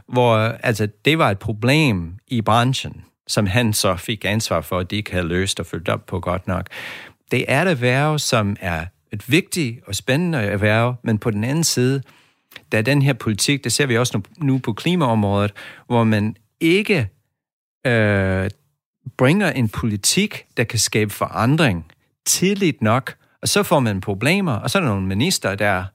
hvor 0.07 0.47
uh, 0.47 0.53
altså, 0.63 0.87
det 1.05 1.17
var 1.17 1.31
et 1.31 1.39
problem 1.39 2.13
i 2.27 2.41
branchen, 2.41 3.03
som 3.27 3.47
han 3.47 3.73
så 3.73 3.95
fik 3.95 4.25
ansvar 4.25 4.61
for, 4.61 4.79
at 4.79 4.91
de 4.91 4.95
ikke 4.95 5.11
havde 5.11 5.27
løst 5.27 5.59
og 5.59 5.65
følgt 5.65 5.89
op 5.89 6.05
på 6.05 6.19
godt 6.19 6.47
nok. 6.47 6.67
Det 7.31 7.45
er 7.47 7.61
et 7.61 7.71
erhverv, 7.71 8.19
som 8.19 8.55
er 8.59 8.85
et 9.11 9.31
vigtigt 9.31 9.79
og 9.87 9.95
spændende 9.95 10.37
erhverv, 10.37 10.95
men 11.03 11.17
på 11.17 11.31
den 11.31 11.43
anden 11.43 11.63
side, 11.63 12.03
der 12.71 12.77
er 12.77 12.81
den 12.81 13.01
her 13.01 13.13
politik, 13.13 13.63
det 13.63 13.71
ser 13.71 13.85
vi 13.85 13.97
også 13.97 14.21
nu, 14.37 14.57
på 14.57 14.73
klimaområdet, 14.73 15.53
hvor 15.87 16.03
man 16.03 16.35
ikke 16.59 17.09
øh, 17.87 18.49
bringer 19.17 19.51
en 19.51 19.69
politik, 19.69 20.45
der 20.57 20.63
kan 20.63 20.79
skabe 20.79 21.13
forandring 21.13 21.85
tidligt 22.25 22.81
nok, 22.81 23.15
og 23.41 23.47
så 23.47 23.63
får 23.63 23.79
man 23.79 24.01
problemer, 24.01 24.53
og 24.53 24.69
så 24.69 24.77
er 24.77 24.81
der 24.81 24.89
nogle 24.89 25.07
minister, 25.07 25.55
der 25.55 25.85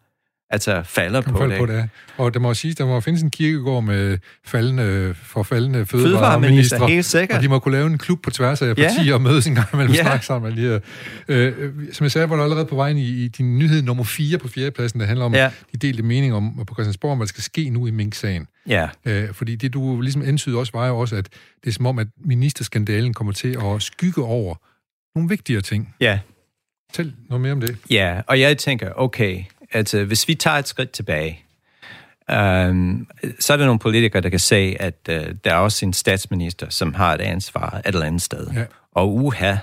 altså 0.53 0.83
falder 0.85 1.21
på 1.21 1.31
på 1.33 1.47
det. 1.47 1.59
på 1.59 1.67
det. 1.67 1.89
Og 2.17 2.35
der 2.35 2.41
må 2.41 2.55
sige, 2.55 2.75
der 2.75 2.87
må 2.87 3.01
findes 3.01 3.23
en 3.23 3.31
kirkegård 3.31 3.85
med 3.85 4.19
faldende, 4.45 5.15
forfaldende 5.23 5.87
Fødevareminister, 5.87 6.87
helt 6.87 7.05
sikkert. 7.05 7.37
Og 7.37 7.43
de 7.43 7.49
må 7.49 7.59
kunne 7.59 7.73
lave 7.73 7.87
en 7.87 7.99
klub 7.99 8.23
på 8.23 8.31
tværs 8.31 8.63
af 8.63 8.69
Ja. 8.69 8.75
partier 8.75 9.15
og 9.15 9.21
mødes 9.23 9.47
en 9.47 9.55
gang 9.55 9.67
imellem 9.73 9.95
Ja. 9.95 10.03
snakke 10.03 10.27
sammen. 10.27 10.53
Lige, 10.53 10.81
øh, 11.29 11.73
som 11.93 12.05
jeg 12.05 12.13
sagde, 12.13 12.31
var 12.31 12.37
du 12.37 12.43
allerede 12.43 12.67
på 12.67 12.77
vejen 12.77 12.97
i, 12.99 13.09
i 13.25 13.29
din 13.29 13.59
nyhed 13.59 13.83
nummer 13.83 14.05
4 14.05 14.39
på 14.39 14.49
fjerdepladsen, 14.49 15.01
der 15.01 15.07
handler 15.07 15.25
om 15.25 15.35
Ja. 15.35 15.51
de 15.73 15.77
delte 15.79 16.03
mening 16.03 16.35
om 16.35 16.65
på 16.67 16.75
Christiansborg, 16.75 17.13
om 17.13 17.19
hvad 17.19 17.27
der 17.27 17.29
skal 17.29 17.43
ske 17.43 17.71
nu 17.71 17.87
i 17.87 17.91
Mink-sagen. 17.91 18.47
Ja, 18.69 18.89
Øh, 19.05 19.29
fordi 19.33 19.57
det, 19.57 19.73
du 19.75 20.01
ligesom 20.01 20.23
antyder 20.23 20.59
også, 20.59 20.73
var 20.75 20.87
jo 20.87 20.99
også, 20.99 21.17
at 21.17 21.29
det 21.65 21.71
er 21.71 21.75
som 21.75 21.87
om, 21.87 21.99
at 21.99 22.07
ministerskandalen 22.25 23.15
kommer 23.15 23.33
til 23.33 23.57
at 23.65 23.83
skygge 23.83 24.23
over 24.23 24.55
nogle 25.15 25.29
vigtigere 25.29 25.61
ting. 25.63 25.95
ja, 26.01 26.19
Fortæl 26.91 27.13
noget 27.29 27.41
mere 27.41 27.53
om 27.53 27.61
det. 27.61 27.77
ja, 27.91 28.21
og 28.27 28.41
jeg 28.41 28.59
tænker, 28.59 28.91
okay, 28.97 29.43
altså 29.73 30.05
hvis 30.05 30.29
vi 30.29 30.35
tager 30.35 30.57
et 30.57 30.69
skridt 30.69 30.91
tilbage, 30.91 31.45
um, 32.29 33.07
så 33.41 33.53
er 33.53 33.57
der 33.57 33.65
nogle 33.65 33.79
politikere, 33.79 34.23
der 34.23 34.29
kan 34.29 34.39
sige, 34.39 34.83
at 34.83 34.95
uh, 35.09 35.15
der 35.45 35.51
er 35.51 35.55
også 35.57 35.87
en 35.87 35.93
statsminister, 35.93 36.67
som 36.71 36.95
har 36.95 37.15
et 37.15 37.21
ansvar 37.21 37.81
et 37.87 37.95
eller 37.95 38.07
andet 38.07 38.23
sted. 38.23 38.47
Ja. 38.55 38.65
Og 38.95 39.15
uha, 39.15 39.57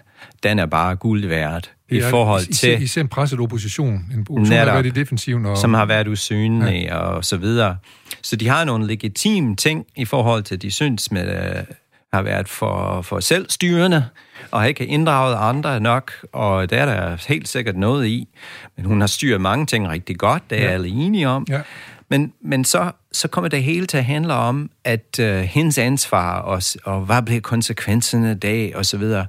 den 0.43 0.59
er 0.59 0.65
bare 0.65 0.95
guld 0.95 1.27
værd 1.27 1.69
i 1.89 1.95
Det 1.95 2.05
er 2.05 2.09
forhold 2.09 2.53
til... 2.53 2.81
Især 2.81 3.01
en 3.01 3.07
presset 3.07 3.39
opposition. 3.39 3.93
En 3.93 4.19
opposition, 4.19 4.45
der 4.45 4.57
har 4.57 4.65
Netop. 4.65 4.73
været 4.73 4.85
i 4.85 4.99
defensiven. 4.99 5.45
Og, 5.45 5.57
som 5.57 5.73
har 5.73 5.85
været 5.85 6.07
usynlige 6.07 6.81
ja. 6.81 6.95
og 6.95 7.25
så 7.25 7.37
videre. 7.37 7.77
Så 8.21 8.35
de 8.35 8.47
har 8.47 8.63
nogle 8.63 8.87
legitime 8.87 9.55
ting 9.55 9.85
i 9.95 10.05
forhold 10.05 10.43
til, 10.43 10.61
de 10.61 10.71
synes 10.71 11.11
med, 11.11 11.55
uh, 11.57 11.75
har 12.13 12.21
været 12.21 12.49
for, 12.49 13.01
for 13.01 13.19
selvstyrende, 13.19 14.05
og 14.51 14.59
har 14.59 14.67
ikke 14.67 14.85
inddraget 14.85 15.37
andre 15.39 15.79
nok, 15.79 16.11
og 16.33 16.69
der 16.69 16.77
er 16.77 16.85
der 16.85 17.25
helt 17.27 17.47
sikkert 17.47 17.77
noget 17.77 18.07
i. 18.07 18.27
Men 18.75 18.85
hun 18.85 18.99
har 19.01 19.07
styret 19.07 19.41
mange 19.41 19.65
ting 19.65 19.89
rigtig 19.89 20.17
godt, 20.17 20.49
det 20.49 20.57
er 20.59 20.63
Ja. 20.65 20.69
alle 20.71 20.87
enige 20.89 21.27
om. 21.29 21.45
Ja. 21.49 21.61
Men, 22.09 22.33
men 22.41 22.65
så, 22.65 22.91
så 23.11 23.27
kommer 23.27 23.47
det 23.49 23.63
hele 23.63 23.85
til 23.85 23.97
at 23.97 24.05
handle 24.05 24.33
om, 24.33 24.69
at 24.83 25.19
uh, 25.21 25.25
hendes 25.25 25.77
ansvar, 25.77 26.39
og, 26.39 26.61
og 26.83 27.01
hvad 27.01 27.21
bliver 27.21 27.41
konsekvenserne 27.41 28.29
af 28.29 28.39
det, 28.39 28.75
og 28.75 28.85
så 28.85 28.97
videre. 28.97 29.25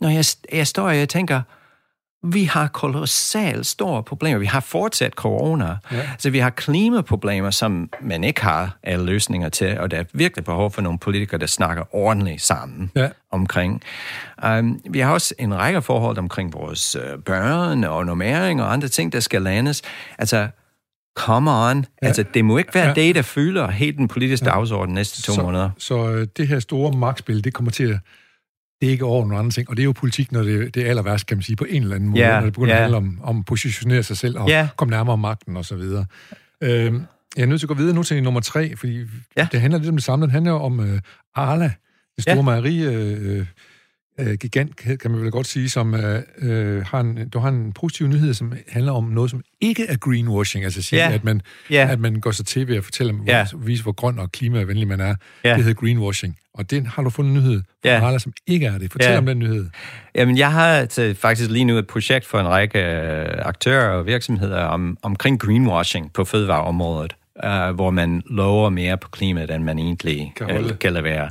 Når 0.00 0.08
jeg, 0.08 0.24
jeg 0.52 0.66
står 0.66 0.82
og 0.88 0.96
jeg 0.98 1.08
tænker, 1.08 1.40
vi 2.22 2.44
har 2.44 2.68
kolossalt 2.68 3.66
store 3.66 4.02
problemer. 4.02 4.38
Vi 4.38 4.46
har 4.46 4.60
fortsat 4.60 5.12
corona. 5.12 5.76
Ja. 5.92 6.08
Så 6.18 6.30
vi 6.30 6.38
har 6.38 6.50
klimaproblemer, 6.50 7.50
som 7.50 7.90
man 8.00 8.24
ikke 8.24 8.42
har 8.42 8.78
alle 8.82 9.06
løsninger 9.06 9.48
til, 9.48 9.78
og 9.78 9.90
der 9.90 9.96
er 9.96 10.04
virkelig 10.12 10.44
behov 10.44 10.70
for 10.70 10.82
nogle 10.82 10.98
politikere, 10.98 11.40
der 11.40 11.46
snakker 11.46 11.94
ordentligt 11.94 12.42
sammen 12.42 12.90
ja. 12.96 13.08
omkring. 13.32 13.82
Um, 14.48 14.80
vi 14.90 14.98
har 14.98 15.12
også 15.12 15.34
en 15.38 15.54
række 15.54 15.82
forhold 15.82 16.18
omkring 16.18 16.52
vores 16.52 16.96
uh, 16.96 17.22
børn 17.24 17.84
og 17.84 18.06
normering 18.06 18.62
og 18.62 18.72
andre 18.72 18.88
ting, 18.88 19.12
der 19.12 19.20
skal 19.20 19.42
landes. 19.42 19.82
Altså, 20.18 20.48
come 21.16 21.50
on. 21.50 21.86
Ja. 22.02 22.06
Altså, 22.06 22.24
det 22.34 22.44
må 22.44 22.58
ikke 22.58 22.74
være 22.74 22.88
ja. 22.88 22.94
det, 22.94 23.14
der 23.14 23.22
fylder 23.22 23.70
helt 23.70 23.98
den 23.98 24.08
politiske 24.08 24.46
ja. 24.46 24.52
dagsorden 24.52 24.94
næste 24.94 25.22
to 25.22 25.32
så, 25.32 25.42
måneder. 25.42 25.70
Så 25.78 26.10
øh, 26.10 26.26
det 26.36 26.48
her 26.48 26.60
store 26.60 26.92
magtspil, 26.92 27.44
det 27.44 27.54
kommer 27.54 27.72
til 27.72 27.84
at 27.84 27.98
det 28.80 28.86
er 28.86 28.90
ikke 28.90 29.04
over 29.04 29.20
nogle 29.20 29.38
andre 29.38 29.50
ting. 29.50 29.70
Og 29.70 29.76
det 29.76 29.82
er 29.82 29.84
jo 29.84 29.92
politik, 29.92 30.32
når 30.32 30.42
det, 30.42 30.74
det 30.74 30.82
er 30.82 30.90
aller 30.90 31.02
værst, 31.02 31.26
kan 31.26 31.36
man 31.36 31.42
sige, 31.42 31.56
på 31.56 31.64
en 31.68 31.82
eller 31.82 31.96
anden 31.96 32.08
måde, 32.08 32.20
yeah, 32.20 32.34
når 32.34 32.44
det 32.44 32.52
begynder 32.52 32.74
yeah. 32.74 32.84
at 32.84 32.92
handle 32.92 32.96
om, 32.96 33.20
om 33.22 33.38
at 33.38 33.44
positionere 33.44 34.02
sig 34.02 34.16
selv 34.16 34.38
og 34.38 34.50
yeah. 34.50 34.68
komme 34.76 34.90
nærmere 34.90 35.18
magten 35.18 35.56
osv. 35.56 35.74
Øhm, 35.74 37.02
jeg 37.36 37.42
er 37.42 37.46
nødt 37.46 37.60
til 37.60 37.66
at 37.66 37.68
gå 37.68 37.74
videre 37.74 37.94
nu 37.94 38.02
til 38.02 38.22
nummer 38.22 38.40
tre, 38.40 38.76
fordi 38.76 39.04
ja. 39.36 39.48
det 39.52 39.60
handler 39.60 39.78
lidt 39.78 39.88
om 39.88 39.96
det 39.96 40.04
samme. 40.04 40.24
Det 40.24 40.32
handler 40.32 40.52
om 40.52 40.78
uh, 40.78 40.98
Arla, 41.34 41.72
det 42.16 42.22
store 42.22 42.36
ja. 42.36 42.42
mejeri, 42.42 42.86
uh, 43.40 43.46
uh, 44.22 44.32
gigant, 44.32 44.76
kan 44.76 45.10
man 45.10 45.20
vel 45.20 45.30
godt 45.30 45.46
sige, 45.46 45.70
som 45.70 45.94
uh, 45.94 46.00
uh, 46.00 46.82
har 46.82 47.00
en, 47.00 47.28
du 47.28 47.38
har 47.38 47.48
en 47.48 47.72
positiv 47.72 48.06
nyhed, 48.06 48.34
som 48.34 48.52
handler 48.68 48.92
om 48.92 49.04
noget, 49.04 49.30
som 49.30 49.42
ikke 49.60 49.86
er 49.88 49.96
greenwashing, 49.96 50.64
altså 50.64 50.82
sige, 50.82 51.06
ja. 51.06 51.12
at, 51.12 51.24
man, 51.24 51.40
ja. 51.70 51.88
at 51.90 52.00
man 52.00 52.20
går 52.20 52.30
så 52.30 52.44
til 52.44 52.68
ved 52.68 52.76
at 52.76 52.84
fortælle, 52.84 53.14
ja. 53.26 53.46
vise, 53.56 53.82
hvor 53.82 53.92
grøn 53.92 54.18
og 54.18 54.32
klimavenlig 54.32 54.88
man 54.88 55.00
er. 55.00 55.14
Ja. 55.44 55.54
Det 55.54 55.64
hedder 55.64 55.80
greenwashing. 55.80 56.36
Og 56.54 56.70
den 56.70 56.86
har 56.86 57.02
du 57.02 57.10
fundet 57.10 57.30
en 57.30 57.36
nyhed 57.36 57.62
fra 57.82 57.90
ja. 57.90 58.04
Arla, 58.04 58.18
som 58.18 58.32
ikke 58.46 58.66
er 58.66 58.78
det. 58.78 58.92
Fortæl 58.92 59.10
ja. 59.10 59.18
om 59.18 59.26
den 59.26 59.38
nyhed. 59.38 59.70
Jamen, 60.14 60.38
jeg 60.38 60.52
har 60.52 60.84
til, 60.84 61.14
faktisk 61.14 61.50
lige 61.50 61.64
nu 61.64 61.78
et 61.78 61.86
projekt 61.86 62.26
for 62.26 62.40
en 62.40 62.48
række 62.48 62.78
øh, 62.78 63.26
aktører 63.38 63.88
og 63.88 64.06
virksomheder 64.06 64.62
om, 64.62 64.98
omkring 65.02 65.40
greenwashing 65.40 66.12
på 66.12 66.24
fødevareområdet, 66.24 67.16
uh, 67.44 67.74
hvor 67.74 67.90
man 67.90 68.22
lover 68.30 68.70
mere 68.70 68.96
på 68.96 69.08
klimaet, 69.08 69.50
end 69.50 69.64
man 69.64 69.78
egentlig 69.78 70.32
kan, 70.36 70.64
uh, 70.64 70.78
kan 70.78 70.92
levere. 70.92 71.30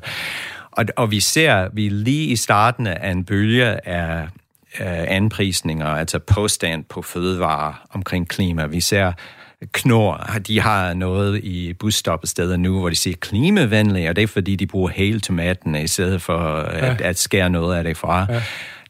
Og, 0.78 0.86
og 0.95 1.11
vi 1.11 1.19
ser, 1.19 1.67
vi 1.73 1.86
er 1.86 1.91
lige 1.91 2.28
i 2.28 2.36
starten 2.36 2.88
af 2.88 3.11
en 3.11 3.26
bølge 3.26 3.88
af 3.88 4.28
anprisninger, 5.07 5.88
altså 5.88 6.19
påstand 6.19 6.84
på 6.84 7.01
fødevarer 7.01 7.88
omkring 7.93 8.28
klima. 8.28 8.65
Vi 8.65 8.82
ser 8.82 9.11
Knor, 9.71 10.30
de 10.47 10.61
har 10.61 10.93
noget 10.93 11.43
i 11.43 11.73
busstoppesteder 11.73 12.57
nu, 12.57 12.80
hvor 12.80 12.89
de 12.89 12.95
siger 12.95 13.15
klimavenlige, 13.19 14.09
og 14.09 14.15
det 14.15 14.21
er 14.21 14.28
fordi, 14.28 14.55
de 14.55 14.67
bruger 14.67 14.89
hele 14.89 15.19
tomaten 15.19 15.76
i 15.76 15.88
stedet 15.88 16.21
for 16.21 16.57
ja. 16.57 16.91
at, 16.91 17.01
at 17.01 17.19
skære 17.19 17.49
noget 17.49 17.78
af 17.78 17.84
det 17.84 17.97
fra. 17.97 18.26
Ja. 18.30 18.41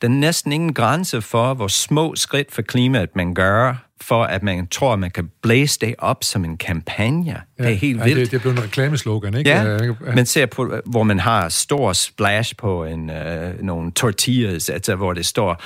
Der 0.02 0.08
er 0.08 0.12
næsten 0.12 0.52
ingen 0.52 0.74
grænse 0.74 1.22
for, 1.22 1.54
hvor 1.54 1.68
små 1.68 2.16
skridt 2.16 2.52
for 2.52 2.62
klimaet 2.62 3.16
man 3.16 3.34
gør, 3.34 3.76
for 4.02 4.24
at 4.24 4.44
man 4.44 4.68
tror, 4.68 4.94
at 4.94 5.00
man 5.00 5.12
kan 5.12 5.30
blæse 5.42 5.80
det 5.80 5.96
op 5.98 6.24
som 6.24 6.46
en 6.46 6.58
kampagne. 6.58 7.42
Ja, 7.60 7.64
det 7.64 7.72
er 7.72 7.76
helt 7.76 8.04
vildt. 8.04 8.18
Ja, 8.18 8.24
det, 8.24 8.32
det 8.32 8.38
er 8.38 8.42
blevet 8.42 8.58
en 8.58 8.64
reklameslogan, 8.64 9.38
ikke? 9.38 9.50
Ja, 9.50 9.64
ja. 9.84 9.94
man 10.16 10.26
ser 10.26 10.46
på, 10.46 10.76
hvor 10.86 11.04
man 11.04 11.20
har 11.20 11.50
stor 11.50 11.94
splash 11.94 12.56
på 12.56 12.86
en, 12.86 13.10
øh, 13.10 13.62
nogle 13.62 13.92
tortillas, 13.92 14.70
altså 14.70 14.96
hvor 14.96 15.14
det 15.14 15.26
står 15.26 15.62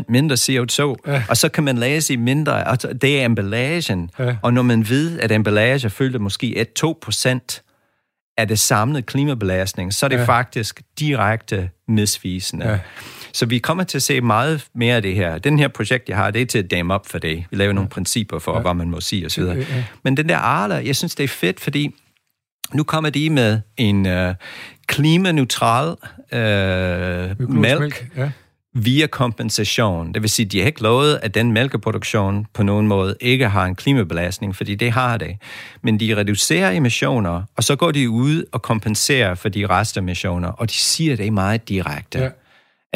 35% 0.00 0.04
mindre 0.08 0.34
CO2, 0.34 0.94
ja. 1.06 1.22
og 1.28 1.36
så 1.36 1.48
kan 1.48 1.64
man 1.64 1.78
læse 1.78 2.12
i 2.12 2.16
mindre, 2.16 2.68
altså 2.68 2.92
det 2.92 3.20
er 3.20 3.24
emballagen, 3.24 4.10
ja. 4.18 4.36
og 4.42 4.52
når 4.52 4.62
man 4.62 4.88
ved, 4.88 5.20
at 5.20 5.32
emballage 5.32 5.90
fylder 5.90 6.18
måske 6.18 6.66
1-2% 6.84 7.62
af 8.38 8.48
det 8.48 8.58
samlede 8.58 9.02
klimabelastning, 9.02 9.94
så 9.94 10.06
er 10.06 10.08
det 10.08 10.16
ja. 10.16 10.24
faktisk 10.24 10.82
direkte 10.98 11.70
misvisende. 11.88 12.68
Ja. 12.68 12.78
Så 13.36 13.46
vi 13.46 13.58
kommer 13.58 13.84
til 13.84 13.98
at 13.98 14.02
se 14.02 14.20
meget 14.20 14.66
mere 14.74 14.96
af 14.96 15.02
det 15.02 15.14
her. 15.14 15.38
Den 15.38 15.58
her 15.58 15.68
projekt, 15.68 16.08
jeg 16.08 16.16
har, 16.16 16.30
det 16.30 16.42
er 16.42 16.46
til 16.46 16.58
at 16.58 16.70
dame 16.70 16.94
op 16.94 17.06
for 17.06 17.18
det. 17.18 17.44
Vi 17.50 17.56
laver 17.56 17.68
ja. 17.68 17.74
nogle 17.74 17.88
principper 17.88 18.38
for, 18.38 18.54
ja. 18.54 18.60
hvad 18.60 18.74
man 18.74 18.90
må 18.90 19.00
sige 19.00 19.26
osv. 19.26 19.42
Ja, 19.42 19.54
ja. 19.54 19.84
Men 20.02 20.16
den 20.16 20.28
der 20.28 20.36
Arla, 20.36 20.74
jeg 20.74 20.96
synes, 20.96 21.14
det 21.14 21.24
er 21.24 21.28
fedt, 21.28 21.60
fordi 21.60 21.94
nu 22.72 22.82
kommer 22.82 23.10
de 23.10 23.30
med 23.30 23.60
en 23.76 24.06
uh, 24.06 24.34
klimaneutral 24.86 25.88
uh, 26.32 27.50
mælk. 27.50 28.08
Ja 28.16 28.30
via 28.78 29.06
kompensation. 29.06 30.12
Det 30.12 30.22
vil 30.22 30.30
sige, 30.30 30.46
de 30.46 30.60
har 30.60 30.66
ikke 30.66 30.82
lovet, 30.82 31.20
at 31.22 31.34
den 31.34 31.52
mælkeproduktion 31.52 32.46
på 32.54 32.62
nogen 32.62 32.88
måde 32.88 33.16
ikke 33.20 33.48
har 33.48 33.64
en 33.64 33.74
klimabelastning, 33.74 34.56
fordi 34.56 34.74
det 34.74 34.92
har 34.92 35.16
det. 35.16 35.36
Men 35.82 36.00
de 36.00 36.16
reducerer 36.16 36.70
emissioner, 36.70 37.42
og 37.56 37.64
så 37.64 37.76
går 37.76 37.90
de 37.90 38.10
ud 38.10 38.44
og 38.52 38.62
kompenserer 38.62 39.34
for 39.34 39.48
de 39.48 39.66
restemissioner, 39.66 40.48
og 40.48 40.70
de 40.70 40.74
siger 40.74 41.16
det 41.16 41.32
meget 41.32 41.68
direkte. 41.68 42.18
Ja 42.18 42.28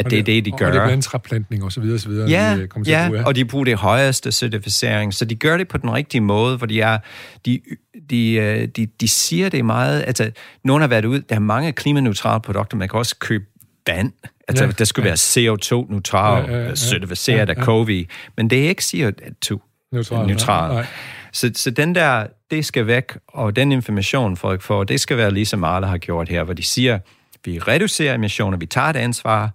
at 0.05 0.11
det, 0.11 0.25
det 0.25 0.37
er 0.37 0.41
det, 0.41 0.45
de 0.45 0.51
gør. 0.51 0.67
Og 0.67 0.73
det 0.73 0.79
er 0.79 0.85
blandt 0.85 1.05
træplantning 1.05 1.63
og 1.63 1.71
så 1.71 1.81
videre, 1.81 1.95
og 1.95 1.99
så 1.99 2.09
videre. 2.09 2.29
Ja, 2.29 2.57
de 2.61 2.67
kommer 2.67 2.85
til 2.85 2.91
ja, 2.91 3.03
at 3.03 3.07
bruge, 3.07 3.19
ja. 3.19 3.25
og 3.25 3.35
de 3.35 3.45
bruger 3.45 3.65
det 3.65 3.77
højeste 3.77 4.31
certificering, 4.31 5.13
så 5.13 5.25
de 5.25 5.35
gør 5.35 5.57
det 5.57 5.67
på 5.67 5.77
den 5.77 5.93
rigtige 5.93 6.21
måde, 6.21 6.57
hvor 6.57 6.67
de 6.67 6.81
er, 6.81 6.97
de, 7.45 7.61
de, 8.09 8.33
øh, 8.33 8.67
de, 8.67 8.85
de 8.85 9.07
siger 9.07 9.49
det 9.49 9.65
meget, 9.65 10.03
altså, 10.07 10.31
nogen 10.63 10.81
har 10.81 10.87
været 10.87 11.05
ud, 11.05 11.21
der 11.21 11.35
er 11.35 11.39
mange 11.39 11.71
klimaneutrale 11.71 12.41
produkter, 12.41 12.77
man 12.77 12.89
kan 12.89 12.99
også 12.99 13.15
købe 13.19 13.45
vand, 13.87 14.11
altså 14.47 14.65
ja, 14.65 14.71
der 14.71 14.85
skulle 14.85 15.05
ja. 15.05 15.09
være 15.09 15.53
CO2-neutral, 15.53 16.51
ja, 16.51 16.57
ja, 16.57 16.67
ja, 16.67 16.75
certificeret 16.75 17.49
ja, 17.49 17.53
ja. 17.53 17.59
af 17.59 17.65
COVI, 17.65 18.07
men 18.37 18.49
det 18.49 18.65
er 18.65 18.69
ikke 18.69 18.81
CO2-neutral. 18.81 20.27
Neutral. 20.27 20.73
Nej. 20.73 20.85
Så, 21.31 21.51
så 21.55 21.69
den 21.69 21.95
der, 21.95 22.27
det 22.51 22.65
skal 22.65 22.87
væk, 22.87 23.17
og 23.27 23.55
den 23.55 23.71
information, 23.71 24.37
folk 24.37 24.61
får, 24.61 24.83
det 24.83 24.99
skal 24.99 25.17
være 25.17 25.31
ligesom 25.31 25.63
alle 25.63 25.87
har 25.87 25.97
gjort 25.97 26.29
her, 26.29 26.43
hvor 26.43 26.53
de 26.53 26.63
siger, 26.63 26.99
vi 27.45 27.59
reducerer 27.59 28.15
emissioner, 28.15 28.57
vi 28.57 28.65
tager 28.65 28.87
et 28.87 28.95
ansvar, 28.95 29.49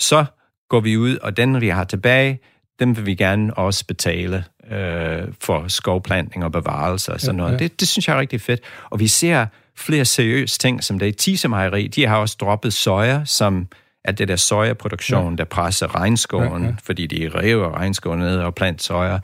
så 0.00 0.24
går 0.68 0.80
vi 0.80 0.96
ud, 0.96 1.16
og 1.16 1.36
den, 1.36 1.60
vi 1.60 1.68
har 1.68 1.84
tilbage, 1.84 2.40
dem 2.80 2.96
vil 2.96 3.06
vi 3.06 3.14
gerne 3.14 3.54
også 3.54 3.86
betale 3.86 4.44
øh, 4.70 5.22
for 5.40 5.68
skovplantning 5.68 6.44
og 6.44 6.52
bevarelse 6.52 7.12
og 7.12 7.20
sådan 7.20 7.36
noget. 7.36 7.50
Ja, 7.50 7.54
ja. 7.54 7.58
Det, 7.58 7.80
det 7.80 7.88
synes 7.88 8.08
jeg 8.08 8.16
er 8.16 8.20
rigtig 8.20 8.40
fedt. 8.40 8.60
Og 8.90 9.00
vi 9.00 9.08
ser 9.08 9.46
flere 9.76 10.04
seriøse 10.04 10.58
ting, 10.58 10.84
som 10.84 10.98
det 10.98 11.08
er 11.08 11.12
Tisemejeri. 11.12 11.86
De 11.86 12.06
har 12.06 12.16
også 12.16 12.36
droppet 12.40 12.72
soja, 12.72 13.24
som 13.24 13.68
er 14.04 14.12
det 14.12 14.28
der 14.28 14.36
sojaproduktion, 14.36 15.32
ja. 15.32 15.36
der 15.36 15.44
presser 15.44 15.94
regnskoven, 15.94 16.62
ja, 16.62 16.68
ja. 16.68 16.74
fordi 16.82 17.06
de 17.06 17.30
river 17.34 17.78
regnskoven 17.78 18.18
ned 18.18 18.38
og 18.38 18.54
planter 18.54 18.82
soja. 18.82 19.18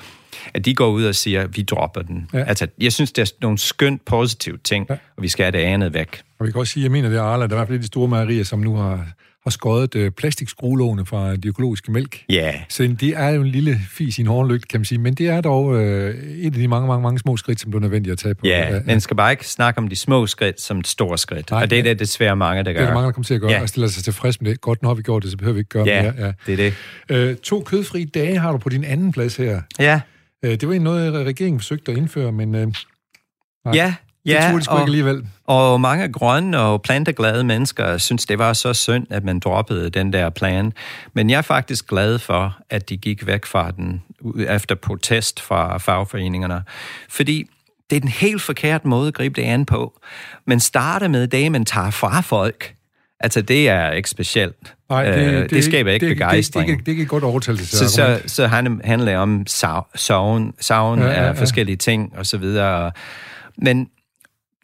At 0.54 0.64
de 0.64 0.74
går 0.74 0.88
ud 0.88 1.04
og 1.04 1.14
siger, 1.14 1.42
at 1.42 1.56
vi 1.56 1.62
dropper 1.62 2.02
den. 2.02 2.30
Ja. 2.32 2.44
Altså, 2.44 2.66
jeg 2.80 2.92
synes, 2.92 3.12
det 3.12 3.22
er 3.22 3.32
nogle 3.42 3.58
skønt 3.58 4.04
positive 4.04 4.58
ting, 4.64 4.86
ja. 4.90 4.96
og 5.16 5.22
vi 5.22 5.28
skal 5.28 5.44
have 5.44 5.52
det 5.52 5.58
andet 5.58 5.94
væk. 5.94 6.22
Og 6.40 6.46
vi 6.46 6.52
kan 6.52 6.58
også 6.58 6.72
sige, 6.72 6.82
jeg 6.82 6.92
mener, 6.92 7.08
det 7.08 7.18
er 7.18 7.22
Arla, 7.22 7.46
der 7.46 7.52
er 7.52 7.56
i 7.56 7.58
hvert 7.58 7.68
fald 7.68 7.78
de 7.78 7.86
store 7.86 8.08
mejerier, 8.08 8.44
som 8.44 8.58
nu 8.58 8.76
har 8.76 9.06
har 9.48 9.50
skåret 9.50 9.94
øh, 9.94 10.10
plastikskruelåne 10.10 11.06
fra 11.06 11.36
de 11.36 11.48
økologiske 11.48 11.92
mælk. 11.92 12.24
Ja. 12.28 12.34
Yeah. 12.34 12.54
Så 12.68 12.96
det 13.00 13.08
er 13.08 13.28
jo 13.28 13.42
en 13.42 13.48
lille 13.48 13.80
fis 13.90 14.18
i 14.18 14.20
en 14.20 14.26
hårdlygt, 14.26 14.68
kan 14.68 14.80
man 14.80 14.84
sige, 14.84 14.98
men 14.98 15.14
det 15.14 15.28
er 15.28 15.40
dog 15.40 15.76
øh, 15.76 16.14
et 16.14 16.46
af 16.46 16.52
de 16.52 16.68
mange, 16.68 16.88
mange, 16.88 17.02
mange 17.02 17.18
små 17.18 17.36
skridt, 17.36 17.60
som 17.60 17.72
du 17.72 17.78
er 17.78 17.82
nødvendigt 17.82 18.12
at 18.12 18.18
tage 18.18 18.34
på. 18.34 18.46
Ja, 18.46 18.72
yeah, 18.72 18.86
man 18.86 19.00
skal 19.00 19.16
bare 19.16 19.30
ikke 19.30 19.46
snakke 19.46 19.78
om 19.78 19.88
de 19.88 19.96
små 19.96 20.26
skridt 20.26 20.60
som 20.60 20.78
et 20.78 20.86
stort 20.86 21.20
skridt, 21.20 21.50
Nej, 21.50 21.62
og 21.62 21.70
det 21.70 21.78
er 21.78 21.82
det 21.82 21.98
desværre 21.98 22.36
mange, 22.36 22.64
der 22.64 22.72
gør. 22.72 22.78
Det 22.78 22.82
er 22.82 22.86
der 22.86 22.94
mange, 22.94 23.06
der 23.06 23.12
kommer 23.12 23.24
til 23.24 23.34
at 23.34 23.40
gøre, 23.40 23.50
yeah. 23.50 23.62
og 23.62 23.68
stiller 23.68 23.88
sig 23.88 24.04
tilfreds 24.04 24.40
med 24.40 24.50
det. 24.50 24.60
Godt, 24.60 24.82
nu 24.82 24.88
har 24.88 24.94
vi 24.94 25.02
gjort 25.02 25.22
det, 25.22 25.30
så 25.30 25.36
behøver 25.36 25.54
vi 25.54 25.60
ikke 25.60 25.68
gøre 25.68 25.86
yeah, 25.88 26.04
mere. 26.04 26.26
Ja, 26.26 26.32
det 26.46 26.52
er 26.52 26.70
det. 27.08 27.28
Øh, 27.28 27.36
to 27.36 27.62
kødfrie 27.62 28.06
dage 28.06 28.38
har 28.38 28.52
du 28.52 28.58
på 28.58 28.68
din 28.68 28.84
anden 28.84 29.12
plads 29.12 29.36
her. 29.36 29.60
Ja. 29.78 30.00
Øh, 30.44 30.50
det 30.50 30.68
var 30.68 30.74
en 30.74 30.82
noget, 30.82 31.26
regeringen 31.26 31.60
forsøgte 31.60 31.92
at 31.92 31.98
indføre, 31.98 32.32
men... 32.32 32.54
Øh, 32.54 32.66
nej. 33.64 33.74
Ja, 33.74 33.94
Ja, 34.26 34.34
det 34.34 34.50
turde 34.52 34.64
de 34.64 34.70
og, 34.70 34.80
ikke 34.80 34.88
alligevel. 34.88 35.26
Og 35.44 35.80
mange 35.80 36.12
grønne 36.12 36.58
og 36.58 36.82
planteglade 36.82 37.44
mennesker 37.44 37.98
synes, 37.98 38.26
det 38.26 38.38
var 38.38 38.52
så 38.52 38.74
synd, 38.74 39.06
at 39.10 39.24
man 39.24 39.38
droppede 39.38 39.90
den 39.90 40.12
der 40.12 40.30
plan. 40.30 40.72
Men 41.12 41.30
jeg 41.30 41.38
er 41.38 41.42
faktisk 41.42 41.86
glad 41.86 42.18
for, 42.18 42.58
at 42.70 42.88
de 42.88 42.96
gik 42.96 43.26
væk 43.26 43.46
fra 43.46 43.70
den 43.70 44.02
efter 44.48 44.74
protest 44.74 45.40
fra 45.40 45.78
fagforeningerne. 45.78 46.62
Fordi 47.08 47.50
det 47.90 47.96
er 47.96 48.00
den 48.00 48.08
helt 48.08 48.42
forkert 48.42 48.84
måde 48.84 49.08
at 49.08 49.14
gribe 49.14 49.40
det 49.40 49.46
an 49.46 49.66
på. 49.66 50.00
Man 50.46 50.60
starter 50.60 51.08
med 51.08 51.26
det, 51.28 51.52
man 51.52 51.64
tager 51.64 51.90
fra 51.90 52.20
folk. 52.20 52.74
Altså, 53.20 53.40
det 53.40 53.68
er 53.68 53.90
ikke 53.90 54.10
specielt. 54.10 54.74
Nej, 54.90 55.04
det, 55.04 55.26
øh, 55.26 55.42
det, 55.42 55.50
det 55.50 55.64
skaber 55.64 55.92
ikke 55.92 56.06
det, 56.08 56.16
begejstring. 56.16 56.68
Det, 56.68 56.78
det, 56.78 56.86
det, 56.86 56.86
det 56.86 56.96
kan 56.96 57.06
godt 57.06 57.24
overtale 57.24 57.58
det. 57.58 57.68
Så, 57.68 57.88
så, 57.88 58.20
så 58.26 58.46
handler 58.46 59.04
det 59.04 59.16
om 59.16 59.46
savn, 59.46 60.54
savn 60.60 60.98
ja, 60.98 61.06
ja, 61.06 61.12
ja. 61.12 61.28
af 61.28 61.36
forskellige 61.36 61.76
ting, 61.76 62.12
og 62.16 62.26
så 62.26 62.38
videre. 62.38 62.92
Men 63.56 63.88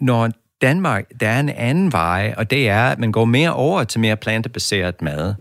når 0.00 0.30
Danmark, 0.62 1.04
der 1.20 1.28
er 1.28 1.40
en 1.40 1.48
anden 1.48 1.92
vej, 1.92 2.34
og 2.36 2.50
det 2.50 2.68
er, 2.68 2.84
at 2.84 2.98
man 2.98 3.12
går 3.12 3.24
mere 3.24 3.54
over 3.54 3.84
til 3.84 4.00
mere 4.00 4.16
plantebaseret 4.16 5.02
mad. 5.02 5.34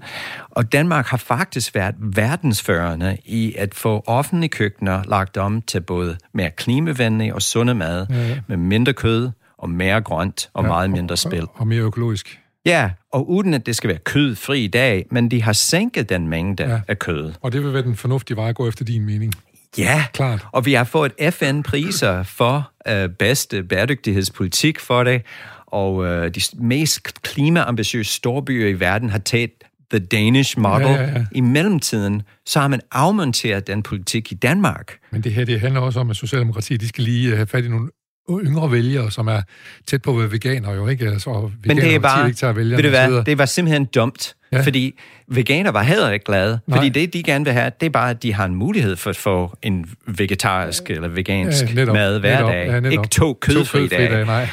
Og 0.50 0.72
Danmark 0.72 1.06
har 1.06 1.18
faktisk 1.18 1.76
været 1.76 1.96
verdensførende 2.00 3.18
i 3.26 3.56
at 3.58 3.76
få 3.76 4.04
offentlige 4.08 4.50
køkkener 4.50 5.04
lagt 5.08 5.38
om 5.38 5.62
til 5.62 5.82
både 5.82 6.18
mere 6.34 6.50
klimavenlig 6.50 7.34
og 7.34 7.42
sunde 7.42 7.74
mad, 7.74 8.08
ja, 8.10 8.28
ja. 8.28 8.40
med 8.48 8.58
mindre 8.58 8.94
kød 8.94 9.30
og 9.58 9.70
mere 9.70 10.02
grønt 10.02 10.50
og 10.54 10.64
ja, 10.64 10.68
meget 10.68 10.90
mindre 10.90 11.18
spil. 11.18 11.42
Og, 11.42 11.52
og 11.56 11.68
mere 11.68 11.82
økologisk. 11.82 12.40
Ja, 12.66 12.92
og 13.12 13.30
uden 13.30 13.54
at 13.54 13.66
det 13.66 13.76
skal 13.76 13.88
være 13.88 13.98
kødfri 13.98 14.64
i 14.64 14.68
dag, 14.68 15.06
men 15.12 15.32
de 15.32 15.42
har 15.42 15.54
sænket 15.54 16.10
den 16.10 16.28
mængde 16.28 16.64
ja. 16.64 16.80
af 16.88 17.00
kød. 17.00 17.34
Og 17.42 17.52
det 17.52 17.64
vil 17.64 17.74
være 17.74 17.84
den 17.84 17.96
fornuftige 17.96 18.38
vej 18.38 18.50
at 18.50 18.56
gå 18.56 18.68
efter 18.68 18.86
din 18.86 19.06
mening. 19.06 19.34
Ja, 19.78 20.06
Klart. 20.14 20.46
og 20.52 20.66
vi 20.66 20.74
har 20.74 20.84
fået 20.84 21.12
FN-priser 21.32 22.24
for 22.24 22.72
øh, 22.88 23.10
bedste 23.10 23.64
bæredygtighedspolitik 23.64 24.80
for 24.80 25.04
det, 25.04 25.22
og 25.68 26.06
øh, 26.06 26.36
de 26.36 26.42
mest 26.54 27.22
klimaambitiøse 27.22 28.12
storbyer 28.14 28.68
i 28.68 28.80
verden 28.80 29.10
har 29.10 29.18
taget 29.18 29.52
the 29.92 30.00
Danish 30.00 30.60
model. 30.60 30.88
Ja, 30.88 30.94
ja, 30.94 31.10
ja. 31.10 31.26
I 31.32 31.42
mellemtiden, 31.42 32.22
så 32.46 32.60
har 32.60 32.68
man 32.68 32.82
afmonteret 32.92 33.68
den 33.68 33.84
politik 33.84 34.32
i 34.32 34.36
Danmark. 34.36 34.98
Men 35.12 35.22
det 35.22 35.34
her, 35.34 35.46
det 35.46 35.60
handler 35.60 35.82
også 35.82 36.00
om, 36.00 36.10
at 36.10 36.16
Socialdemokratiet, 36.16 36.82
de 36.82 36.88
skal 36.88 37.04
lige 37.04 37.30
øh, 37.30 37.36
have 37.36 37.48
fat 37.48 37.66
i 37.66 37.68
nogle 37.68 37.90
yngre 38.30 38.72
vælgere, 38.72 39.12
som 39.12 39.28
er 39.28 39.42
tæt 39.88 40.02
på 40.02 40.12
at 40.12 40.20
være 40.20 40.32
veganer 40.32 40.74
jo, 40.74 40.88
ikke? 40.88 41.06
Altså, 41.08 41.30
og 41.30 41.52
Men 41.66 41.78
det 41.78 41.96
er 41.96 42.00
bare, 42.00 42.28
ikke 42.28 42.38
tager 42.38 42.54
vælgerne 42.54 42.84
ved 42.84 42.92
du 42.92 42.96
så 42.96 43.10
hvad, 43.10 43.24
det 43.26 43.38
var 43.38 43.46
simpelthen 43.46 43.86
dumt, 43.86 44.36
Ja. 44.52 44.62
fordi 44.62 45.00
veganer 45.28 45.72
var 45.72 45.84
heller 45.84 46.10
ikke 46.12 46.26
glade, 46.26 46.60
Nej. 46.68 46.78
fordi 46.78 46.90
det, 46.90 47.14
de 47.14 47.24
gerne 47.24 47.46
vil 47.46 47.54
have, 47.54 47.72
det 47.80 47.86
er 47.86 47.90
bare, 47.90 48.10
at 48.10 48.24
de 48.24 48.34
har 48.34 48.46
en 48.46 48.56
mulighed 48.56 48.96
for 48.96 49.10
at 49.10 49.18
få 49.18 49.58
en 49.62 49.86
vegetarisk 50.08 50.90
eller 50.90 51.08
vegansk 51.08 51.64
Ja, 51.70 51.74
netop, 51.74 51.96
mad 51.96 52.20
hver 52.20 52.36
netop, 52.36 52.50
dag. 52.52 52.66
ja, 52.68 52.80
netop. 52.80 52.92
ikke 52.92 53.08
to 53.08 53.34
kødfri 53.42 53.80
kødfri 53.80 53.88
dage. 53.98 54.14
dage, 54.14 54.26
nej. 54.26 54.48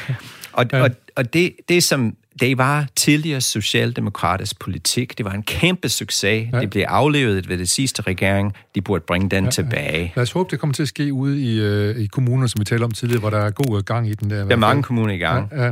Og, 0.53 0.65
ja. 0.71 0.81
og, 0.83 0.89
og 1.15 1.33
det, 1.33 1.51
det 1.69 1.83
som 1.83 2.15
det 2.39 2.57
var 2.57 2.87
tidligere 2.95 3.41
socialdemokratisk 3.41 4.59
politik. 4.59 5.17
Det 5.17 5.25
var 5.25 5.31
en 5.31 5.43
kæmpe 5.43 5.89
succes. 5.89 6.47
Ja. 6.51 6.57
Ja. 6.57 6.61
Det 6.61 6.69
blev 6.69 6.83
aflevet 6.87 7.49
ved 7.49 7.57
det 7.57 7.69
sidste 7.69 8.01
regering. 8.01 8.53
De 8.75 8.81
burde 8.81 9.03
bringe 9.07 9.29
den 9.29 9.43
ja, 9.43 9.49
tilbage. 9.49 10.13
Lad 10.15 10.21
os 10.23 10.31
håbe, 10.31 10.51
det 10.51 10.59
kommer 10.59 10.73
til 10.73 10.81
at 10.83 10.87
ske 10.87 11.13
ude 11.13 11.41
i, 11.41 11.59
øh, 11.61 11.97
i 11.97 12.05
kommuner, 12.05 12.47
som 12.47 12.59
vi 12.59 12.65
talte 12.65 12.83
om 12.83 12.91
tidligere, 12.91 13.19
hvor 13.19 13.29
der 13.29 13.37
er 13.39 13.51
god 13.51 13.77
øh, 13.77 13.83
gang 13.83 14.07
i 14.09 14.13
den 14.13 14.29
der. 14.29 14.43
Der 14.45 14.51
er 14.51 14.55
mange 14.55 14.83
kommuner 14.83 15.13
i 15.13 15.17
gang. 15.17 15.51
Ja, 15.51 15.63
ja. 15.65 15.71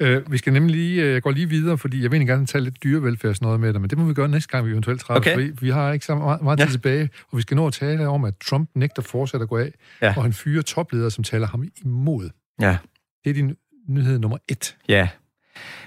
Øh, 0.00 0.32
vi 0.32 0.38
skal 0.38 0.52
nemlig 0.52 0.76
lige, 0.76 1.02
øh, 1.02 1.12
jeg 1.12 1.22
går 1.22 1.30
lige 1.30 1.48
videre, 1.48 1.78
fordi 1.78 2.02
jeg 2.02 2.10
vil 2.10 2.16
egentlig 2.16 2.28
gerne 2.28 2.46
tale 2.46 2.64
lidt 2.64 2.82
dyrevelfærds 2.82 3.40
noget 3.42 3.60
med 3.60 3.72
dig, 3.72 3.80
men 3.80 3.90
det 3.90 3.98
må 3.98 4.04
vi 4.04 4.14
gøre 4.14 4.28
næste 4.28 4.48
gang, 4.48 4.66
vi 4.66 4.70
eventuelt 4.70 5.00
træder 5.00 5.20
Okay. 5.20 5.50
Vi 5.60 5.70
har 5.70 5.92
ikke 5.92 6.06
så 6.06 6.14
meget, 6.14 6.42
meget 6.42 6.58
tid 6.58 6.66
Ja. 6.66 6.70
tilbage, 6.72 7.08
og 7.32 7.36
vi 7.36 7.42
skal 7.42 7.56
nå 7.56 7.66
at 7.66 7.72
tale 7.72 8.08
om, 8.08 8.24
at 8.24 8.34
Trump 8.48 8.70
nægter 8.74 9.02
fortsat 9.02 9.42
at 9.42 9.48
gå 9.48 9.56
af, 9.58 9.72
Ja. 10.02 10.14
og 10.16 10.22
han 10.22 10.32
fyrer 10.32 10.62
topledere, 10.62 11.10
som 11.10 11.24
taler 11.24 11.46
ham 11.46 11.64
imod. 11.84 12.30
Ja. 12.60 12.76
Det 13.24 13.30
er 13.30 13.34
din 13.34 13.54
nyhed 13.88 14.18
nummer 14.18 14.38
et. 14.48 14.76
Ja. 14.88 15.08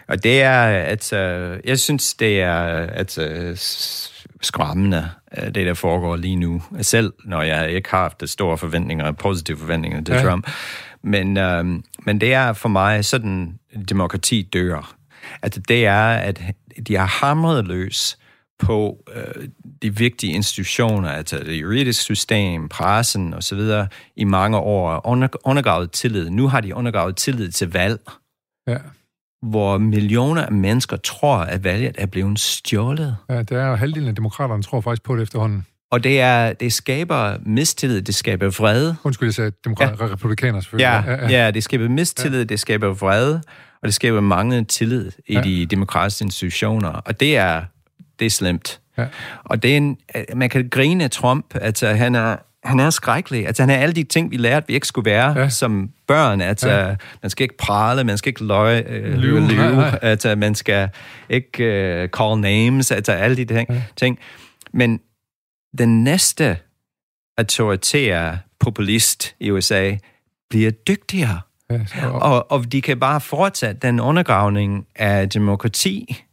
Og 0.08 0.24
det 0.24 0.42
er, 0.42 0.62
altså, 0.68 1.18
jeg 1.66 1.80
synes, 1.80 2.14
det 2.14 2.42
er 2.42 2.54
altså, 2.88 3.54
skræmmende, 4.42 5.10
øh, 5.38 5.46
det 5.46 5.66
der 5.66 5.74
foregår 5.74 6.16
lige 6.16 6.36
nu. 6.36 6.62
Selv 6.82 7.14
når 7.26 7.42
jeg 7.42 7.72
ikke 7.72 7.90
har 7.90 8.02
haft 8.02 8.30
store 8.30 8.58
forventninger, 8.58 9.12
positive 9.12 9.58
forventninger 9.58 10.04
til 10.04 10.16
Ja. 10.16 10.22
Trump. 10.22 10.50
Men, 11.04 11.38
øhm, 11.38 11.84
men 12.06 12.22
det 12.22 12.34
er 12.34 12.54
for 12.54 12.70
mig 12.70 13.06
sådan, 13.06 13.60
demokrati 13.90 14.50
dør. 14.54 14.96
Altså 15.42 15.60
det 15.68 15.86
er, 15.86 16.08
at 16.08 16.42
de 16.88 16.96
har 16.96 17.06
hamret 17.06 17.68
løs 17.68 18.18
på 18.60 19.04
øh, 19.16 19.48
de 19.82 19.98
vigtige 19.98 20.34
institutioner, 20.34 21.10
altså 21.10 21.38
det 21.38 21.62
juridiske 21.62 22.04
system, 22.04 22.70
pressen 22.70 23.34
osv., 23.34 23.60
i 24.16 24.24
mange 24.24 24.58
år, 24.58 25.02
undergravet 25.46 25.92
tillid. 25.92 26.30
Nu 26.30 26.48
har 26.48 26.62
de 26.62 26.76
undergravet 26.76 27.16
tillid 27.16 27.52
til 27.52 27.72
valg 27.72 28.00
Ja. 28.68 28.78
Hvor 29.44 29.78
millioner 29.78 30.46
af 30.46 30.52
mennesker 30.52 30.98
tror, 30.98 31.38
at 31.38 31.64
valget 31.64 31.96
er 31.98 32.06
blevet 32.06 32.40
stjålet. 32.40 33.18
ja, 33.30 33.42
der 33.42 33.62
er 33.62 33.70
jo 33.70 33.76
halvdelen 33.76 34.10
af 34.10 34.16
demokraterne, 34.16 34.64
tror 34.64 34.82
faktisk 34.82 35.04
på 35.04 35.16
det 35.16 35.24
efterhånden. 35.24 35.66
Og 35.92 36.04
det, 36.04 36.22
er, 36.22 36.54
det 36.54 36.74
skaber 36.74 37.38
mistillid, 37.46 38.02
det 38.02 38.16
skaber 38.16 38.46
vrede. 38.46 38.96
Undskyld, 39.04 39.28
jeg 39.28 39.34
sagde 39.34 39.52
demokrater, 39.64 40.06
ja. 40.06 40.14
republikaner 40.14 40.60
selvfølgelig. 40.62 41.04
Ja, 41.30 41.44
ja, 41.46 41.52
det 41.52 41.64
skaber 41.64 41.90
mistillid, 41.90 42.40
ja. 42.40 42.46
det 42.46 42.60
skaber 42.60 42.88
vrede, 42.94 43.42
og 43.82 43.86
det 43.88 43.94
skaber 43.94 44.22
manglende 44.22 44.68
tillid 44.70 45.12
i 45.28 45.34
Ja. 45.34 45.40
ja. 45.40 45.44
de 45.46 45.66
demokratiske 45.66 46.24
institutioner. 46.24 46.90
Og 46.90 47.20
det 47.20 47.38
er, 47.38 47.64
det 48.20 48.26
er 48.26 48.30
slemt. 48.30 48.80
Ja. 48.98 49.06
Og 49.44 49.64
det 49.64 49.74
er 49.74 49.78
en, 49.78 49.98
man 50.36 50.50
kan 50.50 50.70
grine 50.70 51.08
Trump, 51.08 51.46
altså 51.56 51.88
han 51.88 52.16
er, 52.16 52.36
han 52.66 52.80
er 52.80 52.90
skrækkelig. 52.90 53.48
Altså 53.48 53.64
han 53.64 53.70
er 53.70 53.76
alle 53.78 53.94
de 53.96 54.04
ting, 54.04 54.32
vi 54.32 54.38
lærte, 54.38 54.68
vi 54.68 54.74
ikke 54.74 54.88
skulle 54.88 55.12
være 55.12 55.40
Ja. 55.40 55.50
som 55.50 55.90
børn. 56.08 56.42
Altså 56.42 56.70
Ja. 56.70 56.96
man 57.22 57.30
skal 57.30 57.44
ikke 57.44 57.58
prale, 57.58 58.04
man 58.04 58.18
skal 58.18 58.30
ikke 58.30 58.44
løje, 58.46 58.84
øh, 58.88 59.14
Lyve, 59.18 59.40
lyve, 59.48 59.58
nej, 59.58 59.72
nej. 59.76 60.00
Altså 60.02 60.36
man 60.36 60.56
skal 60.56 60.90
ikke 61.30 61.64
øh, 61.64 62.10
call 62.18 62.40
names, 62.42 62.92
altså 62.92 63.12
alle 63.12 63.38
de 63.38 63.46
ting. 63.46 63.70
Ja. 63.70 63.82
Ting. 63.96 64.20
Men 64.74 65.00
den 65.78 66.04
næste 66.04 66.58
autoritære 67.38 68.40
populist 68.60 69.36
i 69.40 69.52
USA 69.52 69.96
bliver 70.50 70.72
dygtigere. 70.72 71.42
ja 71.70 71.80
så, 71.86 72.08
Og, 72.10 72.52
og 72.52 72.72
de 72.72 72.82
kan 72.82 73.00
bare 73.00 73.22
fortsætte 73.22 73.88
den 73.88 74.00
undergravning 74.00 74.88
af 74.96 75.30
demokrati 75.30 76.24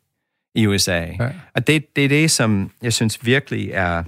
i 0.54 0.66
USA. 0.66 1.00
Ja. 1.20 1.28
Og 1.54 1.66
det, 1.66 1.96
det 1.96 2.04
er 2.04 2.08
det, 2.08 2.30
som 2.30 2.70
jeg 2.82 2.92
synes 2.92 3.26
virkelig 3.26 3.70
er 3.72 4.02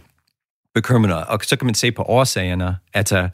bekymrende. 0.74 1.26
Og 1.26 1.40
så 1.42 1.56
kan 1.56 1.66
man 1.66 1.74
se 1.74 1.92
på 1.92 2.02
årsagerne, 2.02 2.76
at 2.92 3.12
uh, 3.12 3.28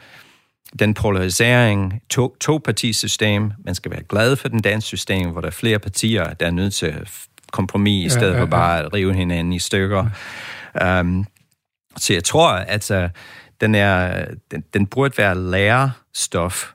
den 0.78 0.95
polarisering, 0.95 2.03
to, 2.11 2.36
to-partisystem, 2.41 3.53
man 3.64 3.74
skal 3.74 3.91
være 3.91 4.03
glad 4.03 4.36
for 4.36 4.49
den 4.49 4.61
danske 4.61 4.86
system, 4.86 5.30
hvor 5.30 5.41
der 5.41 5.49
er 5.49 5.53
flere 5.53 5.78
partier, 5.78 6.32
der 6.32 6.47
er 6.47 6.51
nødt 6.51 6.74
til 6.74 7.09
kompromis, 7.53 8.07
i 8.07 8.11
stedet 8.11 8.32
ja, 8.32 8.39
for 8.39 8.47
ja. 8.47 8.51
bare 8.51 8.80
at 8.80 8.95
rive 8.95 9.14
hinanden 9.14 9.53
i 9.53 9.59
stykker. 9.59 10.07
Um, 10.84 11.26
så 11.97 12.12
jeg 12.12 12.24
tror, 12.24 12.51
at 12.51 12.91
uh, 12.91 13.11
den, 13.61 13.74
er, 13.74 14.26
den, 14.51 14.64
den 14.74 14.86
burde 14.86 15.18
være 15.18 15.51
lærerstof 15.51 16.72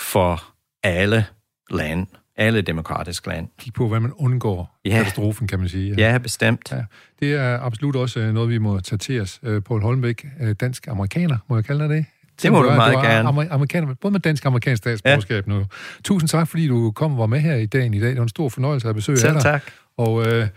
for 0.00 0.44
alle 0.82 1.26
lande, 1.70 2.06
alle 2.36 2.60
demokratiske 2.62 3.28
lande. 3.28 3.48
kigge 3.58 3.76
på, 3.76 3.86
hvordan 3.86 4.02
man 4.02 4.12
undgår 4.12 4.78
Ja. 4.84 4.90
katastrofen, 4.90 5.46
kan 5.46 5.58
man 5.58 5.68
sige. 5.68 5.94
Ja, 5.98 6.18
bestemt. 6.18 6.72
Ja, 6.72 6.82
det 7.20 7.32
er 7.34 7.58
absolut 7.60 7.96
også 7.96 8.20
øh, 8.20 8.34
noget, 8.34 8.50
vi 8.50 8.58
må 8.58 8.80
tage 8.80 8.98
til 8.98 9.20
os. 9.20 9.40
Øh, 9.42 9.62
Paul 9.62 9.82
Holmbæk, 9.82 10.26
øh, 10.40 10.54
dansk-amerikaner, 10.60 11.38
må 11.48 11.56
jeg 11.56 11.64
kalde 11.64 11.80
dig 11.88 11.90
det? 11.96 12.04
Det 12.42 12.52
må 12.52 12.62
du 12.62 12.70
meget 12.70 12.94
er 12.94 13.02
gerne. 13.02 13.28
Amer- 13.28 13.52
amerikaner, 13.52 13.94
både 13.94 14.12
med 14.12 14.20
dansk 14.20 14.44
og 14.44 14.46
amerikansk 14.46 14.78
statsborgerskab 14.82 15.46
ja. 15.48 15.52
nu. 15.52 15.64
Tusind 16.04 16.28
tak, 16.28 16.48
fordi 16.48 16.68
du 16.68 16.90
kom 16.90 17.12
og 17.12 17.18
var 17.18 17.26
med 17.26 17.40
her 17.40 17.54
i 17.54 17.66
dagen 17.66 17.94
i 17.94 18.00
dag. 18.00 18.08
Det 18.08 18.16
var 18.16 18.22
en 18.22 18.28
stor 18.28 18.48
fornøjelse 18.48 18.88
at 18.88 18.94
besøge 18.94 19.18
Selv 19.18 19.34
dig. 19.34 19.42
tak. 19.42 19.62
Og 19.98 20.26
øh, 20.26 20.48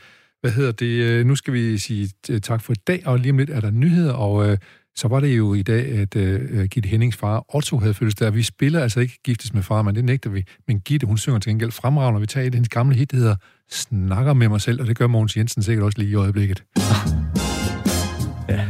hvad 0.42 0.52
hedder 0.52 0.72
det? 0.72 1.26
Nu 1.28 1.36
skal 1.36 1.54
vi 1.54 1.78
sige 1.78 2.10
tak 2.44 2.62
for 2.62 2.74
i 2.74 2.76
dag, 2.88 3.02
og 3.06 3.20
lige 3.20 3.32
om 3.32 3.38
lidt 3.38 3.50
er 3.50 3.60
der 3.62 3.72
nyheder, 3.72 4.14
og 4.14 4.50
øh, 4.50 4.58
så 5.00 5.08
var 5.08 5.20
det 5.20 5.38
jo 5.38 5.54
i 5.54 5.62
dag, 5.62 5.92
at 5.92 6.16
øh, 6.16 6.66
Gitte 6.66 6.90
Hennings 6.90 7.18
far 7.18 7.56
Otto 7.56 7.80
havde 7.80 7.94
fødselsdag. 7.94 8.34
Vi 8.34 8.44
spiller 8.44 8.82
altså 8.82 9.00
ikke 9.00 9.20
Giftes 9.24 9.54
med 9.54 9.64
far, 9.64 9.82
men 9.82 9.96
det 9.96 10.06
nægter 10.06 10.30
vi. 10.30 10.44
Men 10.68 10.80
Gitte, 10.80 11.08
hun 11.08 11.18
synger 11.18 11.40
til 11.40 11.50
gengæld 11.50 11.72
fremragende. 11.72 12.22
Vi 12.22 12.28
tager 12.28 12.44
et 12.44 12.48
af 12.48 12.54
hendes 12.54 12.70
gamle 12.70 12.96
hit, 12.96 13.12
der 13.12 13.18
hedder 13.18 13.36
Snakker 13.72 14.34
med 14.34 14.50
mig 14.50 14.62
selv, 14.62 14.82
og 14.82 14.88
det 14.88 14.98
gør 14.98 15.08
Mogens 15.08 15.38
Jensen 15.38 15.64
sikkert 15.64 15.86
også 15.86 16.00
lige 16.00 16.12
i 16.12 16.16
øjeblikket. 16.16 16.64
Ja. 18.50 18.66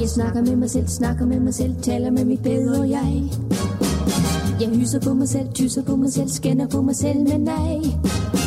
Jeg 0.00 0.08
snakker 0.08 0.42
med 0.42 0.56
mig 0.56 0.70
selv, 0.70 0.88
snakker 0.88 1.26
med 1.26 1.40
mig 1.40 1.54
selv, 1.54 1.74
taler 1.82 2.10
med 2.10 2.24
mit 2.24 2.42
bedre 2.42 2.88
jeg. 2.88 3.22
Jeg 4.60 4.78
hyser 4.78 5.00
på 5.00 5.14
mig 5.14 5.28
selv, 5.28 5.46
tyser 5.54 5.82
på 5.82 5.96
mig 5.96 6.12
selv, 6.12 6.28
skænder 6.28 6.68
på 6.68 6.82
mig 6.82 6.96
selv, 6.96 7.18
men 7.18 7.40
nej. 7.40 8.45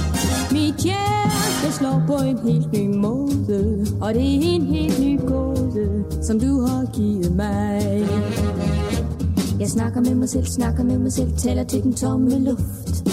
Mit 0.69 0.77
hjerte 0.77 1.71
slår 1.71 2.03
på 2.07 2.13
en 2.13 2.37
helt 2.37 2.73
ny 2.73 2.95
måde, 2.95 3.85
og 4.01 4.13
det 4.13 4.21
er 4.21 4.39
en 4.41 4.61
helt 4.61 4.99
ny 4.99 5.19
gåde, 5.27 6.03
som 6.21 6.39
du 6.39 6.61
har 6.61 6.85
givet 6.93 7.35
mig. 7.35 8.07
Jeg 9.59 9.69
snakker 9.69 10.01
med 10.01 10.15
mig 10.15 10.29
selv, 10.29 10.45
snakker 10.45 10.83
med 10.83 10.97
mig 10.97 11.13
selv, 11.13 11.37
taler 11.37 11.63
til 11.63 11.83
den 11.83 11.93
tomme 11.93 12.39
luft. 12.39 13.09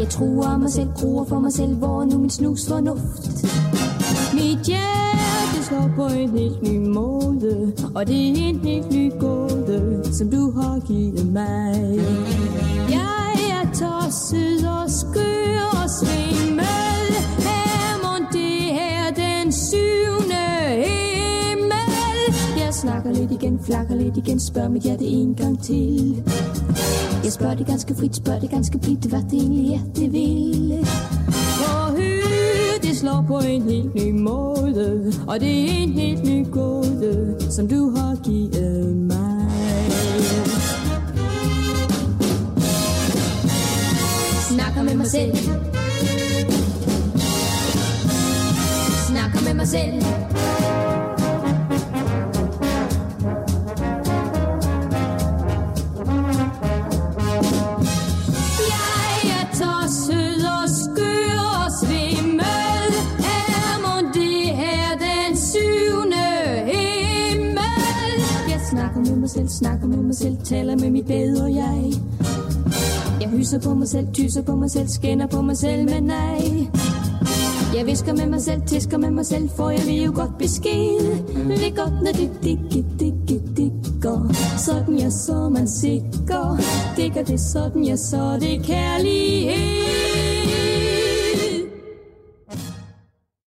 Jeg 0.00 0.08
truer 0.08 0.58
mig 0.58 0.70
selv, 0.70 0.88
gruer 0.94 1.24
for 1.24 1.40
mig 1.40 1.52
selv, 1.52 1.74
hvor 1.74 2.04
nu 2.04 2.18
min 2.18 2.30
snus 2.30 2.68
fornuft? 2.68 3.44
Mit 4.34 4.66
hjerte 4.66 5.64
slår 5.68 5.90
på 5.96 6.06
en 6.06 6.30
helt 6.30 6.62
ny 6.62 6.88
måde, 6.88 7.72
og 7.94 8.06
det 8.06 8.28
er 8.28 8.48
en 8.48 8.58
helt 8.58 8.90
ny 8.92 9.12
gåde, 9.20 10.02
som 10.12 10.30
du 10.30 10.50
har 10.50 10.80
givet 10.86 11.32
mig. 11.32 12.00
Jeg 12.90 13.32
er 13.50 13.66
tosset 13.72 14.68
og 14.68 14.90
skør 14.90 15.15
igen, 23.46 23.60
flakker 23.64 23.94
lidt 23.94 24.16
igen, 24.16 24.40
spørg 24.40 24.70
mit 24.70 24.82
hjerte 24.82 25.04
en 25.04 25.34
gang 25.34 25.62
til. 25.62 26.22
Jeg 27.24 27.32
spørger 27.32 27.54
det 27.54 27.66
ganske 27.66 27.94
frit, 27.94 28.16
spørger 28.16 28.40
det 28.40 28.50
ganske 28.50 28.78
blidt, 28.78 29.04
hvad 29.04 29.22
det 29.30 29.32
egentlig 29.32 29.72
er, 29.74 29.80
det 29.96 30.12
vil. 30.12 30.86
For 31.28 31.90
hør, 31.96 32.78
det 32.82 32.96
slår 32.96 33.24
på 33.26 33.38
en 33.38 33.62
helt 33.62 33.94
ny 33.94 34.20
måde, 34.20 35.12
og 35.28 35.40
det 35.40 35.48
er 35.48 35.82
en 35.82 35.92
helt 35.92 36.24
ny 36.24 36.50
gåde, 36.50 37.36
som 37.50 37.68
du 37.68 37.96
har 37.96 38.16
givet 38.24 38.96
mig. 38.96 39.46
Snakker 44.50 44.82
med 44.82 44.94
mig 44.96 45.06
selv. 45.06 45.36
Snakker 49.08 49.44
med 49.44 49.54
mig 49.54 49.68
selv. 49.68 50.02
Mig 69.26 69.30
selv, 69.30 69.48
snakker 69.48 69.86
med 69.86 69.96
mig 69.96 70.16
selv 70.16 70.36
Taler 70.44 70.76
med 70.76 70.90
mit 70.90 71.06
bedre 71.06 71.44
jeg 71.44 71.92
Jeg 73.20 73.28
hyser 73.28 73.58
på 73.60 73.74
mig 73.74 73.88
selv, 73.88 74.06
tyser 74.12 74.42
på 74.42 74.56
mig 74.56 74.70
selv, 74.70 74.88
skænder 74.88 75.26
på 75.26 75.42
mig 75.42 75.56
selv, 75.56 75.90
men 75.90 76.02
nej. 76.02 76.68
Jeg 77.76 77.86
visker 77.86 78.12
med 78.12 78.26
mig 78.26 78.42
selv, 78.42 78.62
tisker 78.66 78.98
med 78.98 79.10
mig 79.10 79.26
selv, 79.26 79.48
for 79.56 79.70
jeg 79.70 79.82
vil 79.86 80.02
jo 80.02 80.12
godt 80.14 80.38
besked. 80.38 81.00
Det 81.48 81.66
er 81.66 81.76
godt, 81.76 82.02
når 82.02 82.12
det 82.12 82.30
digge, 82.42 82.84
digge, 83.00 83.42
digger. 83.56 84.34
Sådan 84.58 84.98
jeg 84.98 85.12
så 85.12 85.48
man 85.48 85.68
sikker. 85.68 86.60
Digger 86.96 87.24
det 87.24 87.40
sådan 87.40 87.86
jeg 87.86 87.98
så 87.98 88.38
det 88.40 88.62
kærlighed. 88.64 89.85